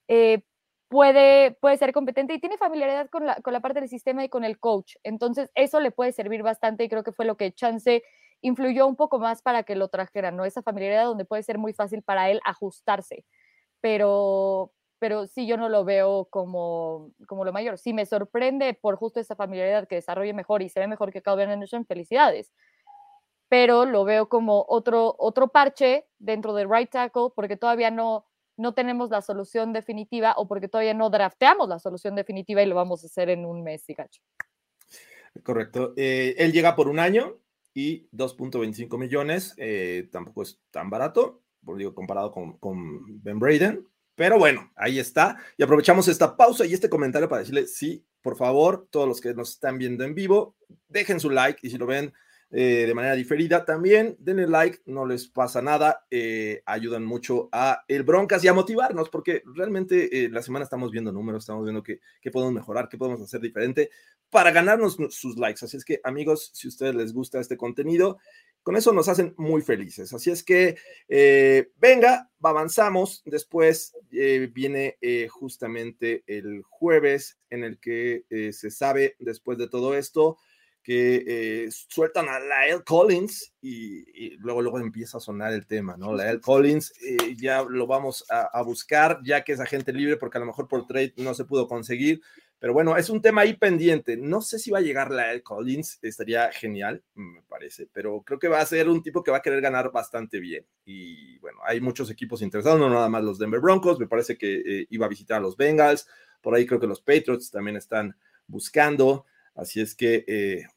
eh, 0.08 0.42
puede, 0.90 1.52
puede 1.62 1.78
ser 1.78 1.94
competente 1.94 2.34
y 2.34 2.40
tiene 2.40 2.58
familiaridad 2.58 3.10
con 3.10 3.26
la, 3.26 3.36
con 3.36 3.54
la 3.54 3.60
parte 3.60 3.80
del 3.80 3.90
sistema 3.90 4.24
y 4.24 4.30
con 4.30 4.44
el 4.44 4.60
coach. 4.60 4.96
Entonces, 5.04 5.52
eso 5.56 5.80
le 5.80 5.92
puede 5.92 6.12
servir 6.12 6.44
bastante 6.44 6.84
y 6.84 6.90
creo 6.90 7.04
que 7.04 7.12
fue 7.12 7.26
lo 7.26 7.38
que 7.38 7.52
Chance 7.54 8.04
influyó 8.42 8.88
un 8.88 8.96
poco 8.96 9.20
más 9.20 9.42
para 9.42 9.64
que 9.64 9.76
lo 9.76 9.90
trajeran, 9.90 10.36
¿no? 10.36 10.46
Esa 10.46 10.62
familiaridad 10.62 11.06
donde 11.06 11.26
puede 11.26 11.44
ser 11.44 11.58
muy 11.58 11.74
fácil 11.74 12.04
para 12.04 12.30
él 12.30 12.40
ajustarse. 12.46 13.26
Pero, 13.82 14.74
pero 15.00 15.28
sí, 15.28 15.48
yo 15.48 15.58
no 15.58 15.70
lo 15.70 15.86
veo 15.86 16.26
como, 16.30 17.12
como 17.28 17.46
lo 17.46 17.54
mayor. 17.54 17.78
Si 17.80 17.94
me 17.94 18.06
sorprende 18.06 18.74
por 18.74 18.96
justo 18.98 19.20
esa 19.20 19.36
familiaridad 19.36 19.88
que 19.88 19.96
desarrolle 19.96 20.34
mejor 20.34 20.62
y 20.62 20.70
se 20.70 20.80
ve 20.80 20.88
mejor 20.88 21.12
que 21.12 21.22
Calvin 21.22 21.50
Anderson, 21.50 21.86
felicidades. 21.86 22.54
Pero 23.50 23.86
lo 23.86 24.04
veo 24.04 24.28
como 24.30 24.66
otro, 24.68 25.16
otro 25.18 25.48
parche 25.50 26.06
dentro 26.20 26.54
del 26.54 26.70
right 26.70 26.90
tackle 26.90 27.30
porque 27.36 27.56
todavía 27.56 27.92
no, 27.92 28.26
no 28.58 28.74
tenemos 28.74 29.10
la 29.10 29.22
solución 29.22 29.72
definitiva 29.72 30.34
o 30.38 30.48
porque 30.48 30.68
todavía 30.68 30.94
no 30.94 31.10
drafteamos 31.10 31.70
la 31.70 31.80
solución 31.80 32.16
definitiva 32.16 32.62
y 32.62 32.66
lo 32.66 32.76
vamos 32.76 33.04
a 33.04 33.08
hacer 33.08 33.30
en 33.30 33.46
un 33.46 33.64
mes, 33.64 33.84
y. 33.84 34.20
Correcto. 35.44 35.94
Eh, 35.96 36.36
él 36.38 36.52
llega 36.52 36.76
por 36.76 36.88
un 36.88 37.00
año 37.00 37.38
y 37.74 38.10
2.25 38.10 38.98
millones, 38.98 39.54
eh, 39.58 40.10
tampoco 40.12 40.42
es 40.42 40.60
tan 40.72 40.90
barato, 40.90 41.44
por 41.64 41.78
digo, 41.78 41.94
comparado 41.94 42.32
con, 42.32 42.58
con, 42.58 43.22
Ben 43.22 43.40
Braden, 43.40 43.88
pero 44.16 44.40
bueno, 44.40 44.72
ahí 44.76 44.98
está. 44.98 45.38
Y 45.58 45.64
aprovechamos 45.64 46.08
esta 46.08 46.36
pausa 46.36 46.66
y 46.66 46.74
este 46.74 46.90
comentario 46.90 47.30
para 47.30 47.42
decirle, 47.42 47.68
sí, 47.68 48.04
por 48.22 48.36
favor, 48.36 48.88
todos 48.90 49.08
los 49.08 49.22
que 49.22 49.34
nos 49.36 49.52
están 49.52 49.78
viendo 49.78 50.04
en 50.04 50.16
vivo, 50.16 50.56
dejen 50.88 51.20
su 51.20 51.30
like 51.30 51.60
y 51.62 51.70
si 51.70 51.78
lo 51.78 51.86
ven 51.86 52.12
eh, 52.50 52.86
de 52.88 52.94
manera 52.94 53.14
diferida. 53.14 53.66
También 53.66 54.16
denle 54.20 54.48
like, 54.48 54.80
no 54.86 55.06
les 55.06 55.28
pasa 55.28 55.62
nada, 55.62 56.06
eh, 56.10 56.62
ayudan 56.66 57.04
mucho 57.04 57.50
a 57.52 57.84
el 57.90 58.04
Broncas 58.04 58.42
y 58.44 58.48
a 58.48 58.54
motivarnos, 58.54 59.10
porque 59.10 59.44
realmente 59.54 60.24
eh, 60.24 60.30
la 60.30 60.42
semana 60.42 60.64
estamos 60.64 60.92
viendo 60.92 61.12
números, 61.12 61.44
estamos 61.44 61.66
viendo 61.66 61.84
qué 61.84 62.00
podemos 62.32 62.54
mejorar, 62.54 62.88
qué 62.88 62.98
podemos 62.98 63.22
hacer 63.22 63.42
diferente 63.42 63.90
para 64.30 64.52
ganarnos 64.52 64.98
sus 65.10 65.38
likes. 65.38 65.66
Así 65.66 65.76
es 65.76 65.84
que, 65.84 66.00
amigos, 66.06 66.52
si 66.54 66.68
a 66.68 66.70
ustedes 66.70 66.96
les 66.96 67.12
gusta 67.12 67.42
este 67.42 67.58
contenido, 67.58 68.18
con 68.64 68.78
eso 68.78 68.94
nos 68.94 69.10
hacen 69.10 69.34
muy 69.38 69.62
felices. 69.62 70.14
Así 70.14 70.32
es 70.32 70.42
que, 70.44 70.78
venga, 71.78 72.30
avanzamos. 72.42 73.24
Después 73.26 73.94
viene 74.10 74.98
justamente 75.30 76.24
el 76.28 76.62
jueves 76.64 77.38
en 77.50 77.64
el 77.64 77.80
que 77.80 78.26
se 78.52 78.70
sabe, 78.70 79.16
después 79.20 79.58
de 79.58 79.70
todo 79.70 79.96
esto, 79.96 80.38
que 80.88 81.26
eh, 81.28 81.70
sueltan 81.70 82.30
a 82.30 82.40
Lael 82.40 82.82
Collins 82.86 83.54
y, 83.60 84.38
luego, 84.38 84.62
luego 84.62 84.80
empieza 84.80 85.18
a 85.18 85.20
sonar 85.20 85.52
el 85.52 85.68
tema, 85.68 85.98
¿no? 85.98 86.14
Lael 86.14 86.40
Collins 86.40 86.94
eh, 87.04 87.36
ya 87.36 87.62
lo 87.64 87.88
vamos 87.88 88.24
a, 88.30 88.62
buscar, 88.62 89.20
ya 89.22 89.44
que 89.44 89.52
es 89.52 89.60
agente 89.60 89.92
libre, 89.92 90.16
porque 90.16 90.38
a 90.38 90.40
lo 90.40 90.46
mejor 90.46 90.70
por 90.70 90.88
trade 90.88 91.14
no 91.18 91.34
se 91.34 91.44
pudo 91.44 91.68
conseguir, 91.68 92.22
Pero 92.58 92.72
bueno, 92.72 92.96
es 92.96 93.10
un 93.10 93.22
tema 93.22 93.42
ahí 93.42 93.54
pendiente. 93.54 94.16
No 94.16 94.42
sé 94.42 94.60
si 94.60 94.72
va 94.72 94.78
a 94.78 94.82
llegar 94.82 95.12
la 95.12 95.38
Collins, 95.42 96.00
estaría 96.02 96.54
genial, 96.54 97.04
me 97.16 97.42
parece, 97.42 97.90
pero 97.92 98.22
creo 98.22 98.40
que 98.40 98.48
va 98.48 98.62
a 98.62 98.66
ser 98.66 98.88
un 98.88 99.04
tipo 99.04 99.22
que 99.22 99.32
va 99.32 99.40
a 99.40 99.42
querer 99.42 99.60
ganar 99.60 99.92
bastante 99.92 100.40
bien. 100.40 100.66
Y 100.86 101.38
bueno, 101.40 101.60
hay 101.66 101.82
muchos 101.82 102.10
equipos 102.10 102.42
interesados, 102.42 102.80
no 102.80 102.90
nada 102.90 103.10
más 103.10 103.26
los 103.26 103.38
Denver 103.40 103.60
Broncos, 103.60 104.00
me 104.00 104.08
parece 104.08 104.38
que 104.38 104.62
eh, 104.66 104.88
iba 104.90 105.06
a 105.06 105.10
visitar 105.10 105.40
a 105.40 105.42
los 105.42 105.58
Bengals, 105.58 106.08
por 106.42 106.56
ahí 106.56 106.66
creo 106.66 106.80
que 106.80 106.88
los 106.88 107.02
Patriots 107.02 107.52
también 107.52 107.76
están 107.76 108.16
buscando. 108.48 109.26
Así 109.54 109.82
es 109.82 109.96
que 109.96 110.68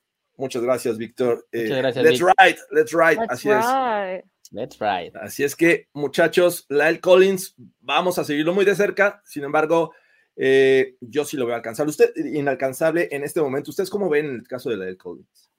muchas 0.41 0.63
gracias, 0.63 0.99
Víctor. 0.99 1.47
Eh, 1.53 1.69
gracias, 1.69 2.05
let's 2.05 2.21
ride, 2.21 2.59
let's 2.71 2.93
ride. 2.93 3.21
Let's 3.21 3.33
Así 3.33 3.49
ride. 3.49 4.19
es. 4.19 4.25
Let's 4.53 4.79
ride. 4.81 5.13
Así 5.21 5.45
es 5.45 5.55
que, 5.55 5.89
muchachos, 5.93 6.67
Lyle 6.69 7.01
Collins, 7.01 7.55
vamos 7.81 8.19
a 8.19 8.25
seguirlo 8.25 8.53
muy 8.53 8.65
de 8.65 8.75
cerca. 8.75 9.23
Sin 9.25 9.45
embargo, 9.45 9.93
eh, 10.35 10.97
yo 11.01 11.25
sí 11.25 11.37
lo 11.37 11.47
veo 11.47 11.55
alcanzable. 11.55 11.91
Usted, 11.91 12.13
inalcanzable 12.17 13.09
en 13.13 13.23
este 13.23 13.41
momento. 13.41 13.71
¿Ustedes 13.71 13.91
cómo 13.91 14.09
ven 14.09 14.27
el 14.27 14.49
caso 14.49 14.71
de 14.71 14.77
Lyle 14.77 14.97
Collins? 14.97 15.51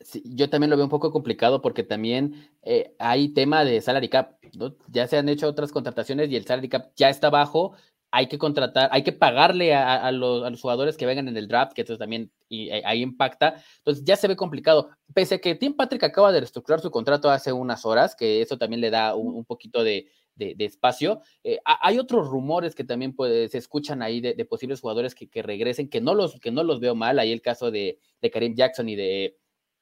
Sí, 0.00 0.22
yo 0.24 0.48
también 0.48 0.70
lo 0.70 0.76
veo 0.76 0.86
un 0.86 0.90
poco 0.90 1.12
complicado 1.12 1.60
porque 1.60 1.82
también 1.82 2.48
eh, 2.62 2.94
hay 2.98 3.34
tema 3.34 3.64
de 3.64 3.80
salary 3.82 4.08
cap. 4.08 4.38
¿no? 4.56 4.74
Ya 4.88 5.06
se 5.06 5.18
han 5.18 5.28
hecho 5.28 5.46
otras 5.46 5.72
contrataciones 5.72 6.30
y 6.30 6.36
el 6.36 6.46
salary 6.46 6.70
cap 6.70 6.92
ya 6.96 7.10
está 7.10 7.28
bajo. 7.28 7.74
Hay 8.12 8.26
que 8.26 8.38
contratar, 8.38 8.88
hay 8.92 9.02
que 9.04 9.12
pagarle 9.12 9.74
a, 9.74 10.10
los, 10.10 10.60
jugadores 10.60 10.96
que 10.96 11.06
vengan 11.06 11.28
en 11.28 11.36
el 11.36 11.46
draft, 11.46 11.72
que 11.72 11.82
eso 11.82 11.96
también 11.96 12.30
eh, 12.50 12.82
ahí 12.84 13.02
impacta. 13.02 13.62
Entonces 13.78 14.04
ya 14.04 14.16
se 14.16 14.26
ve 14.26 14.36
complicado. 14.36 14.90
Pese 15.14 15.36
a 15.36 15.38
que 15.38 15.54
Tim 15.54 15.74
Patrick 15.74 16.02
acaba 16.02 16.32
de 16.32 16.40
reestructurar 16.40 16.80
su 16.80 16.90
contrato 16.90 17.30
hace 17.30 17.52
unas 17.52 17.86
horas, 17.86 18.16
que 18.16 18.42
eso 18.42 18.58
también 18.58 18.80
le 18.80 18.90
da 18.90 19.14
un, 19.14 19.44
poquito 19.44 19.84
de, 19.84 20.08
espacio. 20.36 21.20
Eh, 21.44 21.60
hay 21.64 21.98
otros 21.98 22.28
rumores 22.28 22.74
que 22.74 22.84
también 22.84 23.14
pues, 23.14 23.52
se 23.52 23.58
escuchan 23.58 24.02
ahí 24.02 24.20
de, 24.20 24.44
posibles 24.44 24.80
jugadores 24.80 25.14
que, 25.14 25.42
regresen, 25.42 25.88
que 25.88 26.00
no, 26.00 26.14
los, 26.14 26.40
que 26.40 26.50
no 26.50 26.64
los 26.64 26.80
veo 26.80 26.94
mal. 26.94 27.18
Ahí 27.18 27.30
el 27.30 27.42
caso 27.42 27.70
de, 27.70 27.98
Karim 28.32 28.56
Jackson 28.56 28.88
y 28.88 28.96
de, 28.96 29.36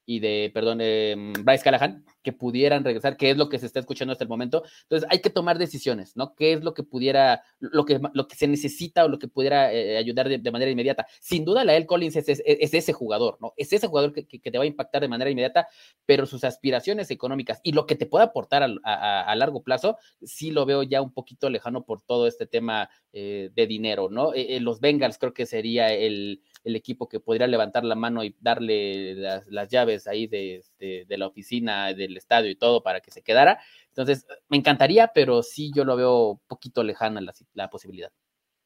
y 0.04 0.20
de, 0.20 0.50
perdón, 0.52 0.80
eh, 0.82 1.32
Bryce 1.44 1.64
Callahan, 1.64 2.04
que 2.28 2.32
pudieran 2.34 2.84
regresar, 2.84 3.16
que 3.16 3.30
es 3.30 3.38
lo 3.38 3.48
que 3.48 3.58
se 3.58 3.64
está 3.64 3.80
escuchando 3.80 4.12
hasta 4.12 4.22
el 4.22 4.28
momento. 4.28 4.62
Entonces 4.82 5.08
hay 5.10 5.20
que 5.20 5.30
tomar 5.30 5.56
decisiones, 5.56 6.14
¿no? 6.14 6.34
¿Qué 6.34 6.52
es 6.52 6.62
lo 6.62 6.74
que 6.74 6.82
pudiera, 6.82 7.42
lo 7.58 7.86
que, 7.86 7.98
lo 8.12 8.28
que 8.28 8.36
se 8.36 8.46
necesita 8.46 9.06
o 9.06 9.08
lo 9.08 9.18
que 9.18 9.28
pudiera 9.28 9.72
eh, 9.72 9.96
ayudar 9.96 10.28
de, 10.28 10.50
manera 10.50 10.70
inmediata? 10.70 11.06
Sin 11.20 11.46
duda, 11.46 11.64
la 11.64 11.74
El 11.74 11.86
Collins 11.86 12.16
es, 12.16 12.28
es, 12.28 12.42
es, 12.44 12.74
ese 12.74 12.92
jugador, 12.92 13.38
¿no? 13.40 13.54
Es 13.56 13.72
ese 13.72 13.86
jugador 13.86 14.12
que, 14.12 14.26
que, 14.26 14.50
te 14.50 14.58
va 14.58 14.64
a 14.64 14.66
impactar 14.66 15.00
de 15.00 15.08
manera 15.08 15.30
inmediata, 15.30 15.68
pero 16.04 16.26
sus 16.26 16.44
aspiraciones 16.44 17.10
económicas 17.10 17.60
y 17.62 17.72
lo 17.72 17.86
que 17.86 17.94
te 17.94 18.04
pueda 18.04 18.26
aportar 18.26 18.62
a, 18.62 19.34
largo 19.36 19.62
plazo, 19.62 19.96
sí 20.22 20.50
lo 20.50 20.66
veo 20.66 20.82
ya 20.82 21.00
un 21.00 21.12
poquito 21.12 21.48
lejano 21.48 21.86
por 21.86 22.02
todo 22.02 22.26
este 22.26 22.46
tema 22.46 22.90
eh, 23.14 23.48
de 23.54 23.66
dinero, 23.66 24.10
¿no? 24.10 24.34
Eh, 24.34 24.60
los 24.60 24.80
Bengals 24.80 25.16
creo 25.16 25.32
que 25.32 25.46
sería 25.46 25.94
el, 25.94 26.42
el 26.64 26.76
equipo 26.76 27.08
que 27.08 27.20
podría 27.20 27.46
levantar 27.46 27.84
la 27.84 27.94
mano 27.94 28.22
y 28.22 28.36
darle 28.38 29.14
las, 29.14 29.46
las 29.46 29.70
llaves 29.70 30.06
ahí 30.06 30.26
de, 30.26 30.62
de, 30.78 31.18
la 31.18 31.26
oficina, 31.26 31.94
del 31.94 32.17
estadio 32.18 32.50
y 32.50 32.56
todo 32.56 32.82
para 32.82 33.00
que 33.00 33.10
se 33.10 33.22
quedara. 33.22 33.60
Entonces, 33.88 34.26
me 34.48 34.56
encantaría, 34.56 35.08
pero 35.08 35.42
sí 35.42 35.72
yo 35.74 35.84
lo 35.84 35.96
veo 35.96 36.40
poquito 36.46 36.82
lejana 36.82 37.20
la, 37.20 37.32
la 37.54 37.70
posibilidad. 37.70 38.10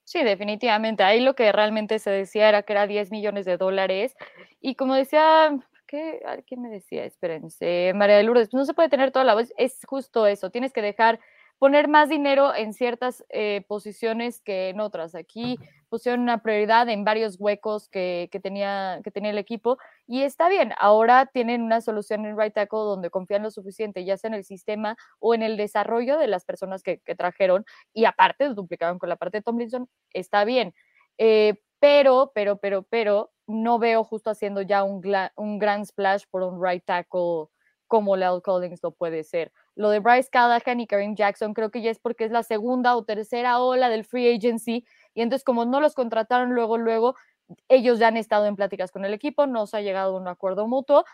Sí, 0.05 0.23
definitivamente. 0.25 1.03
Ahí 1.05 1.21
lo 1.21 1.35
que 1.35 1.53
realmente 1.53 1.99
se 1.99 2.11
decía 2.11 2.49
era 2.49 2.63
que 2.63 2.73
era 2.73 2.87
10 2.87 3.11
millones 3.11 3.47
de 3.47 3.57
dólares. 3.57 4.15
Y 4.61 4.75
como 4.75 4.95
decía, 4.95 5.57
¿qué? 5.87 6.21
¿quién 6.47 6.63
me 6.63 6.69
decía? 6.69 7.05
Espérense, 7.05 7.93
María 7.95 8.17
de 8.17 8.25
Lourdes, 8.25 8.49
pues 8.51 8.59
no 8.59 8.65
se 8.65 8.75
puede 8.75 8.89
tener 8.89 9.11
toda 9.13 9.25
la 9.25 9.35
voz. 9.35 9.53
Es 9.57 9.79
justo 9.87 10.27
eso. 10.27 10.51
Tienes 10.51 10.73
que 10.73 10.83
dejar 10.83 11.21
poner 11.63 11.87
más 11.87 12.09
dinero 12.09 12.53
en 12.57 12.73
ciertas 12.73 13.25
eh, 13.29 13.65
posiciones 13.69 14.41
que 14.41 14.71
en 14.71 14.81
otras. 14.81 15.15
Aquí 15.15 15.61
pusieron 15.89 16.19
una 16.23 16.43
prioridad 16.43 16.89
en 16.89 17.05
varios 17.05 17.37
huecos 17.39 17.89
que, 17.89 18.29
que, 18.33 18.41
tenía, 18.41 18.99
que 19.05 19.13
tenía 19.13 19.31
el 19.31 19.39
equipo 19.39 19.79
y 20.09 20.23
está 20.23 20.49
bien. 20.49 20.73
Ahora 20.81 21.27
tienen 21.27 21.63
una 21.63 21.81
solución 21.81 22.27
en 22.27 22.37
right 22.37 22.53
tackle 22.53 22.81
donde 22.81 23.11
confían 23.11 23.45
lo 23.45 23.53
suficiente, 23.53 24.05
ya 24.05 24.17
sea 24.17 24.27
en 24.27 24.35
el 24.35 24.43
sistema 24.43 24.97
o 25.21 25.35
en 25.35 25.45
el 25.45 25.57
desarrollo 25.57 26.19
de 26.19 26.27
las 26.27 26.45
personas 26.45 26.83
que, 26.83 26.99
que 26.99 27.15
trajeron 27.15 27.65
y 27.93 28.07
aparte 28.07 28.49
duplicaron 28.49 28.99
con 28.99 29.09
la 29.09 29.15
parte 29.15 29.39
de 29.39 29.43
Tomlinson. 29.43 29.89
Está 30.13 30.45
bien. 30.45 30.75
Eh, 31.17 31.63
pero, 31.79 32.33
pero, 32.35 32.57
pero, 32.57 32.83
pero, 32.83 33.31
no 33.47 33.79
veo 33.79 34.03
justo 34.03 34.31
haciendo 34.31 34.63
ya 34.63 34.83
un, 34.83 35.01
un 35.37 35.59
gran 35.61 35.87
splash 35.87 36.25
por 36.29 36.43
un 36.43 36.61
right 36.61 36.85
tackle 36.85 37.47
como 37.87 38.17
Lel 38.17 38.43
Collins 38.43 38.83
lo 38.83 38.91
puede 38.91 39.23
ser. 39.23 39.53
Lo 39.75 39.91
de 39.91 40.01
Bryce 40.01 40.29
Callahan 40.31 40.81
y 40.81 40.87
Kareem 40.87 41.15
Jackson 41.17 41.55
creo 41.55 41.71
que 41.71 41.83
ya 41.83 41.91
es 41.91 41.99
porque 41.99 42.25
es 42.25 42.31
la 42.31 42.43
segunda 42.43 42.97
o 42.97 43.05
tercera 43.05 43.61
ola 43.61 43.89
del 43.89 44.05
free 44.05 44.35
agency 44.35 44.85
y 45.15 45.23
entonces 45.23 45.45
como 45.45 45.65
no 45.65 45.81
los 45.81 45.95
contrataron 45.95 46.55
luego, 46.55 46.79
luego, 46.79 47.15
ellos 47.69 47.99
ya 47.99 48.09
han 48.09 48.17
estado 48.17 48.47
en 48.47 48.57
pláticas 48.57 48.91
con 48.93 49.05
el 49.05 49.15
equipo, 49.15 49.47
no 49.47 49.67
se 49.67 49.77
ha 49.79 49.81
llegado 49.83 50.17
a 50.17 50.21
un 50.21 50.29
acuerdo 50.29 50.67
mutuo 50.69 51.05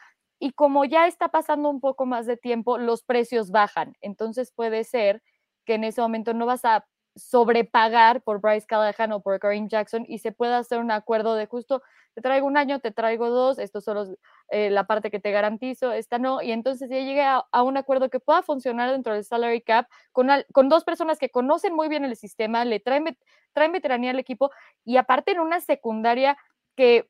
y 0.41 0.53
como 0.53 0.85
ya 0.85 1.07
está 1.07 1.29
pasando 1.29 1.69
un 1.71 1.81
poco 1.81 2.07
más 2.07 2.27
de 2.27 2.37
tiempo, 2.37 2.79
los 2.79 3.03
precios 3.03 3.51
bajan. 3.51 3.95
Entonces 4.01 4.53
puede 4.53 4.85
ser 4.85 5.23
que 5.65 5.75
en 5.75 5.85
ese 5.85 6.01
momento 6.01 6.35
no 6.35 6.47
vas 6.47 6.65
a 6.65 6.87
sobrepagar 7.19 8.23
por 8.23 8.41
Bryce 8.41 8.67
Callahan 8.67 9.13
o 9.13 9.21
por 9.21 9.39
Kareem 9.39 9.69
Jackson 9.69 10.05
y 10.09 10.19
se 10.19 10.33
pueda 10.33 10.59
hacer 10.59 10.79
un 10.79 10.91
acuerdo 10.91 11.35
de 11.35 11.47
justo 11.47 11.83
te 12.19 12.23
traigo 12.23 12.49
un 12.49 12.57
año, 12.57 12.81
te 12.81 12.91
traigo 12.91 13.31
dos, 13.31 13.61
esto 13.61 13.81
solo 13.81 14.03
es 14.03 14.09
eh, 14.51 14.71
la 14.71 14.89
parte 14.89 15.09
que 15.09 15.21
te 15.21 15.31
garantizo, 15.31 15.93
esta 15.93 16.19
no, 16.19 16.43
y 16.43 16.51
entonces 16.51 16.91
ya 16.91 16.97
llegué 16.97 17.23
a, 17.23 17.45
a, 17.53 17.63
un 17.63 17.77
acuerdo 17.77 18.11
que 18.11 18.19
pueda 18.19 18.43
funcionar 18.43 18.91
dentro 18.91 19.15
del 19.15 19.25
salary 19.25 19.61
cap 19.61 19.87
con, 20.11 20.29
al, 20.29 20.45
con 20.53 20.69
dos 20.69 20.83
personas 20.83 21.21
que 21.21 21.31
conocen 21.31 21.75
muy 21.77 21.89
bien 21.89 22.05
el 22.05 22.17
sistema, 22.17 22.65
le 22.65 22.81
traen, 22.81 23.17
traen 23.53 23.71
veteranía 23.71 24.11
al 24.11 24.19
equipo 24.19 24.51
y 24.85 24.97
aparte 24.97 25.31
en 25.31 25.39
una 25.39 25.61
secundaria 25.61 26.37
que, 26.75 27.09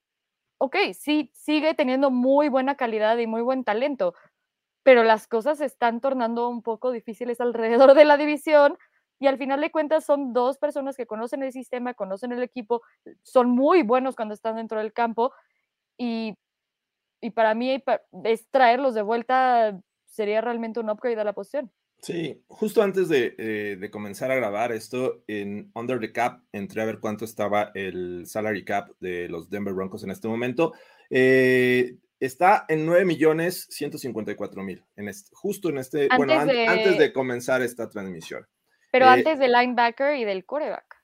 ok, 0.58 0.76
sí, 0.92 1.30
sigue 1.32 1.72
teniendo 1.72 2.10
muy 2.10 2.50
buena 2.50 2.76
calidad 2.76 3.16
y 3.16 3.26
muy 3.26 3.40
buen 3.40 3.64
talento, 3.64 4.12
pero 4.82 5.04
las 5.04 5.26
cosas 5.26 5.56
se 5.56 5.64
están 5.64 6.02
tornando 6.02 6.50
un 6.50 6.62
poco 6.62 6.92
difíciles 6.92 7.40
alrededor 7.40 7.94
de 7.94 8.04
la 8.04 8.18
división 8.18 8.76
y 9.18 9.26
al 9.26 9.38
final 9.38 9.60
de 9.60 9.70
cuentas 9.70 10.04
son 10.04 10.32
dos 10.32 10.58
personas 10.58 10.96
que 10.96 11.06
conocen 11.06 11.42
el 11.42 11.52
sistema, 11.52 11.94
conocen 11.94 12.32
el 12.32 12.42
equipo, 12.42 12.82
son 13.22 13.50
muy 13.50 13.82
buenos 13.82 14.16
cuando 14.16 14.34
están 14.34 14.56
dentro 14.56 14.78
del 14.78 14.92
campo 14.92 15.32
y, 15.96 16.36
y 17.20 17.30
para 17.30 17.54
mí 17.54 17.82
es 18.24 18.48
traerlos 18.50 18.94
de 18.94 19.02
vuelta 19.02 19.80
sería 20.06 20.40
realmente 20.40 20.80
un 20.80 20.90
upgrade 20.90 21.20
a 21.20 21.24
la 21.24 21.32
posición. 21.32 21.70
Sí, 22.00 22.44
justo 22.46 22.82
antes 22.82 23.08
de, 23.08 23.34
eh, 23.38 23.76
de, 23.78 23.90
comenzar 23.90 24.30
a 24.30 24.36
grabar 24.36 24.70
esto 24.70 25.24
en 25.26 25.72
Under 25.74 25.98
the 25.98 26.12
Cap, 26.12 26.42
entré 26.52 26.80
a 26.80 26.84
ver 26.84 27.00
cuánto 27.00 27.24
estaba 27.24 27.72
el 27.74 28.24
salary 28.26 28.64
cap 28.64 28.90
de 29.00 29.28
los 29.28 29.50
Denver 29.50 29.74
Broncos 29.74 30.04
en 30.04 30.12
este 30.12 30.28
momento. 30.28 30.74
Eh, 31.10 31.96
está 32.20 32.66
en 32.68 32.86
9 32.86 33.04
millones 33.04 33.66
154 33.70 34.62
mil, 34.62 34.84
en 34.94 35.08
este, 35.08 35.30
justo 35.32 35.70
en 35.70 35.78
este, 35.78 36.04
antes 36.04 36.16
bueno, 36.18 36.46
de... 36.46 36.66
an 36.66 36.78
antes 36.78 36.98
de 36.98 37.12
comenzar 37.12 37.62
esta 37.62 37.88
transmisión. 37.88 38.46
Pero 38.90 39.06
eh, 39.06 39.10
antes 39.10 39.38
del 39.38 39.52
linebacker 39.52 40.16
y 40.16 40.24
del 40.24 40.44
quarterback. 40.44 40.96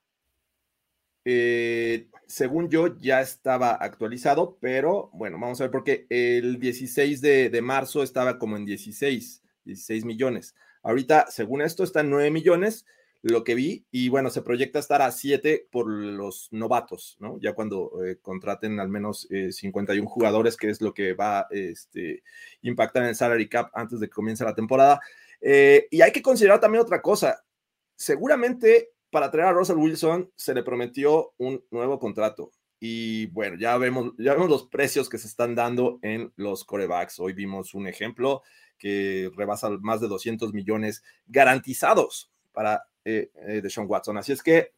Eh, 1.27 2.09
según 2.27 2.69
yo, 2.69 2.99
ya 2.99 3.21
estaba 3.21 3.73
actualizado, 3.73 4.59
pero 4.61 5.11
bueno, 5.13 5.39
vamos 5.41 5.61
a 5.61 5.65
ver, 5.65 5.71
porque 5.71 6.07
el 6.11 6.59
16 6.59 7.21
de, 7.21 7.49
de, 7.49 7.63
marzo 7.63 8.03
estaba 8.03 8.39
como 8.39 8.57
en 8.57 8.65
16, 8.65 9.43
16 9.65 10.05
millones. 10.05 10.55
Ahorita, 10.83 11.27
según 11.31 11.63
esto, 11.63 11.83
está 11.83 12.01
en 12.01 12.11
9 12.11 12.31
millones, 12.31 12.85
lo 13.25 13.43
que 13.43 13.55
vi, 13.55 13.87
y 13.91 14.11
bueno, 14.11 14.29
se 14.29 14.43
proyecta 14.43 14.79
estar 14.79 15.01
a 15.01 15.11
7 15.11 15.69
por 15.71 15.89
los 15.89 16.49
novatos, 16.51 17.17
¿no? 17.21 17.39
Ya 17.41 17.55
cuando 17.55 18.05
eh, 18.05 18.19
contraten 18.21 18.79
al 18.81 18.91
menos 18.91 19.27
eh, 19.31 19.51
51 19.51 20.07
jugadores, 20.07 20.59
que 20.59 20.69
es 20.69 20.83
lo 20.83 20.93
que 20.93 21.15
va 21.15 21.47
este, 21.51 22.23
impactar 22.61 23.05
en 23.05 23.09
el 23.09 23.15
salary 23.17 23.49
cap 23.49 23.71
antes 23.73 23.99
de 23.99 24.09
que 24.09 24.13
comience 24.13 24.45
la 24.45 24.55
temporada. 24.55 25.01
Eh, 25.41 25.89
y 25.91 26.03
hay 26.03 26.13
que 26.13 26.21
considerar 26.21 26.61
también 26.61 26.83
otra 26.83 27.01
cosa 27.01 27.43
seguramente 27.97 28.91
para 29.11 29.31
traer 29.31 29.49
a 29.49 29.53
Russell 29.53 29.77
Wilson 29.77 30.31
se 30.35 30.55
le 30.55 30.63
prometió 30.63 31.33
un 31.39 31.65
nuevo 31.71 31.99
contrato. 31.99 32.51
Y 32.81 33.27
bueno, 33.27 33.57
ya 33.57 33.77
vemos, 33.79 34.13
ya 34.19 34.35
vemos 34.35 34.51
los 34.51 34.67
precios 34.67 35.09
que 35.09 35.19
se 35.19 35.29
están 35.29 35.55
dando 35.55 35.99
en 36.03 36.33
los 36.37 36.65
corebacks. 36.65 37.19
Hoy 37.21 37.33
vimos 37.33 37.75
un 37.75 37.87
ejemplo 37.87 38.43
que 38.77 39.31
rebasa 39.37 39.71
más 39.81 40.01
de 40.01 40.09
200 40.09 40.53
millones 40.53 41.03
garantizados 41.27 42.33
para 42.53 42.85
eh, 43.05 43.31
eh, 43.47 43.61
Deshaun 43.63 43.89
Watson. 43.89 44.19
Así 44.19 44.33
es 44.33 44.43
que 44.43 44.73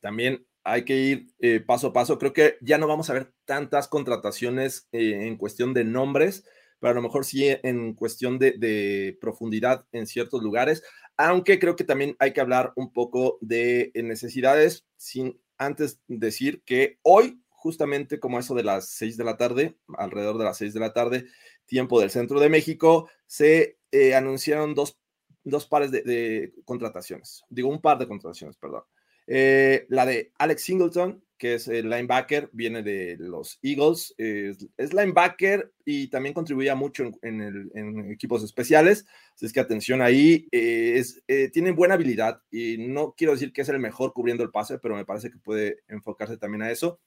también 0.00 0.44
hay 0.64 0.84
que 0.84 0.96
ir 0.96 1.26
eh, 1.38 1.60
paso 1.60 1.88
a 1.88 1.92
paso. 1.92 2.18
Creo 2.18 2.32
que 2.32 2.56
ya 2.60 2.78
no 2.78 2.86
vamos 2.86 3.10
a 3.10 3.14
ver 3.14 3.32
tantas 3.44 3.88
contrataciones 3.88 4.88
eh, 4.92 5.26
en 5.26 5.36
cuestión 5.36 5.74
de 5.74 5.84
nombres, 5.84 6.44
pero 6.78 6.92
a 6.92 6.94
lo 6.94 7.02
mejor 7.02 7.24
sí 7.24 7.46
en 7.46 7.94
cuestión 7.94 8.38
de, 8.38 8.52
de, 8.52 9.18
profundidad 9.20 9.86
en 9.92 10.06
ciertos 10.06 10.42
lugares, 10.42 10.82
aunque 11.26 11.58
creo 11.58 11.76
que 11.76 11.84
también 11.84 12.16
hay 12.18 12.32
que 12.32 12.40
hablar 12.40 12.72
un 12.76 12.92
poco 12.92 13.38
de 13.42 13.92
necesidades, 13.94 14.86
sin 14.96 15.38
antes 15.58 16.00
decir 16.08 16.62
que 16.64 16.98
hoy, 17.02 17.42
justamente 17.50 18.18
como 18.18 18.38
eso 18.38 18.54
de 18.54 18.64
las 18.64 18.88
seis 18.88 19.18
de 19.18 19.24
la 19.24 19.36
tarde, 19.36 19.76
alrededor 19.98 20.38
de 20.38 20.44
las 20.44 20.56
seis 20.56 20.72
de 20.72 20.80
la 20.80 20.94
tarde, 20.94 21.26
tiempo 21.66 22.00
del 22.00 22.10
centro 22.10 22.40
de 22.40 22.48
México, 22.48 23.10
se 23.26 23.78
eh, 23.92 24.14
anunciaron 24.14 24.74
dos, 24.74 24.98
dos 25.44 25.66
pares 25.66 25.90
de, 25.90 26.02
de, 26.02 26.54
contrataciones, 26.64 27.44
digo 27.50 27.68
un 27.68 27.82
par 27.82 27.98
de 27.98 28.08
contrataciones, 28.08 28.56
perdón. 28.56 28.84
Eh, 29.26 29.86
la 29.90 30.06
de 30.06 30.32
Alex 30.38 30.62
Singleton, 30.62 31.22
que 31.40 31.54
es 31.54 31.68
el 31.68 31.88
linebacker, 31.88 32.50
viene 32.52 32.82
de 32.82 33.16
los 33.18 33.58
Eagles, 33.62 34.14
es 34.18 34.92
linebacker 34.92 35.72
y 35.86 36.08
también 36.08 36.34
contribuía 36.34 36.74
mucho 36.74 37.10
en, 37.22 38.12
equipos 38.12 38.44
especiales, 38.44 39.06
así 39.34 39.46
es 39.46 39.52
que 39.54 39.60
atención 39.60 40.02
ahí, 40.02 40.46
eh, 40.52 40.96
es, 40.98 41.22
eh, 41.28 41.48
tiene 41.50 41.70
buena 41.70 41.94
habilidad 41.94 42.42
y 42.50 42.76
no 42.76 43.14
quiero 43.16 43.32
decir 43.32 43.54
que 43.54 43.62
es 43.62 43.68
el 43.70 43.78
mejor 43.78 44.12
cubriendo 44.12 44.44
el 44.44 44.50
pase, 44.50 44.78
pero 44.78 44.94
me 44.94 45.06
parece 45.06 45.30
que 45.30 45.38
puede 45.38 45.78
enfocarse 45.88 46.36
también 46.36 46.60
a 46.60 46.70
eso 46.70 47.00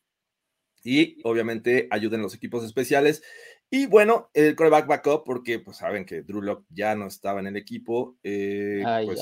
y 0.83 1.19
obviamente 1.23 1.87
ayuden 1.91 2.23
los 2.23 2.33
equipos 2.33 2.63
especiales. 2.63 3.21
Y 3.69 3.85
bueno, 3.85 4.31
el 4.33 4.55
coreback 4.55 4.87
backup, 4.87 5.23
porque 5.25 5.59
pues 5.59 5.77
saben 5.77 6.05
que 6.05 6.23
Drew 6.23 6.41
Lock 6.41 6.65
ya 6.69 6.95
no 6.95 7.05
estaba 7.05 7.39
en 7.39 7.47
el 7.47 7.55
equipo, 7.55 8.17
eh, 8.23 8.83
pues, 9.05 9.21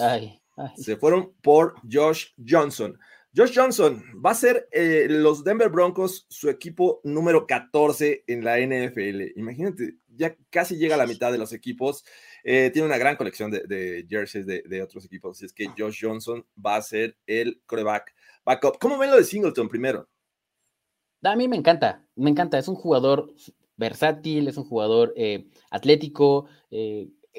se 0.78 0.95
fueron 0.95 1.34
por 1.41 1.76
Josh 1.91 2.28
Johnson. 2.47 2.97
Josh 3.34 3.53
Johnson 3.55 4.03
va 4.23 4.32
a 4.32 4.36
ser 4.36 4.67
eh, 4.73 5.07
los 5.09 5.45
Denver 5.45 5.69
Broncos 5.69 6.25
su 6.27 6.49
equipo 6.49 6.99
número 7.05 7.47
14 7.47 8.25
en 8.27 8.43
la 8.43 8.59
NFL. 8.59 9.38
Imagínate, 9.39 9.95
ya 10.09 10.36
casi 10.49 10.75
llega 10.75 10.95
a 10.95 10.97
la 10.97 11.07
mitad 11.07 11.32
de 11.32 11.38
los 11.38 11.53
equipos. 11.53 12.03
Eh, 12.43 12.71
tiene 12.73 12.88
una 12.88 12.97
gran 12.97 13.15
colección 13.15 13.49
de, 13.49 14.05
jerseys 14.09 14.45
de, 14.45 14.84
otros 14.84 15.05
equipos. 15.05 15.38
Así 15.38 15.45
es 15.45 15.53
que 15.53 15.67
Josh 15.77 15.99
Johnson 16.01 16.45
va 16.63 16.75
a 16.75 16.82
ser 16.82 17.17
el 17.25 17.61
coreback 17.65 18.13
backup. 18.43 18.77
¿Cómo 18.79 18.97
ven 18.97 19.11
lo 19.11 19.17
de 19.17 19.23
Singleton 19.23 19.69
primero? 19.69 20.09
A 21.23 21.36
mí 21.38 21.47
me 21.47 21.55
encanta, 21.55 22.05
me 22.15 22.32
encanta. 22.32 22.57
Es 22.57 22.67
un 22.67 22.75
jugador 22.75 23.34
versátil, 23.77 24.49
es 24.49 24.57
un 24.57 24.65
jugador 24.65 25.13
eh, 25.15 25.47
atlético. 25.69 26.47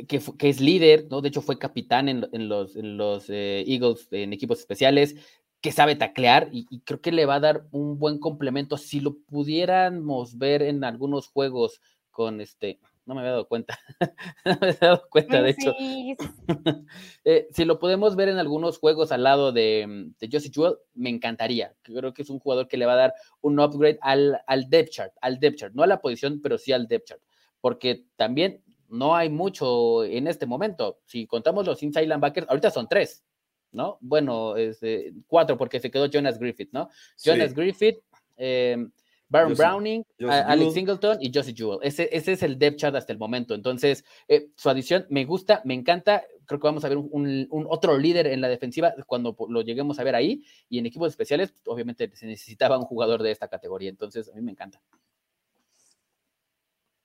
Que, 0.08 0.22
es 0.48 0.58
líder, 0.58 1.06
¿no? 1.10 1.20
De 1.20 1.28
hecho, 1.28 1.42
fue 1.42 1.58
capitán 1.58 2.08
en, 2.08 2.48
los, 2.48 2.76
en 2.76 2.96
los 2.96 3.28
Eagles 3.28 4.08
en 4.10 4.32
equipos 4.32 4.60
especiales 4.60 5.16
que 5.62 5.72
sabe 5.72 5.94
taclear 5.94 6.48
y, 6.52 6.80
creo 6.80 7.00
que 7.00 7.12
le 7.12 7.24
va 7.24 7.36
a 7.36 7.40
dar 7.40 7.66
un 7.70 7.98
buen 7.98 8.18
complemento. 8.18 8.76
Si 8.76 9.00
lo 9.00 9.18
pudiéramos 9.20 10.36
ver 10.36 10.60
en 10.60 10.82
algunos 10.82 11.28
juegos 11.28 11.80
con 12.10 12.40
este, 12.40 12.80
no 13.06 13.14
me 13.14 13.20
había 13.20 13.30
dado 13.30 13.48
cuenta, 13.48 13.78
no 14.44 14.58
me 14.60 14.66
había 14.66 14.78
dado 14.80 15.08
cuenta, 15.08 15.40
de 15.40 15.50
hecho. 15.50 15.74
Eh, 17.24 17.46
si 17.52 17.64
lo 17.64 17.78
podemos 17.78 18.16
ver 18.16 18.28
en 18.28 18.38
algunos 18.38 18.78
juegos 18.78 19.12
al 19.12 19.22
lado 19.22 19.52
de, 19.52 20.10
de 20.18 20.28
Josie 20.30 20.50
Jewell, 20.52 20.74
me 20.94 21.08
encantaría. 21.08 21.72
Creo 21.82 22.12
que 22.12 22.22
es 22.22 22.30
un 22.30 22.40
jugador 22.40 22.66
que 22.66 22.76
le 22.76 22.84
va 22.84 22.94
a 22.94 22.96
dar 22.96 23.14
un 23.40 23.60
upgrade 23.60 23.98
al, 24.02 24.40
al 24.48 24.68
depth 24.68 24.90
chart, 24.90 25.12
al 25.20 25.38
depth 25.38 25.58
chart, 25.58 25.74
no 25.74 25.84
a 25.84 25.86
la 25.86 26.00
posición, 26.00 26.40
pero 26.42 26.58
sí 26.58 26.72
al 26.72 26.88
depth 26.88 27.06
chart, 27.06 27.22
porque 27.60 28.06
también 28.16 28.64
no 28.88 29.14
hay 29.14 29.30
mucho 29.30 30.02
en 30.02 30.26
este 30.26 30.46
momento. 30.46 30.98
Si 31.06 31.28
contamos 31.28 31.64
los 31.64 31.80
inside 31.84 32.08
linebackers, 32.08 32.48
ahorita 32.48 32.72
son 32.72 32.88
tres. 32.88 33.24
¿No? 33.72 33.98
Bueno, 34.00 34.56
este, 34.56 35.12
cuatro, 35.26 35.56
porque 35.56 35.80
se 35.80 35.90
quedó 35.90 36.06
Jonas 36.06 36.38
Griffith, 36.38 36.70
¿no? 36.72 36.88
Jonas 37.22 37.54
Griffith, 37.54 37.98
eh, 38.36 38.86
Baron 39.32 39.54
Browning, 39.54 40.04
Alex 40.28 40.74
Singleton 40.74 41.16
y 41.20 41.32
Josie 41.34 41.54
Jewell. 41.56 41.78
Ese, 41.82 42.10
ese, 42.12 42.32
es 42.32 42.42
el 42.42 42.58
depth 42.58 42.76
chart 42.76 42.94
hasta 42.94 43.14
el 43.14 43.18
momento. 43.18 43.54
Entonces, 43.54 44.04
eh, 44.28 44.50
su 44.56 44.68
adición 44.68 45.06
me 45.08 45.24
gusta, 45.24 45.62
me 45.64 45.72
encanta. 45.72 46.22
Creo 46.44 46.60
que 46.60 46.66
vamos 46.66 46.84
a 46.84 46.90
ver 46.90 46.98
un, 46.98 47.48
otro 47.70 47.96
líder 47.96 48.26
en 48.26 48.42
la 48.42 48.48
defensiva 48.48 48.92
cuando 49.06 49.34
lo 49.48 49.62
lleguemos 49.62 49.98
a 49.98 50.04
ver 50.04 50.16
ahí. 50.16 50.44
Y 50.68 50.78
en 50.78 50.84
equipos 50.84 51.08
especiales, 51.08 51.54
obviamente 51.66 52.10
se 52.14 52.26
necesitaba 52.26 52.76
un 52.76 52.84
jugador 52.84 53.22
de 53.22 53.30
esta 53.30 53.48
categoría. 53.48 53.88
Entonces, 53.88 54.28
a 54.28 54.34
mí 54.34 54.42
me 54.42 54.52
encanta. 54.52 54.82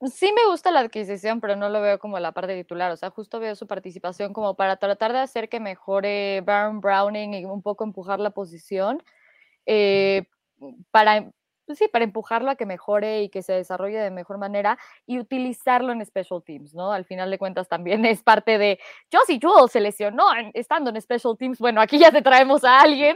Sí 0.06 0.32
me 0.32 0.46
gusta 0.46 0.70
la 0.70 0.82
adquisición, 0.82 1.42
pero 1.42 1.56
no 1.56 1.70
lo 1.70 1.82
veo 1.82 1.98
como 1.98 2.20
la 2.20 2.32
parte 2.32 2.56
titular. 2.56 2.92
O 2.92 2.98
sea, 2.98 3.10
justo 3.10 3.40
veo 3.40 3.56
su 3.56 3.66
participación 3.66 4.32
como 4.32 4.56
para 4.56 4.78
tratar 4.78 5.12
de 5.12 5.20
hacer 5.20 5.50
que 5.50 5.60
mejore 5.60 6.42
Baron 6.42 6.82
Browning 6.82 7.34
y 7.34 7.46
un 7.46 7.64
poco 7.64 7.84
empujar 7.84 8.20
la 8.20 8.30
posición. 8.30 9.02
Eh, 9.66 10.26
para, 10.92 11.32
pues 11.66 11.80
sí, 11.80 11.88
para 11.88 12.06
empujarlo 12.06 12.52
a 12.52 12.56
que 12.56 12.68
mejore 12.68 13.24
y 13.24 13.30
que 13.30 13.42
se 13.42 13.54
desarrolle 13.54 13.98
de 14.00 14.12
mejor 14.12 14.38
manera 14.38 14.78
y 15.08 15.20
utilizarlo 15.20 15.92
en 15.92 16.06
special 16.06 16.44
teams, 16.44 16.76
¿no? 16.76 16.92
Al 16.92 17.06
final 17.06 17.32
de 17.32 17.40
cuentas 17.40 17.68
también 17.68 18.06
es 18.06 18.22
parte 18.24 18.60
de 18.60 18.80
Josie 19.12 19.40
Jewell 19.42 19.70
se 19.70 19.80
lesionó 19.82 20.26
estando 20.54 20.92
en 20.92 21.02
special 21.02 21.36
teams. 21.38 21.58
Bueno, 21.60 21.82
aquí 21.82 21.98
ya 21.98 22.12
te 22.12 22.22
traemos 22.22 22.64
a 22.64 22.82
alguien 22.82 23.16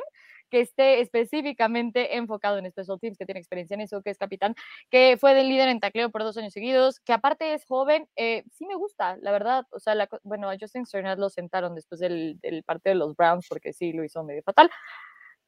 que 0.52 0.62
esté 0.62 1.00
específicamente 1.02 2.18
enfocado 2.18 2.60
en 2.60 2.70
Special 2.70 3.00
Teams, 3.00 3.18
que 3.18 3.26
tiene 3.26 3.40
experiencia 3.40 3.74
en 3.74 3.82
eso, 3.82 4.04
que 4.04 4.12
es 4.12 4.18
capitán, 4.20 4.54
que 4.92 5.18
fue 5.20 5.34
del 5.34 5.50
líder 5.50 5.70
en 5.70 5.80
tacleo 5.80 6.12
por 6.12 6.24
dos 6.24 6.38
años 6.38 6.54
seguidos, 6.54 7.00
que 7.00 7.14
aparte 7.14 7.54
es 7.56 7.66
joven, 7.66 8.08
eh, 8.16 8.44
sí 8.52 8.66
me 8.68 8.76
gusta, 8.76 9.18
la 9.22 9.32
verdad. 9.32 9.66
O 9.72 9.80
sea, 9.80 9.96
bueno, 10.24 10.50
a 10.50 10.58
Justin 10.60 10.86
Sternad 10.86 11.18
lo 11.18 11.30
sentaron 11.30 11.74
después 11.74 12.00
del, 12.00 12.40
del 12.42 12.64
partido 12.64 12.94
de 12.94 13.00
los 13.00 13.16
Browns 13.16 13.48
porque 13.50 13.74
sí 13.74 13.94
lo 13.94 14.04
hizo 14.04 14.24
medio 14.24 14.44
fatal. 14.44 14.70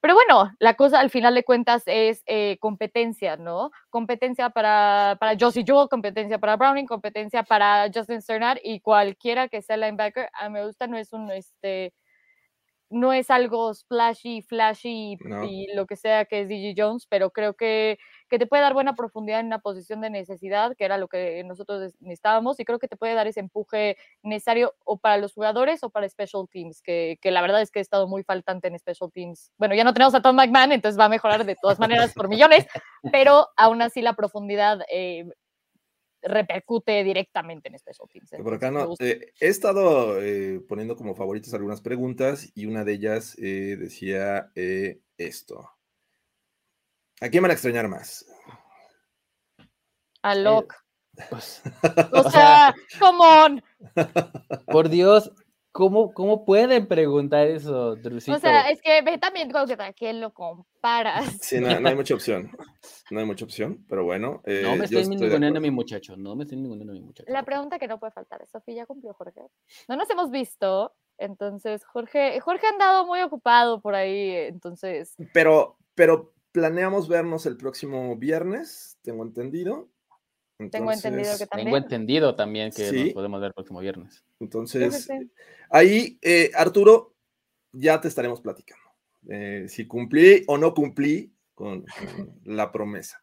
Pero 0.03 0.15
bueno, 0.15 0.51
la 0.59 0.73
cosa 0.73 0.99
al 0.99 1.09
final 1.09 1.33
de 1.33 1.45
cuentas 1.45 1.83
es 1.85 2.23
eh, 2.25 2.57
competencia, 2.59 3.37
¿no? 3.37 3.71
Competencia 3.89 4.49
para, 4.49 5.15
para 5.17 5.37
Josie 5.39 5.63
Jewell, 5.65 5.87
competencia 5.87 6.39
para 6.39 6.57
Browning, 6.57 6.85
competencia 6.85 7.43
para 7.43 7.89
Justin 7.93 8.21
Sternad 8.21 8.57
y 8.61 8.81
cualquiera 8.81 9.47
que 9.47 9.61
sea 9.61 9.77
linebacker. 9.77 10.29
A 10.33 10.49
mí 10.49 10.55
me 10.55 10.65
gusta, 10.65 10.87
no 10.87 10.97
es 10.97 11.13
un, 11.13 11.31
este, 11.31 11.93
no 12.89 13.11
es 13.11 13.29
algo 13.29 13.73
splashy, 13.73 14.41
flashy 14.41 15.17
y 15.49 15.67
lo 15.75 15.85
que 15.85 15.95
sea 15.95 16.25
que 16.25 16.41
es 16.41 16.47
DJ 16.47 16.75
Jones, 16.77 17.07
pero 17.07 17.31
creo 17.31 17.55
que, 17.55 17.97
que, 18.29 18.37
te 18.37 18.45
puede 18.45 18.61
dar 18.61 18.73
buena 18.73 18.95
profundidad 18.95 19.39
en 19.39 19.47
una 19.47 19.59
posición 19.59 20.01
de 20.01 20.09
necesidad, 20.09 20.75
que 20.75 20.85
era 20.85 20.97
lo 20.97 21.07
que 21.07 21.43
nosotros 21.43 21.93
necesitábamos, 21.99 22.59
y 22.59 22.65
creo 22.65 22.79
que 22.79 22.87
te 22.87 22.97
puede 22.97 23.15
dar 23.15 23.27
ese 23.27 23.39
empuje 23.39 23.97
necesario 24.21 24.75
o 24.85 24.97
para 24.97 25.17
los 25.17 25.33
jugadores 25.33 25.83
o 25.83 25.89
para 25.89 26.07
special 26.07 26.47
teams, 26.51 26.81
que, 26.81 27.17
que 27.21 27.31
la 27.31 27.41
verdad 27.41 27.61
es 27.61 27.71
que 27.71 27.79
he 27.79 27.81
estado 27.81 28.07
muy 28.07 28.23
faltante 28.23 28.67
en 28.67 28.77
special 28.77 29.11
teams. 29.11 29.51
Bueno, 29.57 29.75
ya 29.75 29.83
no 29.83 29.93
tenemos 29.93 30.13
a 30.15 30.21
Tom 30.21 30.35
McMahon, 30.35 30.71
entonces 30.71 30.99
va 30.99 31.05
a 31.05 31.09
mejorar 31.09 31.45
de 31.45 31.55
todas 31.61 31.79
maneras 31.79 32.13
por 32.13 32.29
millones, 32.29 32.67
pero 33.11 33.49
aún 33.57 33.81
así 33.81 34.01
la 34.01 34.13
profundidad 34.13 34.81
eh, 34.91 35.25
repercute 36.23 37.03
directamente 37.03 37.69
en 37.69 37.77
Special 37.77 38.07
Teams. 38.07 38.31
Por 38.41 38.53
acá 38.53 38.71
no, 38.71 38.93
eh, 38.99 39.33
he 39.39 39.47
estado 39.47 40.21
eh, 40.21 40.61
poniendo 40.67 40.95
como 40.95 41.15
favoritos 41.15 41.53
algunas 41.53 41.81
preguntas 41.81 42.51
y 42.55 42.65
una 42.65 42.83
de 42.83 42.93
ellas 42.93 43.35
eh, 43.37 43.77
decía 43.77 44.51
esto. 45.17 45.69
¿A 47.21 47.29
quién 47.29 47.43
van 47.43 47.51
a 47.51 47.53
extrañar 47.53 47.87
más? 47.87 48.25
A 50.21 50.35
Locke. 50.35 50.75
Pues, 51.29 51.61
o 52.11 52.29
sea, 52.31 52.73
come 52.99 53.19
on. 53.19 53.63
Por 54.65 54.89
Dios, 54.89 55.31
¿Cómo, 55.73 56.13
¿Cómo 56.13 56.45
pueden 56.45 56.87
preguntar 56.87 57.47
eso, 57.47 57.95
Drusito? 57.95 58.37
O 58.37 58.39
sea, 58.39 58.69
es 58.69 58.79
que 58.79 59.01
ve 59.01 59.17
también 59.17 59.49
con 59.49 59.67
quién 59.97 60.21
lo 60.21 60.31
comparas. 60.31 61.25
Sí, 61.41 61.59
no, 61.59 61.67
hay 61.67 61.95
mucha 61.95 62.13
opción. 62.13 62.51
No 63.09 63.19
hay 63.19 63.25
mucha 63.25 63.43
opción, 63.43 63.83
pero 63.89 64.03
bueno. 64.03 64.43
Eh, 64.45 64.61
no 64.63 64.75
me 64.75 64.85
estoy 64.85 65.07
ninguneando 65.07 65.57
a 65.57 65.61
mi 65.61 65.71
muchacho. 65.71 66.15
No 66.15 66.35
me 66.35 66.43
estoy 66.43 66.59
ninguneando 66.59 66.93
a 66.93 66.95
mi 66.95 67.01
muchacho. 67.01 67.31
La 67.31 67.43
pregunta 67.43 67.79
que 67.79 67.87
no 67.87 67.99
puede 67.99 68.11
faltar 68.11 68.43
es: 68.43 68.51
Sofía 68.51 68.75
ya 68.75 68.85
cumplió 68.85 69.15
Jorge. 69.15 69.41
No 69.89 69.97
nos 69.97 70.07
hemos 70.11 70.29
visto, 70.29 70.93
entonces 71.17 71.83
Jorge, 71.85 72.39
Jorge 72.39 72.67
ha 72.67 72.69
andado 72.69 73.07
muy 73.07 73.21
ocupado 73.21 73.81
por 73.81 73.95
ahí, 73.95 74.29
entonces. 74.29 75.15
Pero, 75.33 75.79
pero 75.95 76.33
planeamos 76.51 77.07
vernos 77.07 77.47
el 77.47 77.57
próximo 77.57 78.15
viernes, 78.15 78.99
tengo 79.01 79.23
entendido. 79.23 79.89
Tengo 80.69 80.91
entendido 80.91 81.37
que 81.37 81.47
también. 81.47 81.65
Tengo 81.65 81.77
entendido 81.77 82.35
también 82.35 82.71
que 82.71 82.91
nos 82.91 83.13
podemos 83.13 83.41
ver 83.41 83.47
el 83.47 83.53
próximo 83.53 83.79
viernes. 83.79 84.23
Entonces, 84.39 85.09
ahí, 85.69 86.17
eh, 86.21 86.51
Arturo, 86.55 87.15
ya 87.71 87.99
te 88.01 88.07
estaremos 88.07 88.41
platicando. 88.41 88.83
Eh, 89.29 89.65
si 89.69 89.87
cumplí 89.87 90.43
o 90.47 90.57
no 90.57 90.73
cumplí 90.73 91.33
con, 91.53 91.85
la 92.43 92.71
promesa. 92.71 93.21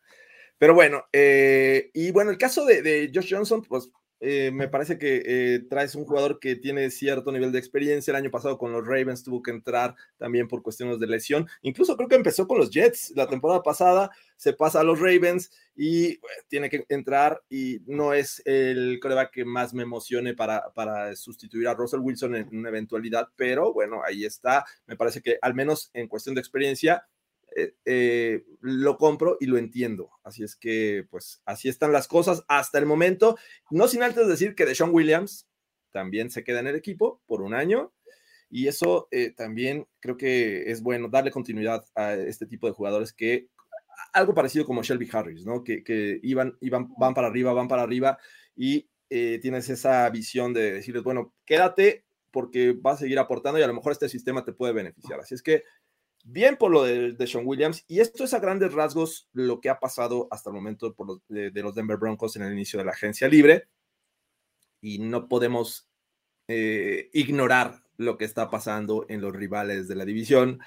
Pero 0.59 0.75
bueno, 0.75 1.05
eh, 1.13 1.91
y 1.95 2.11
bueno, 2.11 2.31
el 2.31 2.39
caso 2.39 2.65
de, 2.65 2.83
de 2.83 3.11
Josh 3.15 3.35
Johnson, 3.35 3.63
pues 3.63 3.91
eh, 4.21 4.51
me 4.53 4.69
parece 4.69 4.99
que 4.99 5.23
eh, 5.25 5.61
traes 5.69 5.95
un 5.95 6.05
jugador 6.05 6.39
que 6.39 6.55
tiene 6.55 6.91
cierto 6.91 7.33
nivel 7.33 7.53
de 7.53 7.59
experiencia. 7.59 8.11
El 8.11 8.17
año 8.17 8.31
pasado 8.31 8.59
con 8.59 8.71
los 8.71 8.87
Ravens 8.87 9.25
tuvo 9.25 9.43
que 9.43 9.51
entrar 9.51 9.95
también 10.19 10.47
por 10.47 10.63
cuestiones 10.63 11.01
de 11.01 11.07
lesión. 11.07 11.49
Incluso 11.63 11.97
creo 11.97 12.09
que 12.09 12.17
empezó 12.17 12.47
con 12.47 12.59
los 12.59 12.71
Jets 12.71 13.13
la 13.17 13.27
temporada 13.27 13.63
pasada, 13.63 14.11
se 14.37 14.53
pasa 14.53 14.81
a 14.81 14.85
los 14.85 15.01
Ravens 15.01 15.51
y 15.75 16.21
tiene 16.49 16.69
que 16.69 16.85
entrar 16.91 17.43
y 17.49 17.81
no 17.87 18.13
es 18.13 18.43
el 18.45 18.99
coreback 19.01 19.33
que 19.33 19.45
más 19.47 19.73
me 19.73 19.85
emocione 19.85 20.35
para, 20.35 20.71
para 20.75 21.17
sustituir 21.17 21.69
a 21.69 21.75
Russell 21.75 22.01
Wilson 22.01 22.35
en 22.37 22.57
una 22.57 22.69
eventualidad, 22.69 23.29
pero 23.37 23.73
bueno, 23.73 24.03
ahí 24.07 24.25
está. 24.25 24.65
Me 24.87 24.97
parece 24.97 25.23
que 25.23 25.39
al 25.41 25.55
menos 25.55 25.91
en 25.95 26.09
cuestión 26.09 26.35
de 26.35 26.41
experiencia 26.41 27.07
eh, 27.57 27.75
eh, 27.85 28.45
lo 28.61 28.97
compro 28.97 29.37
y 29.41 29.47
lo 29.47 29.59
entiendo. 29.59 30.11
Así 30.23 30.43
es 30.43 30.57
que, 30.57 31.07
pues, 31.11 31.43
así 31.45 31.69
están 31.69 31.93
las 31.93 32.09
cosas 32.09 32.45
hasta 32.49 32.79
el 32.79 32.87
momento. 32.87 33.37
No 33.71 33.89
sin 33.89 34.03
antes 34.03 34.29
decir 34.29 34.55
que 34.55 34.67
Deshaun 34.67 34.95
Williams 34.95 35.49
también 35.91 36.31
se 36.31 36.45
queda 36.45 36.61
en 36.61 36.69
el 36.69 36.77
equipo 36.77 37.23
por 37.27 37.43
un 37.43 37.55
año. 37.55 37.93
Y 38.49 38.67
eso 38.67 39.09
eh, 39.11 39.33
también 39.37 39.87
creo 40.01 40.17
que 40.17 40.71
es 40.71 40.83
bueno 40.83 41.09
darle 41.09 41.31
continuidad 41.31 41.85
a 41.95 42.15
este 42.15 42.47
tipo 42.47 42.67
de 42.67 42.73
jugadores 42.73 43.13
que 43.13 43.49
algo 44.13 44.35
parecido 44.35 44.65
como 44.65 44.83
Shelby 44.83 45.09
Harris, 45.13 45.47
¿no? 45.47 45.63
Que, 45.63 45.85
que 45.85 46.19
iban, 46.23 46.57
iban, 46.61 46.93
van 46.99 47.15
para 47.15 47.29
arriba, 47.29 47.53
van 47.53 47.69
para 47.69 47.83
arriba 47.83 48.19
y 48.57 48.89
tienes 49.09 49.69
esa 49.69 50.09
visión 50.11 50.55
de 50.55 50.71
decirles, 50.71 51.03
bueno, 51.03 51.35
quédate 51.45 52.05
porque 52.31 52.73
va 52.73 52.93
a 52.93 52.97
seguir 52.97 53.19
aportando 53.19 53.59
y 53.59 53.63
a 53.63 53.67
lo 53.67 53.75
mejor 53.75 53.93
este 53.93 54.09
sistema 54.09 54.45
te 54.45 54.53
puede 54.53 54.73
beneficiar. 54.73 55.21
Así 55.21 55.35
es 55.35 55.43
que 55.43 55.65
bien 56.25 56.57
por 56.57 56.71
lo 56.71 56.85
de, 56.85 57.13
de, 57.13 57.27
Sean 57.27 57.47
Williams, 57.47 57.85
y 57.89 58.01
esto 58.01 58.25
es 58.25 58.35
a 58.35 58.41
grandes 58.41 58.73
rasgos 58.73 59.29
lo 59.33 59.61
que 59.61 59.71
ha 59.71 59.79
pasado 59.79 60.29
hasta 60.31 60.51
el 60.51 60.55
momento 60.55 60.95
por 60.95 61.07
los, 61.07 61.21
de, 61.29 61.51
de, 61.51 61.63
los 61.63 61.75
Denver 61.75 61.97
Broncos 61.97 62.37
en 62.37 62.43
el 62.43 62.53
inicio 62.53 62.79
de 62.79 62.85
la 62.85 62.93
agencia 62.93 63.29
libre, 63.29 63.69
y 64.81 64.99
no 64.99 65.29
podemos 65.29 65.89
eh, 66.49 67.11
ignorar 67.13 67.83
lo 67.97 68.17
que 68.17 68.25
está 68.25 68.51
pasando 68.51 69.07
en 69.09 69.21
los 69.21 69.35
rivales 69.35 69.89
de 69.89 69.95
la 69.95 70.05
división, 70.05 70.61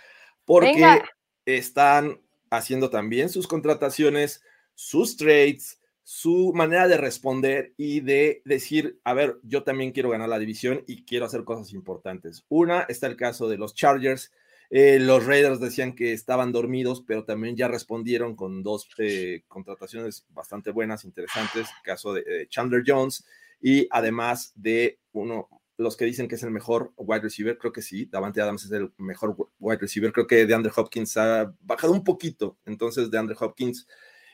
porque 0.45 0.73
Venga. 0.73 1.03
están 1.45 2.21
haciendo 2.49 2.89
también 2.89 3.29
sus 3.29 3.47
contrataciones, 3.47 4.43
sus 4.75 5.17
trades, 5.17 5.81
su 6.03 6.51
manera 6.53 6.87
de 6.87 6.97
responder 6.97 7.73
y 7.77 8.01
de 8.01 8.41
decir, 8.45 8.99
a 9.03 9.13
ver, 9.13 9.39
yo 9.43 9.63
también 9.63 9.91
quiero 9.91 10.09
ganar 10.09 10.29
la 10.29 10.39
división 10.39 10.83
y 10.85 11.05
quiero 11.05 11.25
hacer 11.25 11.43
cosas 11.43 11.73
importantes. 11.73 12.45
Una 12.49 12.81
está 12.83 13.07
el 13.07 13.15
caso 13.15 13.47
de 13.47 13.57
los 13.57 13.73
Chargers. 13.73 14.31
Eh, 14.69 14.99
los 14.99 15.25
Raiders 15.25 15.59
decían 15.59 15.93
que 15.93 16.13
estaban 16.13 16.51
dormidos, 16.51 17.03
pero 17.05 17.25
también 17.25 17.55
ya 17.55 17.67
respondieron 17.67 18.35
con 18.35 18.63
dos 18.63 18.87
eh, 18.97 19.43
contrataciones 19.47 20.25
bastante 20.29 20.71
buenas, 20.71 21.05
interesantes. 21.05 21.67
Caso 21.83 22.13
de, 22.13 22.23
de 22.23 22.47
Chandler 22.47 22.83
Jones 22.85 23.25
y 23.63 23.87
además 23.91 24.51
de 24.55 24.99
uno, 25.13 25.47
los 25.77 25.95
que 25.95 26.05
dicen 26.05 26.27
que 26.27 26.35
es 26.35 26.43
el 26.43 26.51
mejor 26.51 26.91
wide 26.97 27.21
receiver, 27.21 27.57
creo 27.57 27.71
que 27.71 27.81
sí, 27.81 28.05
Davante 28.05 28.41
Adams 28.41 28.65
es 28.65 28.71
el 28.71 28.91
mejor 28.97 29.35
wide 29.59 29.79
receiver, 29.79 30.11
creo 30.11 30.27
que 30.27 30.45
de 30.45 30.53
Andrew 30.53 30.73
Hopkins 30.75 31.15
ha 31.17 31.53
bajado 31.61 31.93
un 31.93 32.03
poquito, 32.03 32.57
entonces 32.65 33.09
de 33.09 33.17
Andrew 33.17 33.37
Hopkins, 33.39 33.87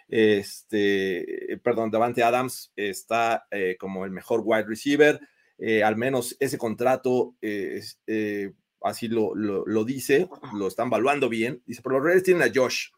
este, 0.07 1.59
perdón, 1.63 1.91
Davante 1.91 2.23
Adams 2.23 2.73
está 2.75 3.45
eh, 3.51 3.77
como 3.79 4.03
el 4.03 4.11
mejor 4.11 4.41
wide 4.43 4.65
receiver, 4.65 5.19
eh, 5.59 5.83
al 5.83 5.95
menos 5.95 6.35
ese 6.39 6.57
contrato 6.57 7.35
eh, 7.41 7.81
así 8.81 9.07
lo, 9.07 9.35
lo, 9.35 9.65
lo, 9.65 9.83
dice, 9.83 10.29
lo 10.53 10.67
están 10.67 10.87
evaluando 10.87 11.29
bien, 11.29 11.61
dice, 11.65 11.81
pero 11.81 11.95
los 11.95 12.05
Raiders 12.05 12.23
tienen 12.23 12.43
a 12.43 12.51
Josh. 12.53 12.89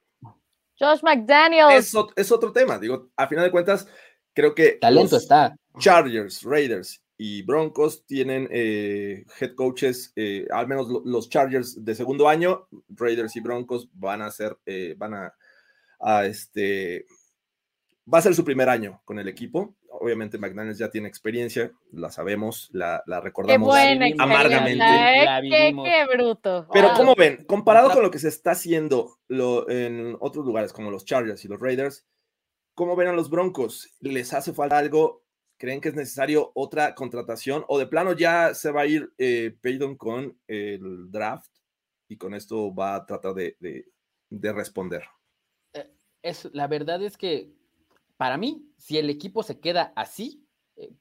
Josh 0.79 1.01
McDaniels. 1.03 1.93
Es, 1.93 1.93
es 2.15 2.31
otro 2.31 2.51
tema, 2.51 2.79
digo, 2.79 3.09
a 3.15 3.27
final 3.27 3.45
de 3.45 3.51
cuentas, 3.51 3.87
creo 4.33 4.55
que... 4.55 4.77
Talento 4.81 5.17
está. 5.17 5.55
Chargers, 5.77 6.43
Raiders 6.43 7.01
y 7.17 7.43
Broncos 7.43 8.03
tienen 8.07 8.47
eh, 8.51 9.25
head 9.39 9.53
coaches, 9.53 10.11
eh, 10.15 10.47
al 10.51 10.67
menos 10.67 10.87
lo, 10.89 11.03
los 11.05 11.29
Chargers 11.29 11.85
de 11.85 11.93
segundo 11.93 12.27
año, 12.27 12.67
Raiders 12.89 13.35
y 13.35 13.41
Broncos 13.41 13.89
van 13.93 14.23
a 14.23 14.31
ser, 14.31 14.57
eh, 14.65 14.95
van 14.97 15.13
a, 15.13 15.33
a, 15.99 16.25
este, 16.25 17.05
va 18.11 18.19
a 18.19 18.21
ser 18.21 18.35
su 18.35 18.43
primer 18.43 18.69
año 18.69 19.01
con 19.05 19.19
el 19.19 19.27
equipo. 19.27 19.75
Obviamente 19.89 20.37
McDaniels 20.37 20.79
ya 20.79 20.89
tiene 20.89 21.07
experiencia, 21.07 21.71
la 21.91 22.09
sabemos, 22.09 22.69
la, 22.71 23.03
la 23.05 23.21
recordamos 23.21 23.75
qué 23.75 24.15
amargamente. 24.17 24.83
¿eh? 24.83 25.25
Qué, 25.43 25.75
qué, 25.83 26.15
bruto. 26.15 26.67
Pero 26.73 26.87
wow. 26.89 26.97
como 26.97 27.15
ven, 27.15 27.45
comparado 27.45 27.91
con 27.91 28.01
lo 28.01 28.09
que 28.09 28.17
se 28.17 28.29
está 28.29 28.51
haciendo 28.51 29.19
lo, 29.27 29.69
en 29.69 30.17
otros 30.19 30.45
lugares 30.45 30.73
como 30.73 30.89
los 30.89 31.05
Chargers 31.05 31.45
y 31.45 31.47
los 31.47 31.59
Raiders, 31.59 32.07
¿cómo 32.73 32.95
ven 32.95 33.09
a 33.09 33.13
los 33.13 33.29
Broncos? 33.29 33.95
¿Les 33.99 34.33
hace 34.33 34.53
falta 34.53 34.77
algo? 34.77 35.23
¿Creen 35.57 35.81
que 35.81 35.89
es 35.89 35.95
necesario 35.95 36.51
otra 36.55 36.95
contratación 36.95 37.63
o 37.67 37.77
de 37.77 37.85
plano 37.85 38.13
ya 38.13 38.55
se 38.55 38.71
va 38.71 38.81
a 38.81 38.87
ir 38.87 39.13
eh, 39.19 39.55
Payton 39.61 39.95
con 39.95 40.35
el 40.47 41.11
draft 41.11 41.51
y 42.07 42.17
con 42.17 42.33
esto 42.33 42.73
va 42.73 42.95
a 42.95 43.05
tratar 43.05 43.35
de, 43.35 43.55
de, 43.59 43.85
de 44.31 44.53
responder? 44.53 45.03
Eh, 45.73 45.87
es, 46.23 46.49
la 46.53 46.67
verdad 46.67 47.03
es 47.03 47.15
que 47.15 47.51
para 48.21 48.37
mí, 48.37 48.71
si 48.77 48.99
el 48.99 49.09
equipo 49.09 49.41
se 49.41 49.59
queda 49.59 49.93
así, 49.95 50.45
eh, 50.75 50.91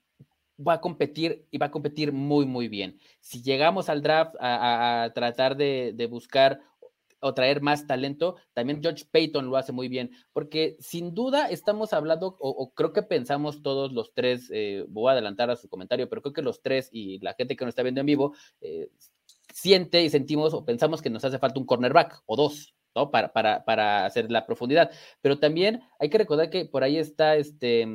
va 0.59 0.73
a 0.73 0.81
competir 0.81 1.47
y 1.51 1.59
va 1.59 1.67
a 1.67 1.71
competir 1.71 2.15
muy, 2.15 2.47
muy 2.47 2.67
bien. 2.67 2.99
Si 3.21 3.43
llegamos 3.43 3.91
al 3.91 4.01
draft 4.01 4.37
a, 4.41 5.13
tratar 5.15 5.55
de, 5.55 6.09
buscar 6.11 6.63
o 7.21 7.35
traer 7.35 7.61
más 7.61 7.87
talento, 7.87 8.37
también 8.55 8.81
George 8.81 9.05
Payton 9.11 9.51
lo 9.51 9.59
hace 9.59 9.71
muy 9.71 9.89
bien, 9.89 10.13
porque 10.33 10.79
sin 10.81 11.13
duda 11.13 11.51
estamos 11.51 11.93
hablando, 11.93 12.39
o, 12.41 12.49
o 12.49 12.73
creo 12.73 12.95
que 12.95 13.03
pensamos 13.03 13.61
todos 13.61 13.93
los 13.93 14.15
tres, 14.15 14.49
eh, 14.51 14.87
voy 14.89 15.11
a 15.11 15.13
adelantar 15.13 15.51
a 15.51 15.57
su 15.57 15.69
comentario, 15.69 16.09
pero 16.09 16.23
creo 16.23 16.33
que 16.33 16.41
los 16.41 16.63
tres 16.63 16.89
y 16.91 17.19
la 17.19 17.35
gente 17.35 17.55
que 17.55 17.67
nos 17.67 17.73
está 17.73 17.83
viendo 17.83 18.01
en 18.01 18.07
vivo, 18.07 18.35
eh, 18.63 18.89
siente 19.53 20.03
y 20.03 20.09
sentimos 20.09 20.55
o 20.55 20.65
pensamos 20.65 21.03
que 21.03 21.11
nos 21.11 21.23
hace 21.23 21.39
falta 21.39 21.61
un 21.61 21.67
cornerback 21.67 22.23
o 22.25 22.37
dos, 22.37 22.75
¿no? 22.95 23.11
Para, 23.11 23.33
para, 23.33 23.65
para 23.65 24.07
hacer 24.07 24.31
la 24.31 24.47
profundidad. 24.47 24.91
Pero 25.21 25.39
también 25.39 25.83
hay 25.99 26.11
que 26.11 26.19
recordar 26.19 26.51
que 26.51 26.65
por 26.65 26.83
ahí 26.83 26.99
está 26.99 27.37
este 27.37 27.87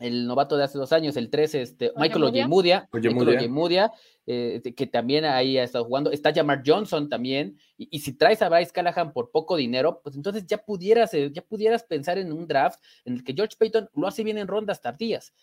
el 0.00 0.26
novato 0.26 0.56
de 0.56 0.64
hace 0.64 0.78
dos 0.78 0.92
años, 0.92 1.16
el 1.16 1.28
13, 1.28 1.60
este, 1.60 1.92
Michael 1.94 2.24
Ojemudia, 2.24 2.88
Michael 2.90 3.36
Ojemudia, 3.36 3.92
eh, 4.26 4.62
que 4.74 4.86
también 4.86 5.26
ahí 5.26 5.58
ha 5.58 5.62
estado 5.62 5.84
jugando, 5.84 6.10
está 6.10 6.32
Jamar 6.32 6.62
Johnson 6.64 7.08
también, 7.08 7.58
y, 7.76 7.86
y, 7.90 8.00
si 8.00 8.16
traes 8.16 8.40
a 8.40 8.48
Bryce 8.48 8.72
Callahan 8.72 9.12
por 9.12 9.30
poco 9.30 9.56
dinero, 9.56 10.00
pues 10.02 10.16
entonces 10.16 10.46
ya 10.46 10.56
pudieras, 10.56 11.12
eh, 11.12 11.30
ya 11.32 11.42
pudieras 11.42 11.84
pensar 11.84 12.16
en 12.16 12.32
un 12.32 12.46
draft 12.46 12.80
en 13.04 13.14
el 13.14 13.24
que 13.24 13.34
George 13.34 13.56
Payton 13.58 13.90
lo 13.94 14.06
hace 14.06 14.24
bien 14.24 14.38
en 14.38 14.48
rondas 14.48 14.80
tardías. 14.80 15.34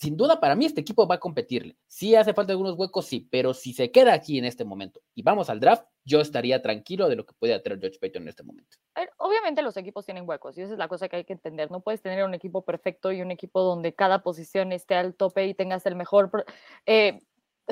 Sin 0.00 0.16
duda, 0.16 0.40
para 0.40 0.54
mí 0.54 0.64
este 0.64 0.80
equipo 0.80 1.06
va 1.06 1.16
a 1.16 1.20
competirle. 1.20 1.76
Sí 1.86 2.14
hace 2.14 2.32
falta 2.32 2.52
algunos 2.52 2.74
huecos, 2.78 3.04
sí, 3.04 3.28
pero 3.30 3.52
si 3.52 3.74
se 3.74 3.90
queda 3.90 4.14
aquí 4.14 4.38
en 4.38 4.46
este 4.46 4.64
momento 4.64 5.02
y 5.14 5.22
vamos 5.22 5.50
al 5.50 5.60
draft, 5.60 5.84
yo 6.04 6.22
estaría 6.22 6.62
tranquilo 6.62 7.06
de 7.10 7.16
lo 7.16 7.26
que 7.26 7.34
puede 7.34 7.52
hacer 7.52 7.78
George 7.78 7.98
Payton 8.00 8.22
en 8.22 8.28
este 8.28 8.42
momento. 8.42 8.78
Obviamente 9.18 9.60
los 9.60 9.76
equipos 9.76 10.06
tienen 10.06 10.26
huecos 10.26 10.56
y 10.56 10.62
esa 10.62 10.72
es 10.72 10.78
la 10.78 10.88
cosa 10.88 11.10
que 11.10 11.16
hay 11.16 11.24
que 11.24 11.34
entender. 11.34 11.70
No 11.70 11.82
puedes 11.82 12.00
tener 12.00 12.24
un 12.24 12.32
equipo 12.32 12.64
perfecto 12.64 13.12
y 13.12 13.20
un 13.20 13.30
equipo 13.30 13.60
donde 13.60 13.94
cada 13.94 14.22
posición 14.22 14.72
esté 14.72 14.94
al 14.94 15.14
tope 15.14 15.46
y 15.46 15.52
tengas 15.52 15.84
el 15.84 15.96
mejor 15.96 16.46
eh, 16.86 17.20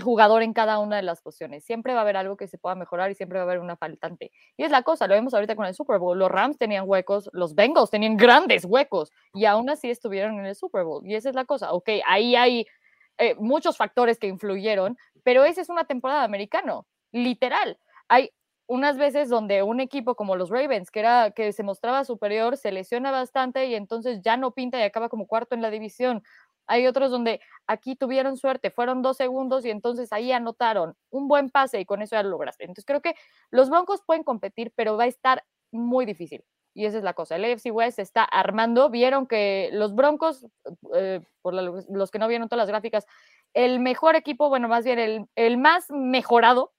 jugador 0.03 0.43
en 0.43 0.53
cada 0.53 0.79
una 0.79 0.97
de 0.97 1.03
las 1.03 1.23
posiciones. 1.23 1.65
Siempre 1.65 1.93
va 1.93 2.01
a 2.01 2.03
haber 2.03 2.17
algo 2.17 2.37
que 2.37 2.47
se 2.47 2.59
pueda 2.59 2.75
mejorar 2.75 3.11
y 3.11 3.15
siempre 3.15 3.39
va 3.39 3.43
a 3.45 3.47
haber 3.47 3.59
una 3.59 3.77
faltante. 3.77 4.31
Y 4.57 4.65
es 4.65 4.71
la 4.71 4.83
cosa, 4.83 5.07
lo 5.07 5.15
vemos 5.15 5.35
ahorita 5.35 5.57
con 5.57 5.67
el 5.67 5.75
Super 5.75 5.99
Bowl. 5.99 6.19
Los 6.19 6.31
Rams 6.31 6.59
tenían 6.59 6.85
huecos, 6.87 7.29
los 7.33 7.55
Bengals 7.55 7.91
tenían 7.91 8.17
grandes 8.17 8.65
huecos 8.65 9.11
y 9.35 9.45
aún 9.45 9.71
así 9.71 9.91
estuvieron 9.91 10.39
en 10.39 10.47
el 10.47 10.55
Super 10.55 10.85
Bowl. 10.85 11.07
Y 11.07 11.15
esa 11.15 11.29
es 11.29 11.35
la 11.35 11.45
cosa. 11.45 11.73
Ok, 11.73 11.89
ahí 12.07 12.37
hay 12.37 12.67
eh, 13.19 13.35
muchos 13.37 13.77
factores 13.77 14.19
que 14.19 14.29
influyeron, 14.29 14.97
pero 15.25 15.45
esa 15.45 15.61
es 15.61 15.69
una 15.69 15.85
temporada 15.85 16.23
americano, 16.23 16.87
literal. 17.13 17.79
Hay 18.09 18.31
unas 18.69 18.99
veces 18.99 19.31
donde 19.31 19.63
un 19.63 19.81
equipo 19.81 20.15
como 20.15 20.37
los 20.37 20.51
Ravens, 20.51 20.91
que, 20.91 21.01
era, 21.01 21.31
que 21.31 21.53
se 21.53 21.63
mostraba 21.63 22.05
superior, 22.05 22.57
se 22.59 22.71
lesiona 22.71 23.11
bastante 23.11 23.67
y 23.67 23.75
entonces 23.75 24.21
ya 24.23 24.37
no 24.37 24.53
pinta 24.53 24.79
y 24.79 24.83
acaba 24.83 25.09
como 25.09 25.27
cuarto 25.27 25.55
en 25.55 25.63
la 25.63 25.71
división. 25.71 26.23
Hay 26.69 26.87
otros 26.87 27.11
donde 27.11 27.41
aquí 27.67 27.97
tuvieron 27.97 28.37
suerte, 28.37 28.71
fueron 28.71 29.03
dos 29.03 29.17
segundos 29.17 29.65
y 29.65 29.71
entonces 29.71 30.13
ahí 30.13 30.31
anotaron 30.33 30.97
un 31.11 31.27
buen 31.27 31.51
pase 31.51 31.81
y 31.81 31.85
con 31.85 32.03
eso 32.03 32.15
ya 32.17 32.23
lo 32.23 32.31
lograste. 32.31 32.65
Entonces 32.65 32.85
creo 32.85 33.01
que 33.01 33.15
los 33.51 33.71
Broncos 33.71 34.03
pueden 34.07 34.23
competir, 34.23 34.73
pero 34.77 34.97
va 34.97 35.05
a 35.05 35.09
estar 35.09 35.45
muy 35.73 36.07
difícil. 36.07 36.45
Y 36.75 36.85
esa 36.85 36.99
es 36.99 37.05
la 37.05 37.15
cosa. 37.15 37.35
El 37.37 37.45
AFC 37.45 37.73
West 37.73 37.99
está 37.99 38.23
armando. 38.23 38.89
Vieron 38.89 39.27
que 39.27 39.71
los 39.73 39.95
Broncos, 39.97 40.47
eh, 40.95 41.21
por 41.43 41.53
los 41.55 42.11
que 42.11 42.19
no 42.21 42.29
vieron 42.29 42.49
todas 42.49 42.63
las 42.63 42.69
gráficas, 42.69 43.07
el 43.53 43.81
mejor 43.81 44.15
equipo, 44.15 44.49
bueno, 44.49 44.69
más 44.69 44.85
bien 44.85 45.29
el, 45.35 45.59
más 45.59 45.91
mejorado 45.91 46.73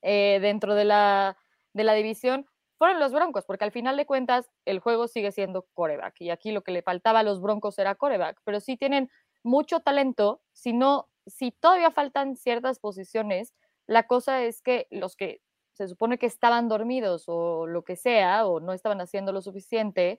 eh, 0.00 0.38
dentro 0.40 0.74
de 0.74 0.84
la 0.84 1.36
división 1.74 2.46
fueron 2.78 3.00
los 3.00 3.12
Broncos, 3.12 3.44
porque 3.46 3.64
al 3.64 3.72
final 3.72 3.96
de 3.96 4.06
cuentas 4.06 4.50
el 4.64 4.80
juego 4.80 5.08
sigue 5.08 5.32
siendo 5.32 5.66
coreback. 5.74 6.20
Y 6.20 6.30
aquí 6.30 6.52
lo 6.52 6.62
que 6.62 6.72
le 6.72 6.82
faltaba 6.82 7.20
a 7.20 7.22
los 7.22 7.40
Broncos 7.40 7.78
era 7.78 7.94
coreback, 7.94 8.40
pero 8.44 8.60
sí 8.60 8.76
tienen 8.76 9.10
mucho 9.42 9.80
talento. 9.80 10.42
Si 10.52 10.72
no, 10.72 11.08
si 11.26 11.52
todavía 11.52 11.90
faltan 11.90 12.36
ciertas 12.36 12.78
posiciones, 12.80 13.54
la 13.86 14.06
cosa 14.06 14.42
es 14.42 14.62
que 14.62 14.86
los 14.90 15.16
que 15.16 15.40
se 15.74 15.88
supone 15.88 16.18
que 16.18 16.26
estaban 16.26 16.68
dormidos 16.68 17.24
o 17.26 17.66
lo 17.66 17.82
que 17.84 17.96
sea, 17.96 18.46
o 18.46 18.60
no 18.60 18.72
estaban 18.72 19.00
haciendo 19.00 19.32
lo 19.32 19.42
suficiente, 19.42 20.18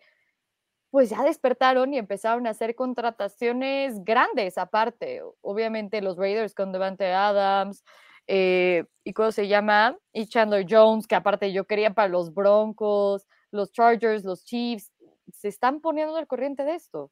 pues 0.91 1.10
ya 1.10 1.24
despertaron 1.24 1.93
y 1.93 1.97
empezaron 1.97 2.47
a 2.47 2.51
hacer 2.51 2.76
contrataciones 2.76 4.03
grandes 4.03 4.58
aparte. 4.58 5.22
Obviamente 5.41 6.01
los 6.01 6.18
Raiders 6.18 6.56
con 6.56 6.72
Devante 6.72 7.12
Adams, 7.14 7.84
eh, 8.28 8.86
y 9.03 9.13
cómo 9.13 9.32
se 9.32 9.47
llama, 9.47 9.97
y 10.13 10.28
Chandler 10.28 10.65
Jones, 10.67 11.07
que 11.07 11.15
aparte 11.15 11.53
yo 11.53 11.65
quería 11.65 11.93
para 11.93 12.07
los 12.07 12.34
Broncos, 12.34 13.28
los 13.51 13.71
Chargers, 13.71 14.23
los 14.23 14.43
Chiefs, 14.45 14.91
se 15.32 15.47
están 15.47 15.82
poniendo 15.82 16.15
al 16.15 16.28
corriente 16.28 16.63
de 16.63 16.76
esto. 16.76 17.11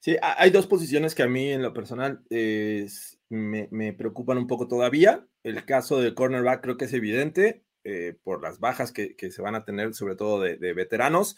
Sí, 0.00 0.16
hay 0.22 0.50
dos 0.50 0.66
posiciones 0.66 1.14
que 1.14 1.24
a 1.24 1.28
mí 1.28 1.50
en 1.50 1.60
lo 1.60 1.74
personal 1.74 2.22
eh, 2.30 2.86
me, 3.28 3.92
preocupan 3.92 4.38
un 4.38 4.46
poco 4.46 4.68
todavía. 4.68 5.26
El 5.42 5.64
caso 5.64 6.00
de 6.00 6.14
cornerback 6.14 6.62
creo 6.62 6.76
que 6.76 6.84
es 6.84 6.92
evidente 6.92 7.64
eh, 7.82 8.16
por 8.22 8.40
las 8.40 8.60
bajas 8.60 8.92
que, 8.92 9.16
se 9.18 9.42
van 9.42 9.56
a 9.56 9.64
tener, 9.64 9.94
sobre 9.94 10.14
todo 10.14 10.40
de, 10.40 10.56
veteranos. 10.72 11.36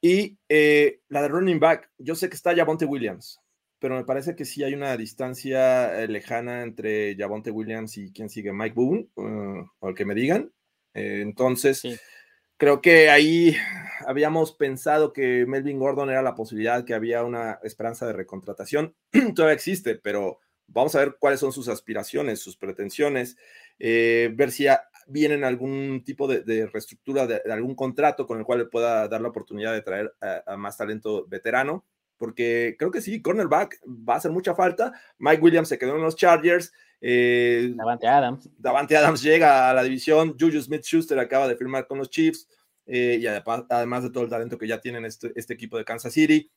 Y 0.00 0.38
la 1.08 1.22
de 1.22 1.28
running 1.28 1.58
back, 1.58 1.90
yo 1.98 2.14
sé 2.14 2.28
que 2.28 2.36
está 2.36 2.54
Javonte 2.54 2.84
Williams, 2.84 3.40
pero 3.78 3.96
me 3.96 4.04
parece 4.04 4.34
que 4.34 4.44
sí 4.44 4.62
hay 4.64 4.74
una 4.74 4.96
distancia 4.96 6.02
eh, 6.02 6.08
lejana 6.08 6.62
entre 6.62 7.16
Javonte 7.16 7.50
Williams 7.50 7.96
y 7.96 8.12
quien 8.12 8.28
sigue, 8.28 8.52
Mike 8.52 8.74
Boone, 8.74 9.08
uh, 9.16 9.66
o 9.78 9.88
el 9.88 9.94
que 9.94 10.04
me 10.04 10.14
digan. 10.14 10.52
Eh, 10.94 11.20
entonces, 11.22 11.80
sí. 11.80 11.96
creo 12.56 12.80
que 12.80 13.10
ahí 13.10 13.56
habíamos 14.06 14.52
pensado 14.52 15.12
que 15.12 15.46
Melvin 15.46 15.78
Gordon 15.78 16.10
era 16.10 16.22
la 16.22 16.34
posibilidad, 16.34 16.84
que 16.84 16.94
había 16.94 17.24
una 17.24 17.58
esperanza 17.62 18.06
de 18.06 18.12
recontratación. 18.12 18.94
Todavía 19.34 19.54
existe, 19.54 19.94
pero 19.96 20.38
vamos 20.68 20.94
a 20.94 21.00
ver 21.00 21.16
cuáles 21.18 21.40
son 21.40 21.52
sus 21.52 21.68
aspiraciones, 21.68 22.40
sus 22.40 22.56
pretensiones, 22.56 23.36
eh, 23.78 24.30
ver 24.34 24.52
si 24.52 24.66
a, 24.66 24.82
viene 25.06 25.34
en 25.34 25.44
algún 25.44 26.02
tipo 26.04 26.28
de, 26.28 26.66
reestructura 26.66 27.26
de, 27.26 27.40
algún 27.50 27.74
contrato 27.74 28.26
con 28.26 28.38
el 28.38 28.44
cual 28.44 28.60
le 28.60 28.64
pueda 28.66 29.08
dar 29.08 29.20
la 29.20 29.28
oportunidad 29.28 29.72
de 29.72 29.82
traer 29.82 30.14
a, 30.20 30.56
más 30.56 30.76
talento 30.76 31.26
veterano, 31.26 31.84
porque 32.18 32.76
creo 32.78 32.90
que 32.90 33.00
sí, 33.00 33.22
cornerback 33.22 33.80
va 33.86 34.14
a 34.14 34.16
hacer 34.18 34.30
mucha 34.30 34.54
falta. 34.54 34.92
Mike 35.18 35.42
Williams 35.42 35.68
se 35.68 35.78
quedó 35.78 35.96
en 35.96 36.02
los 36.02 36.16
Chargers. 36.16 36.72
Eh, 37.00 37.72
Davante 37.76 38.06
Adams. 38.08 38.50
Davante 38.58 38.96
Adams 38.96 39.22
llega 39.22 39.70
a 39.70 39.74
la 39.74 39.82
división. 39.82 40.36
Juju 40.38 40.60
Smith 40.60 40.82
Schuster 40.82 41.18
acaba 41.18 41.48
de 41.48 41.56
firmar 41.56 41.86
con 41.86 41.98
los 41.98 42.10
Chiefs. 42.10 42.48
Eh, 42.86 43.18
y 43.20 43.26
además, 43.26 44.02
de 44.02 44.10
todo 44.10 44.24
el 44.24 44.30
talento 44.30 44.58
que 44.58 44.66
ya 44.66 44.80
tienen 44.80 45.04
este, 45.04 45.32
este 45.36 45.54
equipo 45.54 45.78
de 45.78 45.84
Kansas 45.84 46.12
City. 46.12 46.50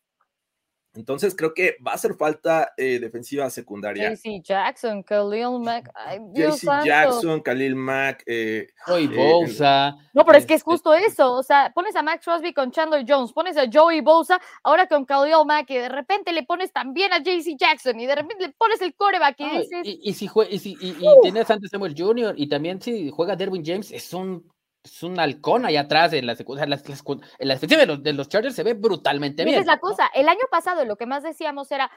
Entonces 0.93 1.33
creo 1.35 1.53
que 1.53 1.77
va 1.85 1.91
a 1.91 1.95
hacer 1.95 2.15
falta 2.15 2.73
eh, 2.75 2.99
defensiva 2.99 3.49
secundaria. 3.49 4.13
JC 4.13 4.41
Jackson, 4.43 5.03
Khalil 5.03 5.59
Mack. 5.59 5.89
JC 6.33 6.83
Jackson, 6.83 7.41
Khalil 7.41 7.75
Mack. 7.75 8.23
Eh, 8.25 8.67
Joey 8.85 9.05
eh, 9.05 9.15
Bosa. 9.15 9.95
no, 10.13 10.25
pero 10.25 10.37
es 10.37 10.45
que 10.45 10.55
es 10.55 10.59
este, 10.59 10.69
justo 10.69 10.93
eso. 10.93 11.31
O 11.33 11.43
sea, 11.43 11.71
pones 11.73 11.95
a 11.95 12.03
Max 12.03 12.25
Crosby 12.25 12.53
con 12.53 12.71
Chandler 12.71 13.05
Jones, 13.07 13.31
pones 13.31 13.55
a 13.57 13.69
Joey 13.71 14.01
Bosa, 14.01 14.41
ahora 14.63 14.87
con 14.87 15.05
Khalil 15.05 15.45
Mack, 15.45 15.69
y 15.69 15.77
de 15.77 15.89
repente 15.89 16.33
le 16.33 16.43
pones 16.43 16.73
también 16.73 17.13
a 17.13 17.19
JC 17.19 17.55
Jackson, 17.57 17.97
y 17.99 18.05
de 18.05 18.15
repente 18.15 18.47
le 18.47 18.53
pones 18.53 18.81
el 18.81 18.93
coreback 18.93 19.39
y 19.39 19.49
dices. 19.49 19.81
Y, 19.83 20.13
si 20.13 20.29
y, 20.49 20.59
si, 20.59 20.77
y, 20.81 20.95
tienes 21.21 21.49
antes 21.49 21.71
Samuel 21.71 21.95
Jr., 21.97 22.33
y 22.35 22.49
también 22.49 22.81
si 22.81 23.09
juega 23.11 23.37
Derwin 23.37 23.63
James, 23.65 23.91
es 23.91 24.13
un 24.13 24.51
es 24.83 25.03
un 25.03 25.19
halcón 25.19 25.65
allá 25.65 25.81
atrás 25.81 26.13
en 26.13 26.25
la, 26.25 26.33
en 26.33 26.69
la, 26.69 27.53
defensiva 27.53 27.81
de 27.81 27.85
los, 27.85 28.03
de 28.03 28.13
los 28.13 28.29
Chargers 28.29 28.55
se 28.55 28.63
ve 28.63 28.73
brutalmente 28.73 29.43
bien. 29.43 29.55
Esa 29.55 29.61
es 29.61 29.67
la 29.67 29.79
cosa. 29.79 30.09
El 30.13 30.27
año 30.27 30.45
pasado 30.49 30.85
lo 30.85 30.95
que 30.95 31.05
más 31.05 31.21
decíamos 31.21 31.71
era, 31.71 31.91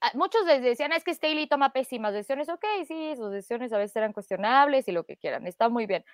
ah, 0.00 0.10
muchos 0.14 0.44
decían, 0.44 0.92
es 0.92 1.04
que 1.04 1.14
Staley 1.14 1.46
toma 1.46 1.72
pésimas 1.72 2.12
decisiones. 2.12 2.48
Ok, 2.48 2.64
sí, 2.88 3.14
sus 3.16 3.30
decisiones 3.30 3.72
a 3.72 3.78
veces 3.78 3.94
eran 3.96 4.12
cuestionables 4.12 4.88
y 4.88 4.92
lo 4.92 5.04
que 5.04 5.16
quieran, 5.16 5.46
está 5.46 5.68
muy 5.68 5.86
bien. 5.86 6.04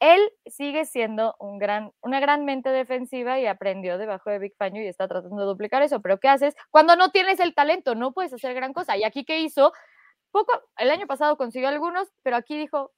Él 0.00 0.20
sigue 0.46 0.84
siendo 0.84 1.34
un 1.38 1.58
gran, 1.58 1.92
una 2.02 2.20
gran 2.20 2.44
mente 2.44 2.70
defensiva 2.70 3.38
y 3.40 3.46
aprendió 3.46 3.96
debajo 3.96 4.30
de 4.30 4.38
Big 4.38 4.56
Fangio 4.56 4.82
y 4.82 4.86
está 4.86 5.08
tratando 5.08 5.40
de 5.40 5.46
duplicar 5.46 5.82
eso. 5.82 6.00
Pero 6.00 6.20
¿qué 6.20 6.28
haces 6.28 6.54
cuando 6.70 6.94
no 6.96 7.10
tienes 7.10 7.40
el 7.40 7.54
talento? 7.54 7.94
No 7.94 8.12
puedes 8.12 8.32
hacer 8.32 8.54
gran 8.54 8.74
cosa. 8.74 8.96
Y 8.98 9.04
aquí, 9.04 9.24
¿qué 9.24 9.40
hizo? 9.40 9.72
Poco, 10.30 10.52
el 10.76 10.90
año 10.90 11.06
pasado 11.06 11.36
consiguió 11.36 11.68
algunos, 11.68 12.08
pero 12.22 12.36
aquí 12.36 12.56
dijo, 12.56 12.92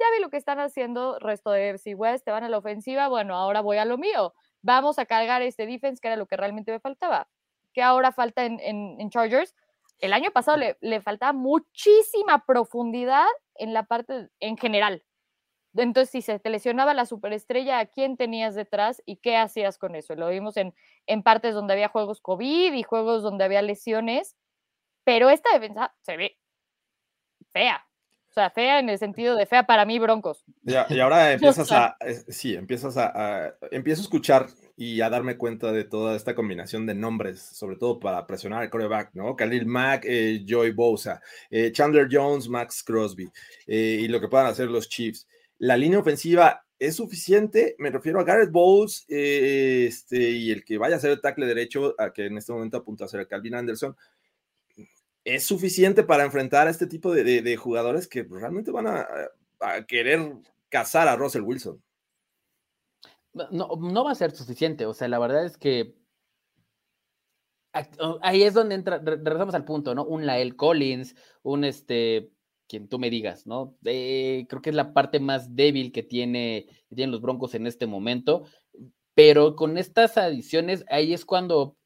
ya 0.00 0.06
vi 0.16 0.22
lo 0.22 0.30
que 0.30 0.36
están 0.36 0.58
haciendo 0.58 1.18
resto 1.18 1.50
de 1.50 1.70
FC 1.70 1.94
West, 1.94 2.24
te 2.24 2.30
van 2.30 2.44
a 2.44 2.48
la 2.48 2.58
ofensiva, 2.58 3.08
bueno, 3.08 3.36
ahora 3.36 3.60
voy 3.60 3.76
a 3.76 3.84
lo 3.84 3.98
mío. 3.98 4.34
Vamos 4.62 4.98
a 4.98 5.06
cargar 5.06 5.42
este 5.42 5.66
defense, 5.66 6.00
que 6.00 6.08
era 6.08 6.16
lo 6.16 6.26
que 6.26 6.36
realmente 6.36 6.72
me 6.72 6.80
faltaba. 6.80 7.28
¿Qué 7.72 7.82
ahora 7.82 8.12
falta 8.12 8.44
en, 8.44 8.58
en, 8.60 9.10
Chargers? 9.10 9.54
El 9.98 10.12
año 10.12 10.30
pasado 10.32 10.56
le, 10.56 10.76
le, 10.80 11.00
faltaba 11.00 11.32
muchísima 11.32 12.44
profundidad 12.44 13.26
en 13.54 13.72
la 13.74 13.84
parte 13.84 14.28
en 14.40 14.56
general. 14.56 15.04
Entonces, 15.76 16.10
si 16.10 16.22
se 16.22 16.38
te 16.40 16.50
lesionaba 16.50 16.94
la 16.94 17.06
superestrella, 17.06 17.78
¿a 17.78 17.86
quién 17.86 18.16
tenías 18.16 18.54
detrás 18.54 19.02
y 19.06 19.16
qué 19.16 19.36
hacías 19.36 19.78
con 19.78 19.94
eso? 19.94 20.16
Lo 20.16 20.28
vimos 20.28 20.56
en, 20.56 20.74
en 21.06 21.22
partes 21.22 21.54
donde 21.54 21.74
había 21.74 21.88
juegos 21.88 22.20
COVID 22.20 22.72
y 22.72 22.82
juegos 22.82 23.22
donde 23.22 23.44
había 23.44 23.62
lesiones, 23.62 24.36
pero 25.04 25.30
esta 25.30 25.52
defensa 25.52 25.94
se 26.02 26.16
ve 26.16 26.40
fea. 27.52 27.84
O 28.30 28.32
sea, 28.32 28.48
fea 28.48 28.78
en 28.78 28.88
el 28.88 28.96
sentido 28.96 29.34
de 29.34 29.44
fea 29.44 29.64
para 29.64 29.84
mí, 29.84 29.98
Broncos. 29.98 30.44
y 30.64 31.00
ahora 31.00 31.32
empiezas 31.32 31.72
a, 31.72 31.96
sí, 32.28 32.54
empiezas 32.54 32.96
a, 32.96 33.56
empiezo 33.72 34.02
a 34.02 34.04
escuchar 34.04 34.46
y 34.76 35.00
a 35.00 35.10
darme 35.10 35.36
cuenta 35.36 35.72
de 35.72 35.82
toda 35.82 36.14
esta 36.14 36.36
combinación 36.36 36.86
de 36.86 36.94
nombres, 36.94 37.40
sobre 37.40 37.76
todo 37.76 37.98
para 37.98 38.24
presionar 38.28 38.62
al 38.62 38.70
coreback, 38.70 39.10
¿no? 39.14 39.34
Khalil 39.34 39.66
Mack, 39.66 40.04
eh, 40.06 40.44
Joy 40.46 40.70
Bosa, 40.70 41.20
eh, 41.50 41.72
Chandler 41.72 42.08
Jones, 42.10 42.48
Max 42.48 42.84
Crosby, 42.84 43.28
eh, 43.66 43.98
y 44.00 44.06
lo 44.06 44.20
que 44.20 44.28
puedan 44.28 44.46
hacer 44.46 44.68
los 44.70 44.88
Chiefs. 44.88 45.26
La 45.58 45.76
línea 45.76 45.98
ofensiva 45.98 46.64
es 46.78 46.94
suficiente, 46.96 47.74
me 47.78 47.90
refiero 47.90 48.20
a 48.20 48.24
Garrett 48.24 48.52
Bowles, 48.52 49.04
este, 49.08 50.30
y 50.30 50.52
el 50.52 50.64
que 50.64 50.78
vaya 50.78 50.96
a 50.96 51.00
ser 51.00 51.10
el 51.10 51.20
tackle 51.20 51.46
derecho, 51.46 51.96
a 51.98 52.12
que 52.12 52.26
en 52.26 52.38
este 52.38 52.52
momento 52.52 52.76
apunta 52.76 53.06
a 53.06 53.08
ser 53.08 53.26
Calvin 53.26 53.56
Anderson, 53.56 53.96
es 55.24 55.44
suficiente 55.44 56.02
para 56.02 56.24
enfrentar 56.24 56.66
a 56.66 56.70
este 56.70 56.86
tipo 56.86 57.12
de, 57.12 57.56
jugadores 57.56 58.08
que 58.08 58.22
realmente 58.22 58.70
van 58.70 58.86
a, 58.86 59.06
querer 59.86 60.34
cazar 60.68 61.08
a 61.08 61.16
Russell 61.16 61.42
Wilson. 61.42 61.82
No, 63.32 63.68
no 63.78 64.04
va 64.04 64.12
a 64.12 64.16
ser 64.16 64.32
suficiente, 64.32 64.86
o 64.86 64.94
sea, 64.94 65.08
la 65.08 65.18
verdad 65.18 65.44
es 65.44 65.56
que 65.56 65.94
ahí 68.22 68.42
es 68.42 68.54
donde 68.54 68.74
entra, 68.74 68.98
regresamos 68.98 69.54
al 69.54 69.64
punto, 69.64 69.94
¿no? 69.94 70.04
Un 70.04 70.26
Lael 70.26 70.56
Collins, 70.56 71.14
un 71.42 71.64
este, 71.64 72.32
quien 72.66 72.88
tú 72.88 72.98
me 72.98 73.10
digas, 73.10 73.46
¿no? 73.46 73.76
creo 73.82 74.62
que 74.62 74.70
es 74.70 74.76
la 74.76 74.92
parte 74.92 75.20
más 75.20 75.54
débil 75.54 75.92
que, 75.92 76.02
tiene, 76.02 76.66
que 76.88 76.96
tienen 76.96 77.12
los 77.12 77.20
Broncos 77.20 77.54
en 77.54 77.66
este 77.66 77.86
momento, 77.86 78.44
pero 79.14 79.56
con 79.56 79.78
estas 79.78 80.16
adiciones, 80.16 80.84
ahí 80.88 81.12
es 81.12 81.24
cuando 81.24 81.76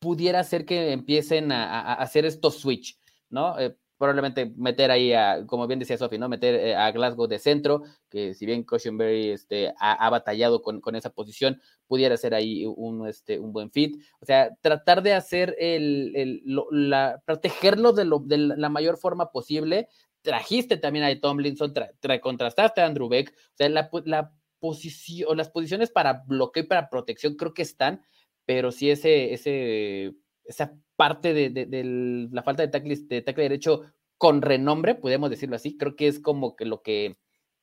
pudiera 0.00 0.42
ser 0.42 0.64
que 0.64 0.92
empiecen 0.92 1.52
a, 1.52 1.94
hacer 1.94 2.24
estos 2.24 2.56
switch, 2.58 2.98
¿no? 3.28 3.58
Eh, 3.58 3.76
probablemente 4.00 4.50
meter 4.56 4.90
ahí, 4.90 5.12
a, 5.12 5.44
como 5.46 5.66
bien 5.66 5.78
decía 5.78 5.98
Sofi, 5.98 6.16
¿no? 6.16 6.26
Meter 6.26 6.54
eh, 6.54 6.74
a 6.74 6.90
Glasgow 6.90 7.26
de 7.26 7.38
centro, 7.38 7.82
que 8.08 8.32
si 8.32 8.46
bien 8.46 8.64
Cushenberry 8.64 9.28
este, 9.28 9.74
ha, 9.78 10.08
batallado 10.08 10.62
con, 10.62 10.96
esa 10.96 11.10
posición, 11.10 11.60
pudiera 11.86 12.16
ser 12.16 12.34
ahí 12.34 12.64
un, 12.64 13.06
este, 13.06 13.38
un 13.38 13.52
buen 13.52 13.70
fit. 13.70 14.02
O 14.20 14.24
sea, 14.24 14.56
tratar 14.62 15.02
de 15.02 15.12
hacer 15.12 15.54
el, 15.58 16.42
la, 16.70 17.22
protegerlo 17.26 17.92
de, 17.92 18.06
lo, 18.06 18.20
de 18.20 18.38
la 18.38 18.70
mayor 18.70 18.96
forma 18.96 19.30
posible. 19.30 19.88
Trajiste 20.22 20.78
también 20.78 21.04
a 21.04 21.20
Tomlinson, 21.20 21.74
contrastaste 22.22 22.80
a 22.80 22.86
Andrew 22.86 23.10
Beck. 23.10 23.34
O 23.36 23.56
sea, 23.56 23.68
la, 23.68 23.90
la 24.06 24.32
posición, 24.60 25.36
las 25.36 25.50
posiciones 25.50 25.90
para 25.90 26.22
bloqueo 26.26 26.62
y 26.62 26.66
para 26.66 26.88
protección 26.88 27.34
creo 27.34 27.52
que 27.52 27.62
están 27.62 28.00
pero 28.46 28.72
sí 28.72 28.90
ese, 28.90 29.32
ese, 29.32 30.14
esa 30.44 30.74
parte 30.96 31.32
de, 31.32 32.28
la 32.30 32.42
falta 32.42 32.62
de 32.62 32.68
tackle, 32.68 32.96
de 32.96 33.22
tackle 33.22 33.44
derecho 33.44 33.82
con 34.18 34.42
renombre, 34.42 34.94
podemos 34.94 35.30
decirlo 35.30 35.56
así, 35.56 35.76
creo 35.78 35.96
que 35.96 36.06
es 36.06 36.20
como 36.20 36.56
que 36.56 36.66
lo 36.66 36.82
que 36.82 37.16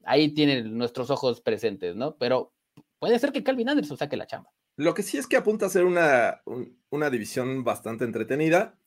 ahí 0.04 0.34
tienen 0.34 0.78
nuestros 0.78 1.12
ojos 1.12 1.42
presentes, 1.42 1.96
¿no? 1.96 2.18
Pero 2.18 2.54
puede 3.00 3.20
ser 3.20 3.32
que 3.32 3.44
Calvin 3.44 3.70
Anderson 3.70 3.98
saque 3.98 4.18
la 4.18 4.26
chamba. 4.26 4.50
Lo 4.76 4.94
que 4.94 5.04
sí 5.04 5.18
es 5.18 5.28
que 5.28 5.38
apunta 5.38 5.66
a 5.66 5.70
ser 5.70 5.86
una, 5.86 6.42
una 6.90 7.10
división 7.10 7.64
bastante 7.64 8.06
entretenida. 8.06 8.78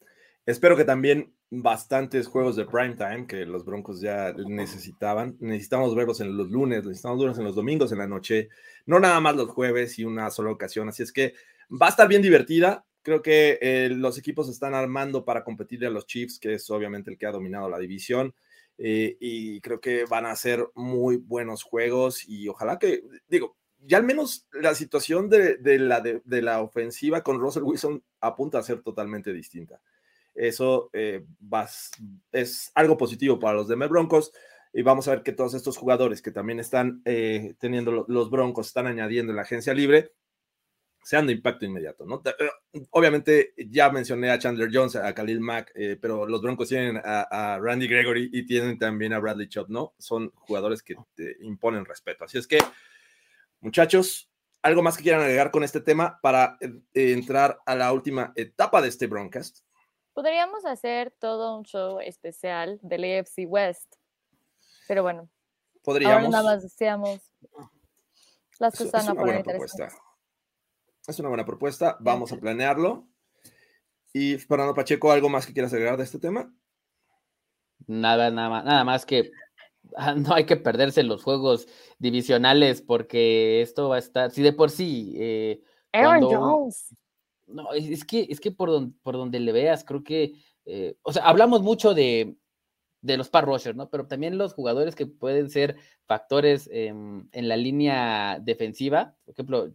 Espero 0.47 0.77
que 0.77 0.85
también 0.85 1.35
bastantes 1.51 2.29
juegos 2.29 2.55
de 2.55 2.65
prime 2.65 2.95
time 2.95 3.27
que 3.27 3.45
los 3.45 3.65
Broncos 3.65 4.01
ya 4.01 4.33
necesitaban. 4.33 5.37
Necesitamos 5.41 5.95
verlos 5.95 6.21
en 6.21 6.37
los 6.37 6.49
lunes, 6.51 6.85
necesitamos 6.85 7.19
verlos 7.19 7.39
en 7.39 7.45
los 7.45 7.57
domingos 7.57 7.93
en 7.93 7.99
la 7.99 8.07
noche, 8.07 8.49
no 8.87 9.01
nada 9.01 9.21
más 9.21 9.37
los 9.37 9.49
jueves 9.49 9.99
y 9.99 10.05
una 10.05 10.31
sola 10.31 10.51
ocasión. 10.51 10.89
Así 10.89 11.03
es 11.03 11.13
que 11.13 11.35
Va 11.71 11.87
a 11.87 11.91
estar 11.91 12.09
bien 12.09 12.23
divertida. 12.23 12.85
Creo 13.03 13.23
que 13.23 13.59
eh, 13.63 13.89
los 13.91 14.19
equipos 14.19 14.49
están 14.49 14.75
armando 14.75 15.25
para 15.25 15.45
competir 15.45 15.87
a 15.87 15.91
los 15.91 16.07
Chiefs, 16.07 16.39
que 16.39 16.55
es 16.55 16.69
obviamente 16.71 17.11
el 17.11 17.19
que 17.19 17.27
ha 17.27 17.33
dominado 17.33 17.69
la 17.69 17.79
división. 17.79 18.35
Eh, 18.77 19.17
y 19.21 19.61
creo 19.61 19.81
que 19.81 20.05
van 20.05 20.27
a 20.27 20.35
ser 20.37 20.67
muy 20.75 21.17
buenos 21.17 21.63
juegos 21.63 22.27
y 22.27 22.49
ojalá 22.49 22.79
que, 22.79 23.03
digo, 23.29 23.59
ya 23.79 23.99
al 23.99 24.05
menos 24.05 24.47
la 24.53 24.75
situación 24.75 25.29
de, 25.29 25.59
la, 25.79 26.01
de, 26.01 26.43
la 26.43 26.63
ofensiva 26.63 27.23
con 27.23 27.39
Russell 27.39 27.63
Wilson 27.63 28.03
apunta 28.21 28.59
a 28.59 28.63
ser 28.63 28.81
totalmente 28.81 29.35
distinta. 29.35 29.81
Eso 30.35 30.89
eh, 30.95 31.25
es 32.33 32.73
algo 32.75 32.97
positivo 32.97 33.39
para 33.39 33.59
los 33.59 33.69
Denver 33.69 33.91
Broncos 33.91 34.33
y 34.73 34.81
vamos 34.81 35.09
a 35.09 35.13
ver 35.13 35.23
que 35.23 35.33
todos 35.33 35.53
estos 35.53 35.77
jugadores 35.77 36.23
que 36.23 36.31
también 36.31 36.59
están 36.59 37.03
teniendo 37.59 38.07
los 38.09 38.31
Broncos, 38.31 38.69
están 38.69 38.87
añadiendo 38.87 39.33
en 39.33 39.37
la 39.37 39.43
agencia 39.43 39.75
libre, 39.75 40.13
sean 41.03 41.27
de 41.27 41.33
impacto 41.33 41.65
inmediato, 41.65 42.05
¿no? 42.05 42.23
Eh, 42.25 42.87
obviamente 42.91 43.55
ya 43.57 43.91
mencioné 43.91 44.31
a 44.31 44.39
Chandler 44.39 44.71
Jones, 44.73 44.97
a 44.97 45.15
Khalil 45.15 45.41
Mack, 45.41 45.73
eh, 45.75 45.99
pero 46.01 46.27
los 46.27 46.43
Broncos 46.43 46.69
tienen 46.69 47.01
a, 47.03 47.59
Randy 47.61 47.89
Gregory 47.89 48.31
y 48.33 48.45
tienen 48.47 48.79
también 48.79 49.13
a 49.13 49.19
Bradley 49.19 49.49
Chubb, 49.49 49.69
¿no? 49.71 49.95
Son 49.99 50.31
jugadores 50.35 50.83
que 50.83 50.97
te 51.15 51.37
imponen 51.41 51.85
respeto. 51.85 52.25
Así 52.25 52.39
es 52.39 52.47
que, 52.47 52.59
muchachos, 53.61 54.31
¿algo 54.63 54.83
más 54.83 54.97
que 54.97 55.03
quieran 55.03 55.23
agregar 55.23 55.51
con 55.51 55.65
este 55.65 55.81
tema 55.81 56.19
para 56.23 56.59
eh, 56.61 57.13
entrar 57.13 57.61
a 57.65 57.75
la 57.75 57.93
última 57.93 58.33
etapa 58.37 58.83
de 58.83 58.89
este 58.89 59.07
Broncast? 59.07 59.61
Podríamos 60.13 60.65
hacer 60.67 61.13
todo 61.19 61.57
un 61.57 61.65
show 61.65 62.01
especial 62.01 62.79
del 62.83 63.05
AFC 63.05 63.47
West, 63.47 63.97
pero 64.87 65.03
bueno. 65.03 65.29
Podríamos. 65.83 66.29
nada 66.29 66.45
más 66.45 66.63
deseamos 66.63 67.21
las 68.59 68.77
cosas 68.77 69.07
no 69.07 69.15
poner 69.15 69.37
interesantes. 69.37 69.99
Es 71.07 71.19
una 71.19 71.29
buena 71.29 71.45
propuesta. 71.45 71.97
Vamos 72.01 72.33
a 72.33 72.39
planearlo. 72.39 73.09
Y 74.13 74.39
Fernando 74.39 74.75
Pacheco, 74.75 75.13
¿algo 75.13 75.29
más 75.29 75.47
que 75.47 75.53
quieras 75.53 75.73
agregar 75.73 75.97
de 75.97 76.05
este 76.05 76.19
tema? 76.19 76.53
Nada, 77.87 78.31
nada 78.31 78.49
más, 78.49 78.65
nada 78.65 78.85
más 78.85 79.07
que 79.07 79.31
ah, 79.97 80.15
no 80.15 80.35
hay 80.35 80.45
que 80.45 80.57
perderse 80.57 81.03
los 81.03 81.23
juegos 81.23 81.67
divisionales 81.99 82.83
porque 82.83 83.63
esto 83.63 83.89
va 83.89 83.97
a 83.97 84.01
estar, 84.01 84.31
si 84.31 84.43
de 84.43 84.53
por 84.53 84.71
sí. 84.71 85.15
Eh, 85.17 85.63
Aaron 85.93 86.23
Jones. 86.23 86.95
No, 87.47 87.73
es, 87.73 88.05
que, 88.05 88.27
es 88.29 88.39
que 88.41 88.53
por 88.53 88.71
donde, 88.71 88.97
por 89.03 89.17
donde 89.17 89.41
le 89.41 89.51
veas, 89.51 89.83
creo 89.85 90.05
que, 90.05 90.35
eh, 90.67 90.95
o 91.03 91.13
sea, 91.13 91.25
hablamos 91.25 91.63
mucho 91.63 91.95
de, 91.95 92.37
de 93.01 93.17
los 93.17 93.29
par 93.29 93.45
rushers, 93.45 93.77
¿no? 93.77 93.91
Pero 93.91 94.07
también 94.07 94.39
los 94.39 94.55
jugadores 94.55 94.95
que 94.95 95.07
pueden 95.07 95.51
ser 95.51 95.77
factores 96.07 96.69
en 96.73 97.29
la 97.33 97.57
línea 97.57 98.39
defensiva, 98.41 99.17
por 99.25 99.33
ejemplo, 99.33 99.73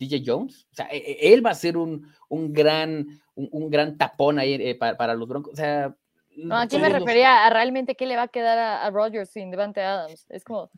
DJ 0.00 0.22
Jones, 0.26 0.66
o 0.72 0.74
sea, 0.74 0.88
e, 0.90 0.96
e, 0.96 1.32
él 1.32 1.44
va 1.44 1.50
a 1.50 1.54
ser 1.54 1.76
un, 1.76 2.10
un 2.28 2.52
gran, 2.52 3.06
un, 3.34 3.70
gran 3.70 3.96
tapón 3.96 4.38
ahí 4.38 4.54
eh, 4.54 4.74
para, 4.74 5.14
los 5.14 5.28
Broncos, 5.28 5.52
o 5.52 5.56
sea... 5.56 5.94
No, 6.36 6.56
aquí 6.56 6.78
me 6.78 6.88
refería 6.88 7.44
a 7.44 7.50
realmente 7.50 7.94
qué 7.94 8.06
le 8.06 8.16
va 8.16 8.22
a 8.22 8.28
quedar 8.28 8.58
a, 8.58 8.86
a 8.86 8.90
Rodgers 8.90 9.30
sin 9.30 9.50
Devante 9.50 9.82
Adams, 9.82 10.26
es 10.30 10.42
como, 10.42 10.70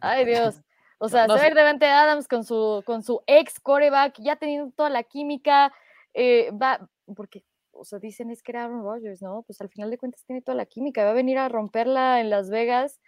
ay 0.00 0.24
Dios, 0.24 0.60
o 0.98 1.08
sea, 1.08 1.26
saber 1.26 1.54
Devante 1.54 1.86
Adams 1.86 2.26
con 2.26 2.44
su, 2.44 2.82
con 2.84 3.02
su 3.02 3.22
ex 3.26 3.60
coreback, 3.60 4.18
ya 4.18 4.36
teniendo 4.36 4.72
toda 4.72 4.90
la 4.90 5.02
química, 5.04 5.72
eh, 6.14 6.50
va, 6.50 6.88
porque 7.14 7.44
o 7.78 7.84
sea, 7.84 7.98
dicen 7.98 8.30
es 8.30 8.42
que 8.42 8.52
era 8.52 8.64
Aaron 8.64 8.82
Rodgers, 8.82 9.22
¿no? 9.22 9.42
Pues 9.42 9.60
al 9.60 9.68
final 9.68 9.90
de 9.90 9.98
cuentas 9.98 10.24
tiene 10.24 10.42
toda 10.42 10.56
la 10.56 10.66
química, 10.66 11.04
va 11.04 11.10
a 11.10 11.14
venir 11.14 11.38
a 11.38 11.48
romperla 11.48 12.20
en 12.20 12.30
Las 12.30 12.50
Vegas. 12.50 13.00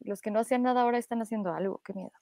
Los 0.00 0.20
que 0.20 0.30
no 0.30 0.40
hacían 0.40 0.62
nada 0.62 0.82
ahora 0.82 0.98
están 0.98 1.20
haciendo 1.22 1.52
algo, 1.52 1.80
qué 1.84 1.92
miedo. 1.94 2.12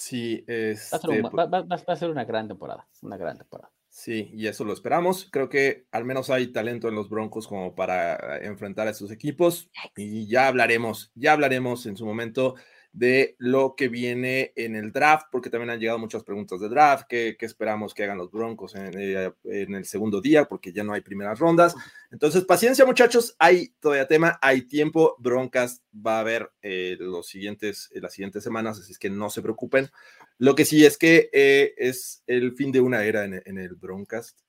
Sí, 0.00 0.42
es. 0.46 0.94
Este, 0.94 1.20
va, 1.20 1.76
a 1.86 1.96
ser 1.96 2.08
una 2.08 2.24
gran 2.24 2.48
temporada, 2.48 2.88
una 3.02 3.18
gran 3.18 3.36
temporada. 3.36 3.70
Sí, 3.90 4.30
y 4.32 4.46
eso 4.46 4.64
lo 4.64 4.72
esperamos. 4.72 5.28
Creo 5.30 5.50
que 5.50 5.84
al 5.90 6.06
menos 6.06 6.30
hay 6.30 6.52
talento 6.52 6.88
en 6.88 6.94
los 6.94 7.10
Broncos 7.10 7.46
como 7.46 7.74
para 7.74 8.38
enfrentar 8.38 8.86
a 8.86 8.92
estos 8.92 9.10
equipos. 9.10 9.68
Y 9.96 10.26
ya 10.26 10.46
hablaremos, 10.46 11.12
ya 11.14 11.32
hablaremos 11.32 11.84
en 11.84 11.98
su 11.98 12.06
momento 12.06 12.54
de 12.92 13.36
lo 13.38 13.76
que 13.76 13.88
viene 13.88 14.52
en 14.56 14.74
el 14.74 14.90
draft, 14.90 15.26
porque 15.30 15.48
también 15.48 15.70
han 15.70 15.78
llegado 15.78 15.98
muchas 15.98 16.24
preguntas 16.24 16.60
de 16.60 16.68
draft, 16.68 17.06
qué, 17.08 17.36
esperamos 17.40 17.94
que 17.94 18.02
hagan 18.02 18.18
los 18.18 18.30
Broncos 18.30 18.74
eh, 18.74 19.32
en, 19.44 19.74
el 19.74 19.84
segundo 19.84 20.20
día, 20.20 20.46
porque 20.46 20.72
ya 20.72 20.82
no 20.82 20.92
hay 20.92 21.00
primeras 21.00 21.38
rondas. 21.38 21.74
Entonces, 22.10 22.44
paciencia 22.44 22.84
muchachos, 22.84 23.36
hay 23.38 23.68
todavía 23.80 24.08
tema, 24.08 24.38
hay 24.42 24.62
tiempo, 24.62 25.14
Broncas 25.18 25.82
va 25.94 26.16
a 26.16 26.20
haber 26.20 26.50
eh, 26.62 26.96
los 26.98 27.28
siguientes, 27.28 27.90
las 27.94 28.12
siguientes 28.12 28.42
semanas, 28.42 28.80
así 28.80 28.92
es 28.92 28.98
que 28.98 29.10
no 29.10 29.30
se 29.30 29.42
preocupen. 29.42 29.90
Lo 30.38 30.54
que 30.54 30.64
sí 30.64 30.84
es 30.84 30.98
que 30.98 31.30
eh, 31.32 31.74
es 31.76 32.24
el 32.26 32.54
fin 32.54 32.72
de 32.72 32.80
una 32.80 33.04
era 33.04 33.24
en, 33.24 33.58
el 33.58 33.74
Broncast. 33.76 34.40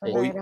hoy, 0.00 0.32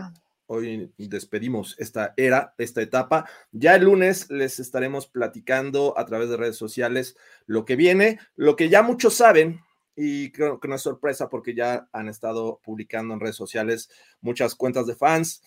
hoy 0.53 0.93
despedimos 0.99 1.77
esta 1.79 2.13
era, 2.17 2.55
esta 2.59 2.83
etapa. 2.83 3.29
Ya 3.53 3.77
el 3.77 3.85
lunes 3.85 4.29
les 4.31 4.59
estaremos 4.59 5.07
platicando 5.07 5.97
a 5.97 6.05
través 6.07 6.29
de 6.29 6.37
redes 6.37 6.57
sociales 6.57 7.17
lo 7.47 7.65
que 7.65 7.77
viene, 7.77 8.19
lo 8.35 8.57
que 8.57 8.69
ya 8.69 8.83
muchos 8.83 9.15
saben. 9.15 9.61
Y 9.95 10.33
creo 10.33 10.59
que 10.59 10.67
no 10.67 10.75
es 10.75 10.83
sorpresa 10.83 11.29
porque 11.29 11.55
ya 11.55 11.89
han 11.93 12.09
estado 12.09 12.61
publicando 12.65 13.15
en 13.15 13.21
redes 13.21 13.37
sociales 13.37 13.91
muchas 14.21 14.57
cuentas 14.57 14.87
de 14.87 14.97
fans 14.97 15.43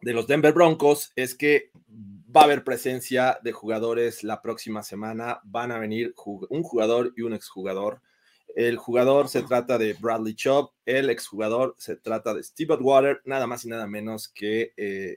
de 0.00 0.14
los 0.14 0.26
Denver 0.26 0.54
Broncos. 0.54 1.12
Es 1.14 1.34
que 1.34 1.70
va 2.34 2.40
a 2.40 2.44
haber 2.44 2.64
presencia 2.64 3.38
de 3.42 3.52
jugadores 3.52 4.24
la 4.24 4.40
próxima 4.40 4.82
semana. 4.82 5.40
Van 5.44 5.72
a 5.72 5.78
venir 5.78 6.14
un 6.24 6.62
jugador 6.62 7.12
y 7.18 7.22
un 7.22 7.34
exjugador 7.34 8.00
el 8.56 8.78
jugador 8.78 9.28
se 9.28 9.42
trata 9.42 9.76
de 9.76 9.92
Bradley 9.92 10.34
Chubb, 10.34 10.70
el 10.86 11.10
exjugador 11.10 11.74
se 11.76 11.96
trata 11.96 12.32
de 12.32 12.42
Steve 12.42 12.72
Atwater, 12.72 13.20
nada 13.26 13.46
más 13.46 13.66
y 13.66 13.68
nada 13.68 13.86
menos 13.86 14.28
que 14.28 14.72
eh, 14.78 15.14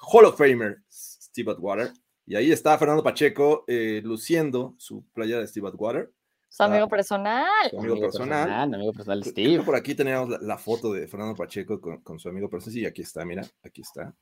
Hall 0.00 0.24
of 0.24 0.36
Famer 0.36 0.78
Steve 0.90 1.52
Atwater. 1.52 1.92
Y 2.26 2.34
ahí 2.34 2.50
está 2.50 2.76
Fernando 2.76 3.04
Pacheco 3.04 3.64
eh, 3.68 4.00
luciendo 4.04 4.74
su 4.76 5.04
playa 5.12 5.38
de 5.38 5.46
Steve 5.46 5.68
Atwater. 5.68 6.10
Su 6.48 6.64
amigo 6.64 6.88
personal. 6.88 7.46
Su 7.70 7.78
amigo, 7.78 8.00
personal. 8.00 8.74
amigo 8.74 8.92
personal 8.92 9.22
Steve. 9.22 9.62
Por 9.62 9.76
aquí 9.76 9.94
teníamos 9.94 10.40
la, 10.42 10.58
foto 10.58 10.92
de 10.92 11.06
Fernando 11.06 11.36
Pacheco 11.36 11.80
con, 11.80 12.18
su 12.18 12.28
amigo 12.28 12.50
personal. 12.50 12.74
Sí, 12.74 12.84
aquí 12.84 13.02
está, 13.02 13.24
mira, 13.24 13.46
aquí 13.62 13.82
está. 13.82 14.12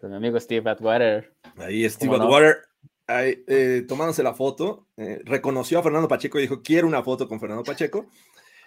Con 0.00 0.10
mi 0.10 0.16
amigo 0.18 0.38
Steve 0.38 0.70
Atwater. 0.70 1.34
Ahí 1.56 1.88
Steve 1.90 2.14
Atwater 2.14 2.58
eh, 3.06 3.84
tomándose 3.86 4.22
la 4.22 4.32
foto, 4.32 4.88
eh, 4.96 5.20
reconoció 5.24 5.78
a 5.78 5.82
Fernando 5.82 6.08
Pacheco 6.08 6.38
y 6.38 6.42
dijo, 6.42 6.62
quiero 6.62 6.86
una 6.86 7.02
foto 7.02 7.28
con 7.28 7.38
Fernando 7.38 7.64
Pacheco. 7.64 8.06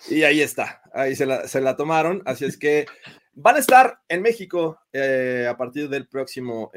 Y 0.10 0.22
ahí 0.24 0.42
está, 0.42 0.84
ahí 0.94 1.16
se 1.16 1.26
la, 1.26 1.76
tomaron. 1.76 2.22
Así 2.26 2.46
es 2.46 2.56
que 2.56 2.86
van 3.34 3.56
a 3.56 3.60
estar 3.60 4.00
en 4.08 4.22
México 4.22 4.80
eh, 4.94 5.48
a 5.50 5.58
partir 5.58 5.90
del 5.90 6.08
próximo 6.08 6.72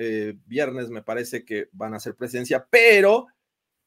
viernes, 0.46 0.88
me 0.88 1.02
parece 1.02 1.44
que 1.44 1.68
van 1.72 1.92
a 1.92 1.98
hacer 1.98 2.14
presencia, 2.14 2.66
pero 2.70 3.26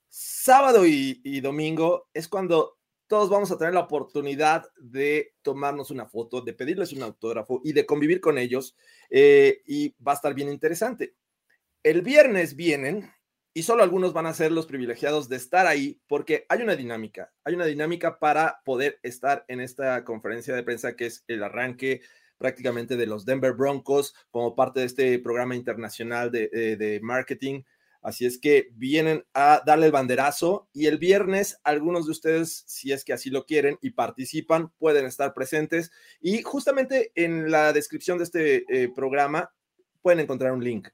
sábado 0.07 0.85
y, 0.85 1.19
y, 1.23 1.41
domingo 1.41 2.09
es 2.13 2.27
cuando 2.27 2.77
todos 3.07 3.31
vamos 3.31 3.49
a 3.51 3.57
tener 3.57 3.73
la 3.73 3.79
oportunidad 3.79 4.65
de 4.77 5.33
tomarnos 5.41 5.89
una 5.89 6.05
foto, 6.05 6.41
de 6.41 6.53
pedirles 6.53 6.93
un 6.93 7.01
autógrafo 7.01 7.59
y 7.63 7.73
de 7.73 7.87
convivir 7.87 8.21
con 8.21 8.37
ellos. 8.37 8.75
y 9.09 9.95
va 10.03 10.11
a 10.11 10.15
estar 10.15 10.35
bien 10.35 10.49
interesante. 10.51 11.15
El 11.81 12.03
viernes 12.03 12.55
vienen 12.55 13.11
y 13.53 13.63
solo 13.63 13.83
algunos 13.83 14.13
van 14.13 14.25
a 14.25 14.33
ser 14.33 14.51
los 14.51 14.65
privilegiados 14.65 15.29
de 15.29 15.35
estar 15.35 15.67
ahí 15.67 16.01
porque 16.07 16.45
hay 16.49 16.61
una 16.61 16.75
dinámica, 16.75 17.31
hay 17.43 17.53
una 17.53 17.65
dinámica 17.65 18.17
para 18.17 18.61
poder 18.65 18.99
estar 19.03 19.45
en 19.47 19.61
esta 19.61 20.03
conferencia 20.03 20.55
de 20.55 20.63
prensa 20.63 20.95
que 20.95 21.05
es 21.05 21.23
el 21.27 21.43
arranque 21.43 22.01
prácticamente 22.37 22.97
de 22.97 23.05
los 23.05 23.25
Denver 23.25 23.53
Broncos 23.53 24.15
como 24.31 24.55
parte 24.55 24.79
de 24.79 24.87
este 24.87 25.19
programa 25.19 25.55
internacional 25.55 26.31
de, 26.31 26.49
eh, 26.51 26.99
marketing. 27.01 27.61
Así 28.01 28.25
es 28.25 28.37
que 28.37 28.69
vienen 28.73 29.23
a 29.33 29.61
darle 29.65 29.85
el 29.85 29.91
banderazo 29.93 30.67
y 30.73 30.87
el 30.87 30.97
viernes 30.97 31.61
algunos 31.63 32.05
de 32.05 32.11
ustedes, 32.11 32.65
si 32.67 32.91
es 32.91 33.05
que 33.05 33.13
así 33.13 33.29
lo 33.29 33.45
quieren 33.45 33.77
y 33.81 33.91
participan, 33.91 34.73
pueden 34.77 35.05
estar 35.05 35.33
presentes. 35.33 35.91
Y 36.19 36.41
justamente 36.41 37.13
en 37.15 37.49
la 37.49 37.71
descripción 37.71 38.17
de 38.17 38.23
este 38.25 38.65
eh, 38.67 38.89
programa 38.93 39.53
pueden 40.01 40.19
encontrar 40.19 40.51
un 40.51 40.63
link 40.63 40.89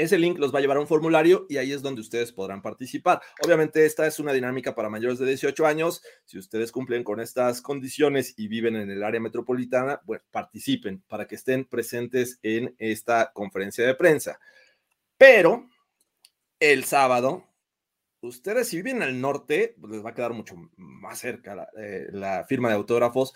ese 0.00 0.18
link 0.18 0.38
los 0.38 0.54
va 0.54 0.58
a 0.58 0.62
llevar 0.62 0.78
a 0.78 0.80
un 0.80 0.86
formulario 0.86 1.46
y 1.48 1.58
ahí 1.58 1.72
es 1.72 1.82
donde 1.82 2.00
ustedes 2.00 2.32
podrán 2.32 2.62
participar. 2.62 3.20
Obviamente 3.44 3.84
esta 3.84 4.06
es 4.06 4.18
una 4.18 4.32
dinámica 4.32 4.74
para 4.74 4.88
mayores 4.88 5.18
de 5.18 5.26
18 5.26 5.66
años. 5.66 6.02
Si 6.24 6.38
ustedes 6.38 6.72
cumplen 6.72 7.04
con 7.04 7.20
estas 7.20 7.60
condiciones 7.60 8.34
y 8.36 8.48
viven 8.48 8.76
en 8.76 8.90
el 8.90 9.02
área 9.02 9.20
metropolitana, 9.20 10.00
pues 10.04 10.22
participen 10.30 11.02
para 11.08 11.26
que 11.26 11.34
estén 11.34 11.64
presentes 11.64 12.38
en 12.42 12.74
esta 12.78 13.30
conferencia 13.32 13.86
de 13.86 13.94
prensa. 13.94 14.40
Pero 15.18 15.68
el 16.58 16.84
sábado, 16.84 17.44
ustedes 18.20 18.68
si 18.68 18.76
viven 18.76 19.02
al 19.02 19.20
norte, 19.20 19.76
pues 19.80 19.92
les 19.92 20.04
va 20.04 20.10
a 20.10 20.14
quedar 20.14 20.32
mucho 20.32 20.54
más 20.76 21.18
cerca 21.18 21.54
la, 21.54 21.68
eh, 21.76 22.08
la 22.12 22.44
firma 22.44 22.68
de 22.68 22.76
autógrafos 22.76 23.34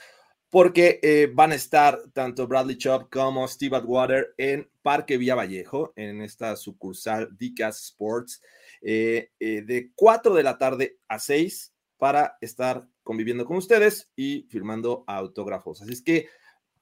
porque 0.54 1.00
eh, 1.02 1.28
van 1.34 1.50
a 1.50 1.56
estar 1.56 2.00
tanto 2.12 2.46
Bradley 2.46 2.78
Chubb 2.78 3.10
como 3.10 3.48
Steve 3.48 3.76
Atwater 3.76 4.34
en 4.38 4.70
Parque 4.82 5.16
Vía 5.16 5.34
Vallejo, 5.34 5.92
en 5.96 6.22
esta 6.22 6.54
sucursal 6.54 7.36
Dicas 7.36 7.82
Sports, 7.86 8.40
eh, 8.80 9.32
eh, 9.40 9.62
de 9.62 9.90
4 9.96 10.32
de 10.32 10.42
la 10.44 10.56
tarde 10.56 11.00
a 11.08 11.18
6 11.18 11.74
para 11.98 12.38
estar 12.40 12.88
conviviendo 13.02 13.44
con 13.44 13.56
ustedes 13.56 14.12
y 14.14 14.46
firmando 14.48 15.02
autógrafos. 15.08 15.82
Así 15.82 15.92
es 15.92 16.02
que, 16.02 16.28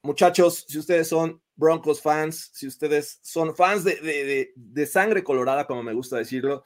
muchachos, 0.03 0.66
si 0.68 0.77
ustedes 0.77 1.09
son 1.09 1.41
Broncos 1.57 2.03
fans, 2.03 2.51
si 2.53 2.66
ustedes 2.66 3.20
son 3.23 3.57
fans 3.57 3.85
de, 3.85 4.53
de 4.55 4.87
sangre 4.87 5.25
colorada, 5.25 5.66
como 5.66 5.83
me 5.83 5.95
gusta 5.95 6.18
decirlo, 6.18 6.62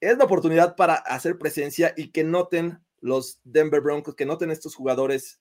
es 0.00 0.18
la 0.18 0.24
oportunidad 0.24 0.74
para 0.74 0.94
hacer 0.94 1.38
presencia 1.38 1.94
y 1.96 2.08
que 2.08 2.24
noten 2.24 2.80
los 2.98 3.40
Denver 3.44 3.80
Broncos, 3.80 4.16
que 4.16 4.26
noten 4.26 4.50
estos 4.50 4.74
jugadores 4.74 5.40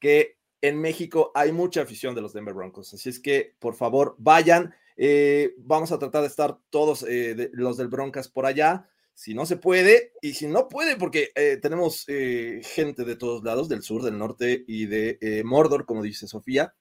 que 0.00 0.38
en 0.64 0.80
México 0.80 1.30
hay 1.34 1.52
mucha 1.52 1.82
afición 1.82 2.14
de 2.14 2.22
los 2.22 2.32
Denver 2.32 2.54
Broncos, 2.54 2.94
así 2.94 3.10
es 3.10 3.20
que 3.20 3.54
por 3.58 3.74
favor 3.74 4.14
vayan. 4.16 4.74
Eh, 4.96 5.52
vamos 5.58 5.92
a 5.92 5.98
tratar 5.98 6.22
de 6.22 6.28
estar 6.28 6.58
todos 6.70 7.04
eh, 7.06 7.50
los 7.52 7.76
del 7.76 7.88
Broncas 7.88 8.28
por 8.28 8.46
allá. 8.46 8.88
Si 9.12 9.34
no 9.34 9.44
se 9.44 9.58
puede, 9.58 10.12
y 10.22 10.32
si 10.32 10.46
no 10.46 10.68
puede, 10.68 10.96
porque 10.96 11.30
eh, 11.34 11.58
tenemos 11.60 12.06
gente 12.06 13.04
de 13.04 13.14
todos 13.14 13.44
lados, 13.44 13.68
del 13.68 13.82
sur, 13.82 14.02
del 14.02 14.18
norte 14.18 14.64
y 14.66 14.86
de 14.86 15.42
Mordor, 15.44 15.84
como 15.84 16.02
dice 16.02 16.26
Sofía. 16.26 16.74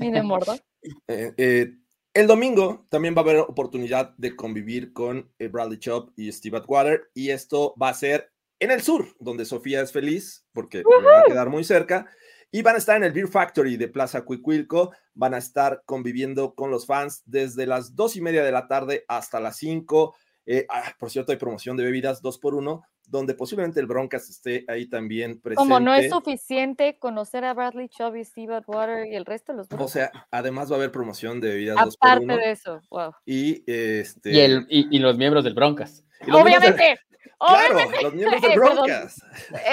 Y 0.00 0.10
de 0.10 0.22
Mordor. 0.22 0.58
el 1.06 2.26
domingo 2.26 2.86
también 2.88 3.14
va 3.14 3.20
a 3.20 3.24
haber 3.24 3.36
oportunidad 3.36 4.16
de 4.16 4.34
convivir 4.34 4.92
con 4.92 5.30
Bradley 5.38 5.78
Chubb 5.78 6.12
y 6.16 6.32
Steve 6.32 6.56
Atwater, 6.56 7.10
y 7.14 7.28
esto 7.30 7.74
va 7.80 7.90
a 7.90 7.94
ser 7.94 8.32
en 8.58 8.70
el 8.70 8.80
sur, 8.80 9.06
donde 9.20 9.44
Sofía 9.44 9.82
es 9.82 9.92
feliz, 9.92 10.46
porque 10.52 10.82
va 10.82 11.20
a 11.20 11.24
quedar 11.24 11.48
muy 11.50 11.62
cerca. 11.62 12.10
Y 12.54 12.60
van 12.60 12.74
a 12.74 12.78
estar 12.78 12.98
en 12.98 13.04
el 13.04 13.12
Beer 13.12 13.28
Factory 13.28 13.78
de 13.78 13.88
Plaza 13.88 14.26
Cuicuilco. 14.26 14.92
Van 15.14 15.32
a 15.32 15.38
estar 15.38 15.82
conviviendo 15.86 16.54
con 16.54 16.70
los 16.70 16.84
fans 16.84 17.22
desde 17.24 17.66
las 17.66 17.96
dos 17.96 18.14
y 18.14 18.20
media 18.20 18.44
de 18.44 18.52
la 18.52 18.68
tarde 18.68 19.06
hasta 19.08 19.40
las 19.40 19.56
cinco. 19.56 20.14
Eh, 20.44 20.66
ah, 20.68 20.94
por 20.98 21.10
cierto, 21.10 21.32
hay 21.32 21.38
promoción 21.38 21.78
de 21.78 21.84
bebidas 21.84 22.20
dos 22.20 22.38
por 22.38 22.54
uno, 22.54 22.82
donde 23.06 23.32
posiblemente 23.34 23.80
el 23.80 23.86
Broncas 23.86 24.28
esté 24.28 24.66
ahí 24.68 24.86
también 24.86 25.40
presente. 25.40 25.56
Como 25.56 25.80
no 25.80 25.94
es 25.94 26.10
suficiente 26.10 26.98
conocer 26.98 27.42
a 27.46 27.54
Bradley 27.54 27.88
Chubb 27.88 28.16
y 28.16 28.24
Steve 28.24 28.56
Atwater 28.56 29.06
y 29.06 29.14
el 29.14 29.24
resto 29.24 29.52
de 29.52 29.58
los 29.58 29.68
O 29.70 29.88
sea, 29.88 30.10
además 30.30 30.70
va 30.70 30.74
a 30.74 30.78
haber 30.78 30.92
promoción 30.92 31.40
de 31.40 31.48
bebidas 31.48 31.82
dos 31.82 31.96
por 31.96 32.18
uno. 32.18 32.34
Aparte 32.34 32.46
de 32.46 32.52
eso, 32.52 32.82
wow. 32.90 33.12
Y, 33.24 33.62
este... 33.66 34.30
y, 34.30 34.40
el, 34.40 34.66
y, 34.68 34.98
los 34.98 35.16
miembros 35.16 35.42
del 35.44 35.54
Broncas. 35.54 36.04
Obviamente. 36.30 36.98
Claro, 37.46 37.90
los 38.02 38.14
miembros 38.14 38.42
de 38.42 38.48
Broncas. 38.56 39.22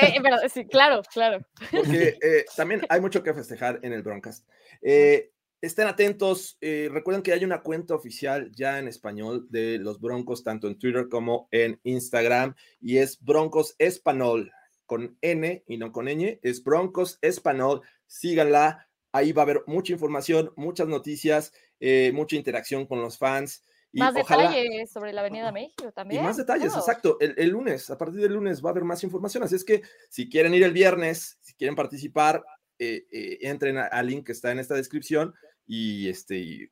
Eh, 0.02 0.50
sí, 0.52 0.66
claro, 0.66 1.02
claro. 1.14 1.46
Porque 1.72 2.18
eh, 2.22 2.46
también 2.56 2.82
hay 2.90 3.02
mucho 3.02 3.22
que 3.22 3.34
festejar 3.34 3.80
en 3.84 3.94
el 3.94 4.02
Broncas. 4.02 4.46
Eh, 4.82 5.32
estén 5.62 5.88
atentos. 5.88 6.58
Eh, 6.62 6.90
recuerden 6.92 7.24
que 7.24 7.34
hay 7.34 7.44
una 7.44 7.62
cuenta 7.62 7.96
oficial 7.96 8.52
ya 8.56 8.80
en 8.80 8.88
español 8.88 9.48
de 9.50 9.78
los 9.78 10.00
Broncos, 10.00 10.44
tanto 10.44 10.68
en 10.68 10.78
Twitter 10.78 11.08
como 11.10 11.48
en 11.52 11.80
Instagram, 11.84 12.56
y 12.82 12.98
es 12.98 13.22
Broncos 13.22 13.76
Español, 13.78 14.52
con 14.86 15.18
N 15.22 15.64
y 15.68 15.78
no 15.78 15.92
con 15.92 16.08
ñ, 16.08 16.40
es 16.42 16.64
Broncos 16.64 17.20
Español. 17.22 17.82
Síganla, 18.08 18.88
ahí 19.12 19.32
va 19.32 19.44
a 19.44 19.46
haber 19.46 19.64
mucha 19.68 19.94
información, 19.94 20.52
muchas 20.56 20.88
noticias, 20.88 21.54
eh, 21.80 22.12
mucha 22.14 22.36
interacción 22.36 22.86
con 22.86 23.02
los 23.02 23.18
fans. 23.18 23.64
Y 23.92 24.00
más 24.00 24.14
detalles 24.14 24.92
sobre 24.92 25.14
la 25.14 25.22
Avenida 25.22 25.52
México 25.52 25.92
también. 25.92 26.22
Y 26.22 26.26
más 26.26 26.38
detalles, 26.38 26.76
exacto. 26.76 27.18
El, 27.20 27.34
el, 27.38 27.50
lunes, 27.50 27.90
a 27.90 27.98
partir 27.98 28.22
del 28.22 28.34
lunes 28.34 28.64
va 28.64 28.70
a 28.70 28.72
haber 28.72 28.84
más 28.84 29.04
información. 29.04 29.44
Así 29.44 29.56
es 29.56 29.66
que 29.66 29.82
si 30.10 30.30
quieren 30.30 30.54
ir 30.54 30.64
el 30.64 30.74
viernes, 30.74 31.38
si 31.42 31.54
quieren 31.56 31.76
participar, 31.76 32.44
eh, 32.82 33.08
eh, 33.12 33.40
entren 33.42 33.78
al 33.78 34.08
link 34.08 34.26
que 34.26 34.32
está 34.32 34.54
en 34.54 34.60
esta 34.60 34.74
descripción 34.74 35.34
y, 35.68 36.08
este, 36.08 36.72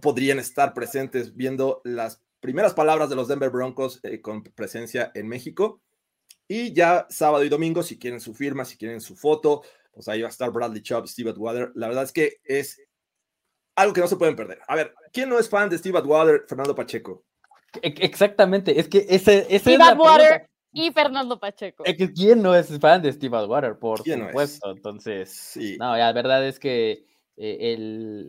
podrían 0.00 0.38
estar 0.38 0.74
presentes 0.74 1.34
viendo 1.34 1.80
las 1.84 2.22
primeras 2.38 2.72
palabras 2.72 3.10
de 3.10 3.16
los 3.16 3.26
Denver 3.26 3.50
Broncos 3.50 3.98
eh, 4.04 4.20
con 4.20 4.44
presencia 4.44 5.10
en 5.14 5.26
México. 5.26 5.80
Y 6.46 6.72
ya 6.72 7.06
sábado 7.10 7.42
y 7.42 7.48
domingo, 7.48 7.82
si 7.82 7.98
quieren 7.98 8.20
su 8.20 8.32
firma, 8.32 8.64
si 8.64 8.76
quieren 8.76 9.00
su 9.00 9.16
foto, 9.16 9.62
pues 9.92 10.06
ahí 10.08 10.22
va 10.22 10.28
a 10.28 10.30
estar 10.30 10.52
Bradley 10.52 10.82
Chubb, 10.82 11.08
Steve 11.08 11.30
Atwater. 11.30 11.72
La 11.74 11.88
verdad 11.88 12.04
es 12.04 12.12
que 12.12 12.40
es 12.44 12.80
algo 13.76 13.92
que 13.92 14.00
no 14.00 14.08
se 14.08 14.16
pueden 14.16 14.36
perder. 14.36 14.60
A 14.68 14.76
ver, 14.76 14.94
¿quién 15.12 15.28
no 15.28 15.38
es 15.38 15.48
fan 15.48 15.68
de 15.68 15.78
Steve 15.78 15.98
Atwater, 15.98 16.44
Fernando 16.48 16.74
Pacheco? 16.74 17.24
E-, 17.80 17.94
exactamente, 18.00 18.78
es 18.78 18.88
que 18.88 19.06
ese, 19.08 19.46
ese 19.48 19.58
Steve 19.58 19.82
Atwater 19.82 20.46
y 20.72 20.90
Fernando 20.90 21.38
Pacheco. 21.38 21.84
¿Quién 22.14 22.42
no 22.42 22.54
es 22.54 22.78
fan 22.78 23.02
de 23.02 23.12
Steve 23.12 23.36
Atwater? 23.36 23.78
Por 23.78 24.02
supuesto. 24.02 24.70
Entonces, 24.70 25.30
sí. 25.30 25.76
no, 25.78 25.96
la 25.96 26.12
verdad 26.12 26.46
es 26.46 26.58
que 26.58 27.04
eh, 27.36 27.74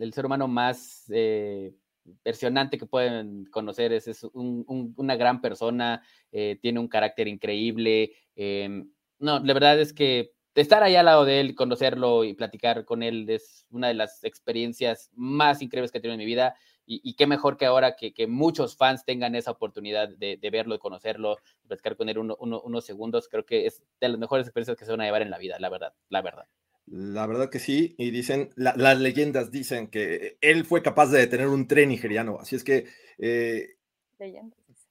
el, 0.00 0.12
ser 0.12 0.26
humano 0.26 0.46
más 0.46 1.04
eh, 1.08 1.74
versionante 2.22 2.76
que 2.76 2.86
pueden 2.86 3.46
conocer 3.46 3.92
es, 3.92 4.08
es 4.08 4.26
una 4.34 5.16
gran 5.16 5.40
persona, 5.40 6.02
eh, 6.32 6.58
tiene 6.60 6.80
un 6.80 6.88
carácter 6.88 7.28
increíble. 7.28 8.12
Em, 8.36 8.90
no, 9.18 9.40
la 9.40 9.54
verdad 9.54 9.80
es 9.80 9.92
que 9.94 10.32
estar 10.62 10.82
ahí 10.82 10.96
al 10.96 11.06
lado 11.06 11.24
de 11.24 11.40
él, 11.40 11.54
conocerlo 11.54 12.24
y 12.24 12.34
platicar 12.34 12.84
con 12.84 13.02
él 13.02 13.28
es 13.28 13.66
una 13.70 13.88
de 13.88 13.94
las 13.94 14.22
experiencias 14.24 15.10
más 15.14 15.62
increíbles 15.62 15.90
que 15.90 15.98
he 15.98 16.00
tenido 16.00 16.14
en 16.14 16.20
mi 16.20 16.26
vida. 16.26 16.54
Y, 16.86 17.14
qué 17.14 17.26
mejor 17.26 17.56
que 17.56 17.64
ahora 17.64 17.96
que, 17.96 18.26
muchos 18.28 18.76
fans 18.76 19.06
tengan 19.06 19.34
esa 19.34 19.52
oportunidad 19.52 20.10
de, 20.10 20.38
verlo, 20.52 20.74
de 20.74 20.78
conocerlo, 20.78 21.36
de 21.62 21.68
platicar 21.68 21.96
con 21.96 22.10
él 22.10 22.18
unos 22.18 22.84
segundos. 22.84 23.26
Creo 23.28 23.46
que 23.46 23.66
es 23.66 23.82
de 24.02 24.08
las 24.10 24.18
mejores 24.18 24.46
experiencias 24.46 24.76
que 24.76 24.84
se 24.84 24.90
van 24.90 25.00
a 25.00 25.04
llevar 25.04 25.22
en 25.22 25.30
la 25.30 25.38
vida, 25.38 25.56
la 25.58 25.70
verdad, 25.70 25.94
la 26.10 26.20
verdad. 26.20 26.46
La 26.86 27.26
verdad 27.26 27.48
que 27.48 27.58
sí, 27.58 27.94
y 27.96 28.10
dicen, 28.10 28.50
las 28.56 29.00
leyendas 29.00 29.50
dicen 29.50 29.88
que 29.88 30.36
él 30.42 30.66
fue 30.66 30.82
capaz 30.82 31.06
de 31.06 31.20
detener 31.20 31.48
un 31.48 31.66
tren 31.66 31.88
nigeriano, 31.88 32.38
así 32.38 32.56
es 32.56 32.64
que 32.64 32.84
eh, 33.16 33.76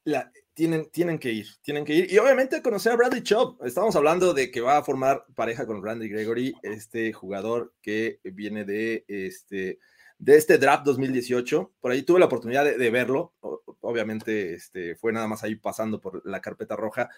la, 0.03 0.31
tienen, 0.53 0.89
tienen 0.91 1.19
que 1.19 1.31
ir, 1.31 1.47
tienen 1.61 1.85
que 1.85 1.93
ir. 1.93 2.11
Y 2.11 2.17
obviamente 2.17 2.61
conocer 2.61 2.93
a 2.93 2.95
Bradley 2.95 3.23
Chubb. 3.23 3.63
Estamos 3.65 3.95
hablando 3.95 4.33
de 4.33 4.51
que 4.51 4.61
va 4.61 4.77
a 4.77 4.83
formar 4.83 5.25
pareja 5.35 5.65
con 5.65 5.83
Randy 5.83 6.09
Gregory, 6.09 6.53
este 6.61 7.13
jugador 7.13 7.73
que 7.81 8.19
viene 8.23 8.63
de 8.65 9.05
este, 9.07 9.79
de 10.17 10.35
este 10.35 10.57
draft 10.57 10.85
2018. 10.85 11.73
Por 11.79 11.91
ahí 11.91 12.03
tuve 12.03 12.19
la 12.19 12.27
oportunidad 12.27 12.65
de, 12.65 12.89
verlo. 12.89 13.33
Obviamente 13.81 14.53
este, 14.53 14.95
fue 14.95 15.11
nada 15.11 15.27
más 15.27 15.43
ahí 15.43 15.55
pasando 15.55 15.99
por 15.99 16.21
la 16.25 16.41
carpeta 16.41 16.75
roja. 16.75 17.09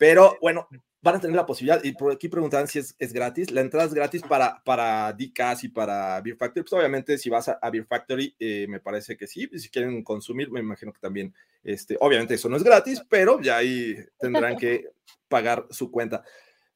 Pero 0.00 0.38
bueno, 0.40 0.66
van 1.02 1.16
a 1.16 1.20
tener 1.20 1.36
la 1.36 1.44
posibilidad, 1.44 1.84
y 1.84 1.92
por 1.92 2.10
aquí 2.10 2.30
preguntan 2.30 2.66
si 2.66 2.78
es, 2.78 2.96
es 2.98 3.12
gratis, 3.12 3.50
la 3.50 3.60
entrada 3.60 3.84
es 3.84 3.92
gratis 3.92 4.22
para, 4.22 4.62
para 4.64 5.12
DCAS 5.12 5.64
y 5.64 5.68
para 5.68 6.18
Beer 6.22 6.38
Factory, 6.38 6.62
pues 6.62 6.72
obviamente 6.72 7.18
si 7.18 7.28
vas 7.28 7.50
a, 7.50 7.70
Beer 7.70 7.84
Factory, 7.84 8.34
eh, 8.38 8.64
me 8.66 8.80
parece 8.80 9.18
que 9.18 9.26
sí, 9.26 9.46
si 9.58 9.68
quieren 9.68 10.02
consumir, 10.02 10.50
me 10.50 10.60
imagino 10.60 10.90
que 10.90 11.00
también, 11.00 11.34
este, 11.62 11.98
obviamente 12.00 12.32
eso 12.32 12.48
no 12.48 12.56
es 12.56 12.62
gratis, 12.62 13.02
pero 13.10 13.42
ya 13.42 13.58
ahí 13.58 13.94
tendrán 14.18 14.56
que 14.56 14.86
pagar 15.28 15.66
su 15.68 15.90
cuenta. 15.90 16.24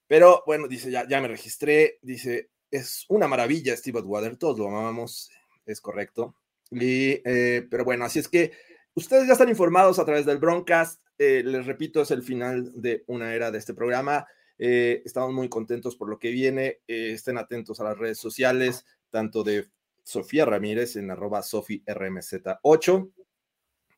Pero 0.07 0.43
bueno, 0.45 0.69
dice, 0.69 0.91
ya, 0.91 1.09
ya 1.09 1.23
me 1.23 1.29
registré, 1.29 1.99
dice, 2.03 2.51
es 2.71 3.07
una 3.09 3.27
maravilla 3.27 3.75
Steve 3.75 4.01
Atwater, 4.01 4.37
todos 4.37 4.59
lo 4.59 4.69
amamos, 4.69 5.31
es 5.65 5.81
correcto. 5.81 6.35
Y, 6.71 7.23
eh, 7.25 7.67
pero 7.71 7.87
bueno, 7.87 8.05
así 8.05 8.19
es 8.19 8.29
que 8.29 8.53
ustedes 8.93 9.27
ya 9.27 9.33
están 9.33 9.49
informados 9.49 9.99
a 9.99 10.05
través 10.05 10.27
del 10.27 10.37
Broadcast, 10.37 11.01
eh, 11.19 11.43
les 11.45 11.67
repito, 11.67 12.03
es 12.03 12.11
el 12.11 12.23
final 12.23 12.73
de 12.75 13.05
una 13.07 13.35
era 13.35 13.51
de 13.51 13.59
este 13.59 13.75
programa. 13.75 14.27
Eh, 14.59 15.03
estamos 15.05 15.33
muy 15.33 15.49
contentos 15.49 15.97
por 15.97 16.09
lo 16.09 16.19
que 16.19 16.31
viene. 16.31 16.81
Eh, 16.87 17.13
estén 17.13 17.39
atentos 17.39 17.81
a 17.81 17.85
las 17.85 17.99
redes 17.99 18.19
sociales, 18.19 18.85
tanto 19.11 19.43
de 19.45 19.69
Sofía 20.03 20.45
Ramírez 20.45 20.97
en 20.97 21.11
arroba 21.11 21.41
SofiRMZ8, 21.41 23.13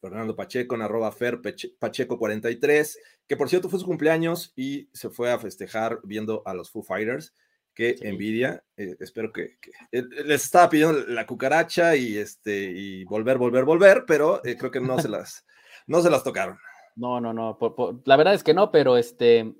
Fernando 0.00 0.36
Pacheco 0.36 0.74
en 0.74 0.82
arroba 0.82 1.10
Fer 1.10 1.40
Pacheco 1.78 2.18
43, 2.18 2.98
que 3.26 3.36
por 3.36 3.48
cierto 3.48 3.68
fue 3.68 3.80
su 3.80 3.86
cumpleaños 3.86 4.52
y 4.54 4.88
se 4.92 5.10
fue 5.10 5.32
a 5.32 5.38
festejar 5.38 6.00
viendo 6.04 6.42
a 6.46 6.54
los 6.54 6.70
Foo 6.70 6.82
Fighters. 6.82 7.34
Qué 7.74 7.96
envidia. 8.00 8.64
espero 8.76 9.30
que, 9.32 9.58
les 9.90 10.44
estaba 10.44 10.70
pidiendo 10.70 10.94
la 11.08 11.26
cucaracha 11.26 11.94
y 11.94 12.16
este 12.16 12.70
y 12.70 13.04
volver, 13.04 13.36
volver, 13.36 13.64
volver, 13.64 14.04
pero 14.06 14.40
creo 14.42 14.70
que 14.70 14.80
no 14.80 14.98
se 14.98 15.10
las 15.10 15.44
no 15.86 16.00
se 16.00 16.10
las 16.10 16.24
tocaron. 16.24 16.58
No, 16.96 17.20
no, 17.20 17.32
no. 17.32 17.58
la 18.04 18.16
verdad 18.16 18.34
es 18.34 18.42
que 18.42 18.54
no, 18.54 18.70
pero 18.70 18.96
este, 18.96 19.54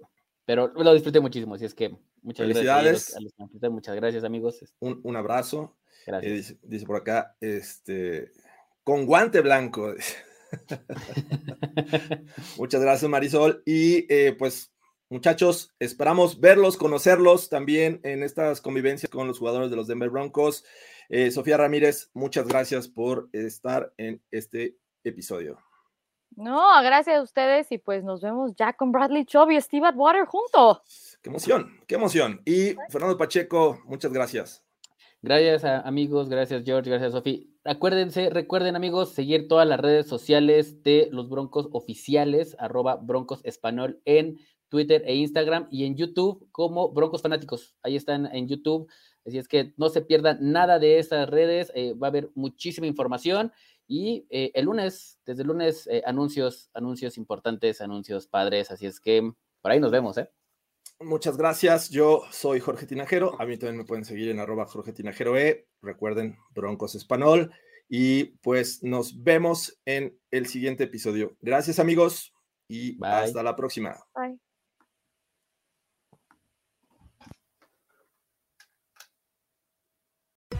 pero 0.45 0.69
lo 0.69 0.95
disfruté 0.95 1.21
muchísimo. 1.21 1.55
Así 1.55 1.67
es 1.67 1.75
que 1.75 1.97
muchas 2.23 2.49
gracias. 2.49 3.15
muchas 3.71 3.95
gracias, 3.95 4.25
amigos. 4.25 4.65
Un, 4.81 5.01
un 5.05 5.17
abrazo. 5.17 5.77
Eh, 6.23 6.45
dice, 6.63 6.87
por 6.87 6.97
acá, 6.97 7.37
este, 7.41 8.33
con 8.85 9.07
guante 9.07 9.41
blanco. 9.41 9.95
muchas 12.57 12.81
gracias, 12.81 13.11
Marisol. 13.11 13.63
Y 13.67 14.13
eh, 14.13 14.35
pues, 14.39 14.73
muchachos, 15.11 15.75
esperamos 15.81 16.41
verlos, 16.41 16.77
conocerlos 16.77 17.49
también 17.49 18.01
en 18.05 18.23
estas 18.23 18.61
convivencias 18.61 19.11
con 19.11 19.27
los 19.27 19.39
jugadores 19.39 19.71
de 19.71 19.77
los 19.77 19.89
Denver 19.89 20.11
Broncos. 20.11 20.65
Eh, 21.09 21.31
Sofía 21.31 21.57
Ramírez, 21.57 22.11
muchas 22.15 22.47
gracias 22.47 22.89
por 22.89 23.29
estar 23.33 23.93
en 23.97 24.23
este 24.31 24.77
episodio. 25.05 25.66
No, 26.37 26.83
gracias 26.83 27.17
a 27.17 27.23
ustedes 27.23 27.73
y 27.73 27.79
pues 27.79 28.05
nos 28.05 28.21
vemos 28.21 28.55
ya 28.55 28.75
con 28.75 28.93
Bradley 28.93 29.25
Chubb 29.25 29.51
y 29.53 29.61
Steve 29.61 29.87
Atwater 29.87 30.27
juntos. 30.27 31.19
Qué 31.23 31.31
emoción, 31.31 31.81
qué 31.87 31.95
emoción. 31.95 32.43
Y 32.45 32.77
Fernando 32.91 33.17
Pacheco, 33.17 33.81
muchas 33.87 34.13
gracias. 34.13 34.63
Gracias 35.23 35.65
amigos, 35.65 36.29
gracias 36.29 36.63
George, 36.63 36.91
gracias 36.91 37.13
Sofi. 37.13 37.57
Acuérdense, 37.65 38.29
recuerden 38.29 38.77
amigos, 38.77 39.15
seguir 39.15 39.49
todas 39.49 39.67
las 39.67 39.81
redes 39.81 40.07
sociales 40.07 40.83
de 40.83 41.09
los 41.11 41.31
Broncos 41.31 41.69
oficiales, 41.73 42.55
arroba 42.59 42.97
Broncos 42.97 43.41
Español 43.45 44.03
en 44.05 44.39
Twitter 44.69 45.03
e 45.07 45.15
Instagram 45.15 45.69
y 45.71 45.87
en 45.87 45.97
YouTube 45.97 46.47
como 46.53 46.93
Broncos 46.93 47.23
Fanáticos. 47.23 47.75
Ahí 47.83 47.97
están 47.97 48.27
en 48.27 48.47
YouTube. 48.47 48.91
Así 49.25 49.39
es 49.39 49.49
que 49.49 49.73
no 49.77 49.89
se 49.89 50.03
pierdan 50.03 50.39
nada 50.41 50.79
de 50.79 50.99
esas 50.99 51.29
redes, 51.29 51.73
eh, 51.75 51.95
va 51.95 52.09
a 52.09 52.11
haber 52.11 52.31
muchísima 52.35 52.87
información. 52.87 53.53
Y 53.87 54.27
eh, 54.31 54.51
el 54.55 54.65
lunes, 54.65 55.19
desde 55.25 55.43
el 55.43 55.49
lunes, 55.49 55.87
eh, 55.87 56.03
anuncios, 56.07 56.71
anuncios 56.75 57.17
importantes, 57.19 57.81
anuncios 57.81 58.27
padres. 58.27 58.71
Así 58.71 58.87
es 58.87 59.01
que 59.01 59.33
por 59.61 59.71
ahí 59.71 59.81
nos 59.81 59.93
vemos, 59.93 60.19
¿eh? 60.19 60.29
Muchas 61.01 61.37
gracias. 61.37 61.91
Yo 61.91 62.23
soy 62.31 62.61
Jorge 62.61 62.87
Tinajero. 62.87 63.41
A 63.41 63.45
mí 63.45 63.59
también 63.59 63.77
me 63.79 63.85
pueden 63.85 64.05
seguir 64.05 64.31
en 64.31 64.41
arroba 64.41 64.67
Jorge 64.67 64.93
Tinajero 64.93 65.37
E. 65.37 65.69
Recuerden, 65.83 66.39
Broncos 66.51 66.95
Español. 66.95 67.53
Y 67.89 68.37
pues 68.39 68.83
nos 68.83 69.23
vemos 69.23 69.79
en 69.85 70.19
el 70.31 70.47
siguiente 70.47 70.85
episodio. 70.85 71.37
Gracias, 71.41 71.79
amigos. 71.79 72.33
Y 72.69 72.99
hasta 73.05 73.43
la 73.43 73.55
próxima. 73.55 73.97
Bye. 74.15 74.41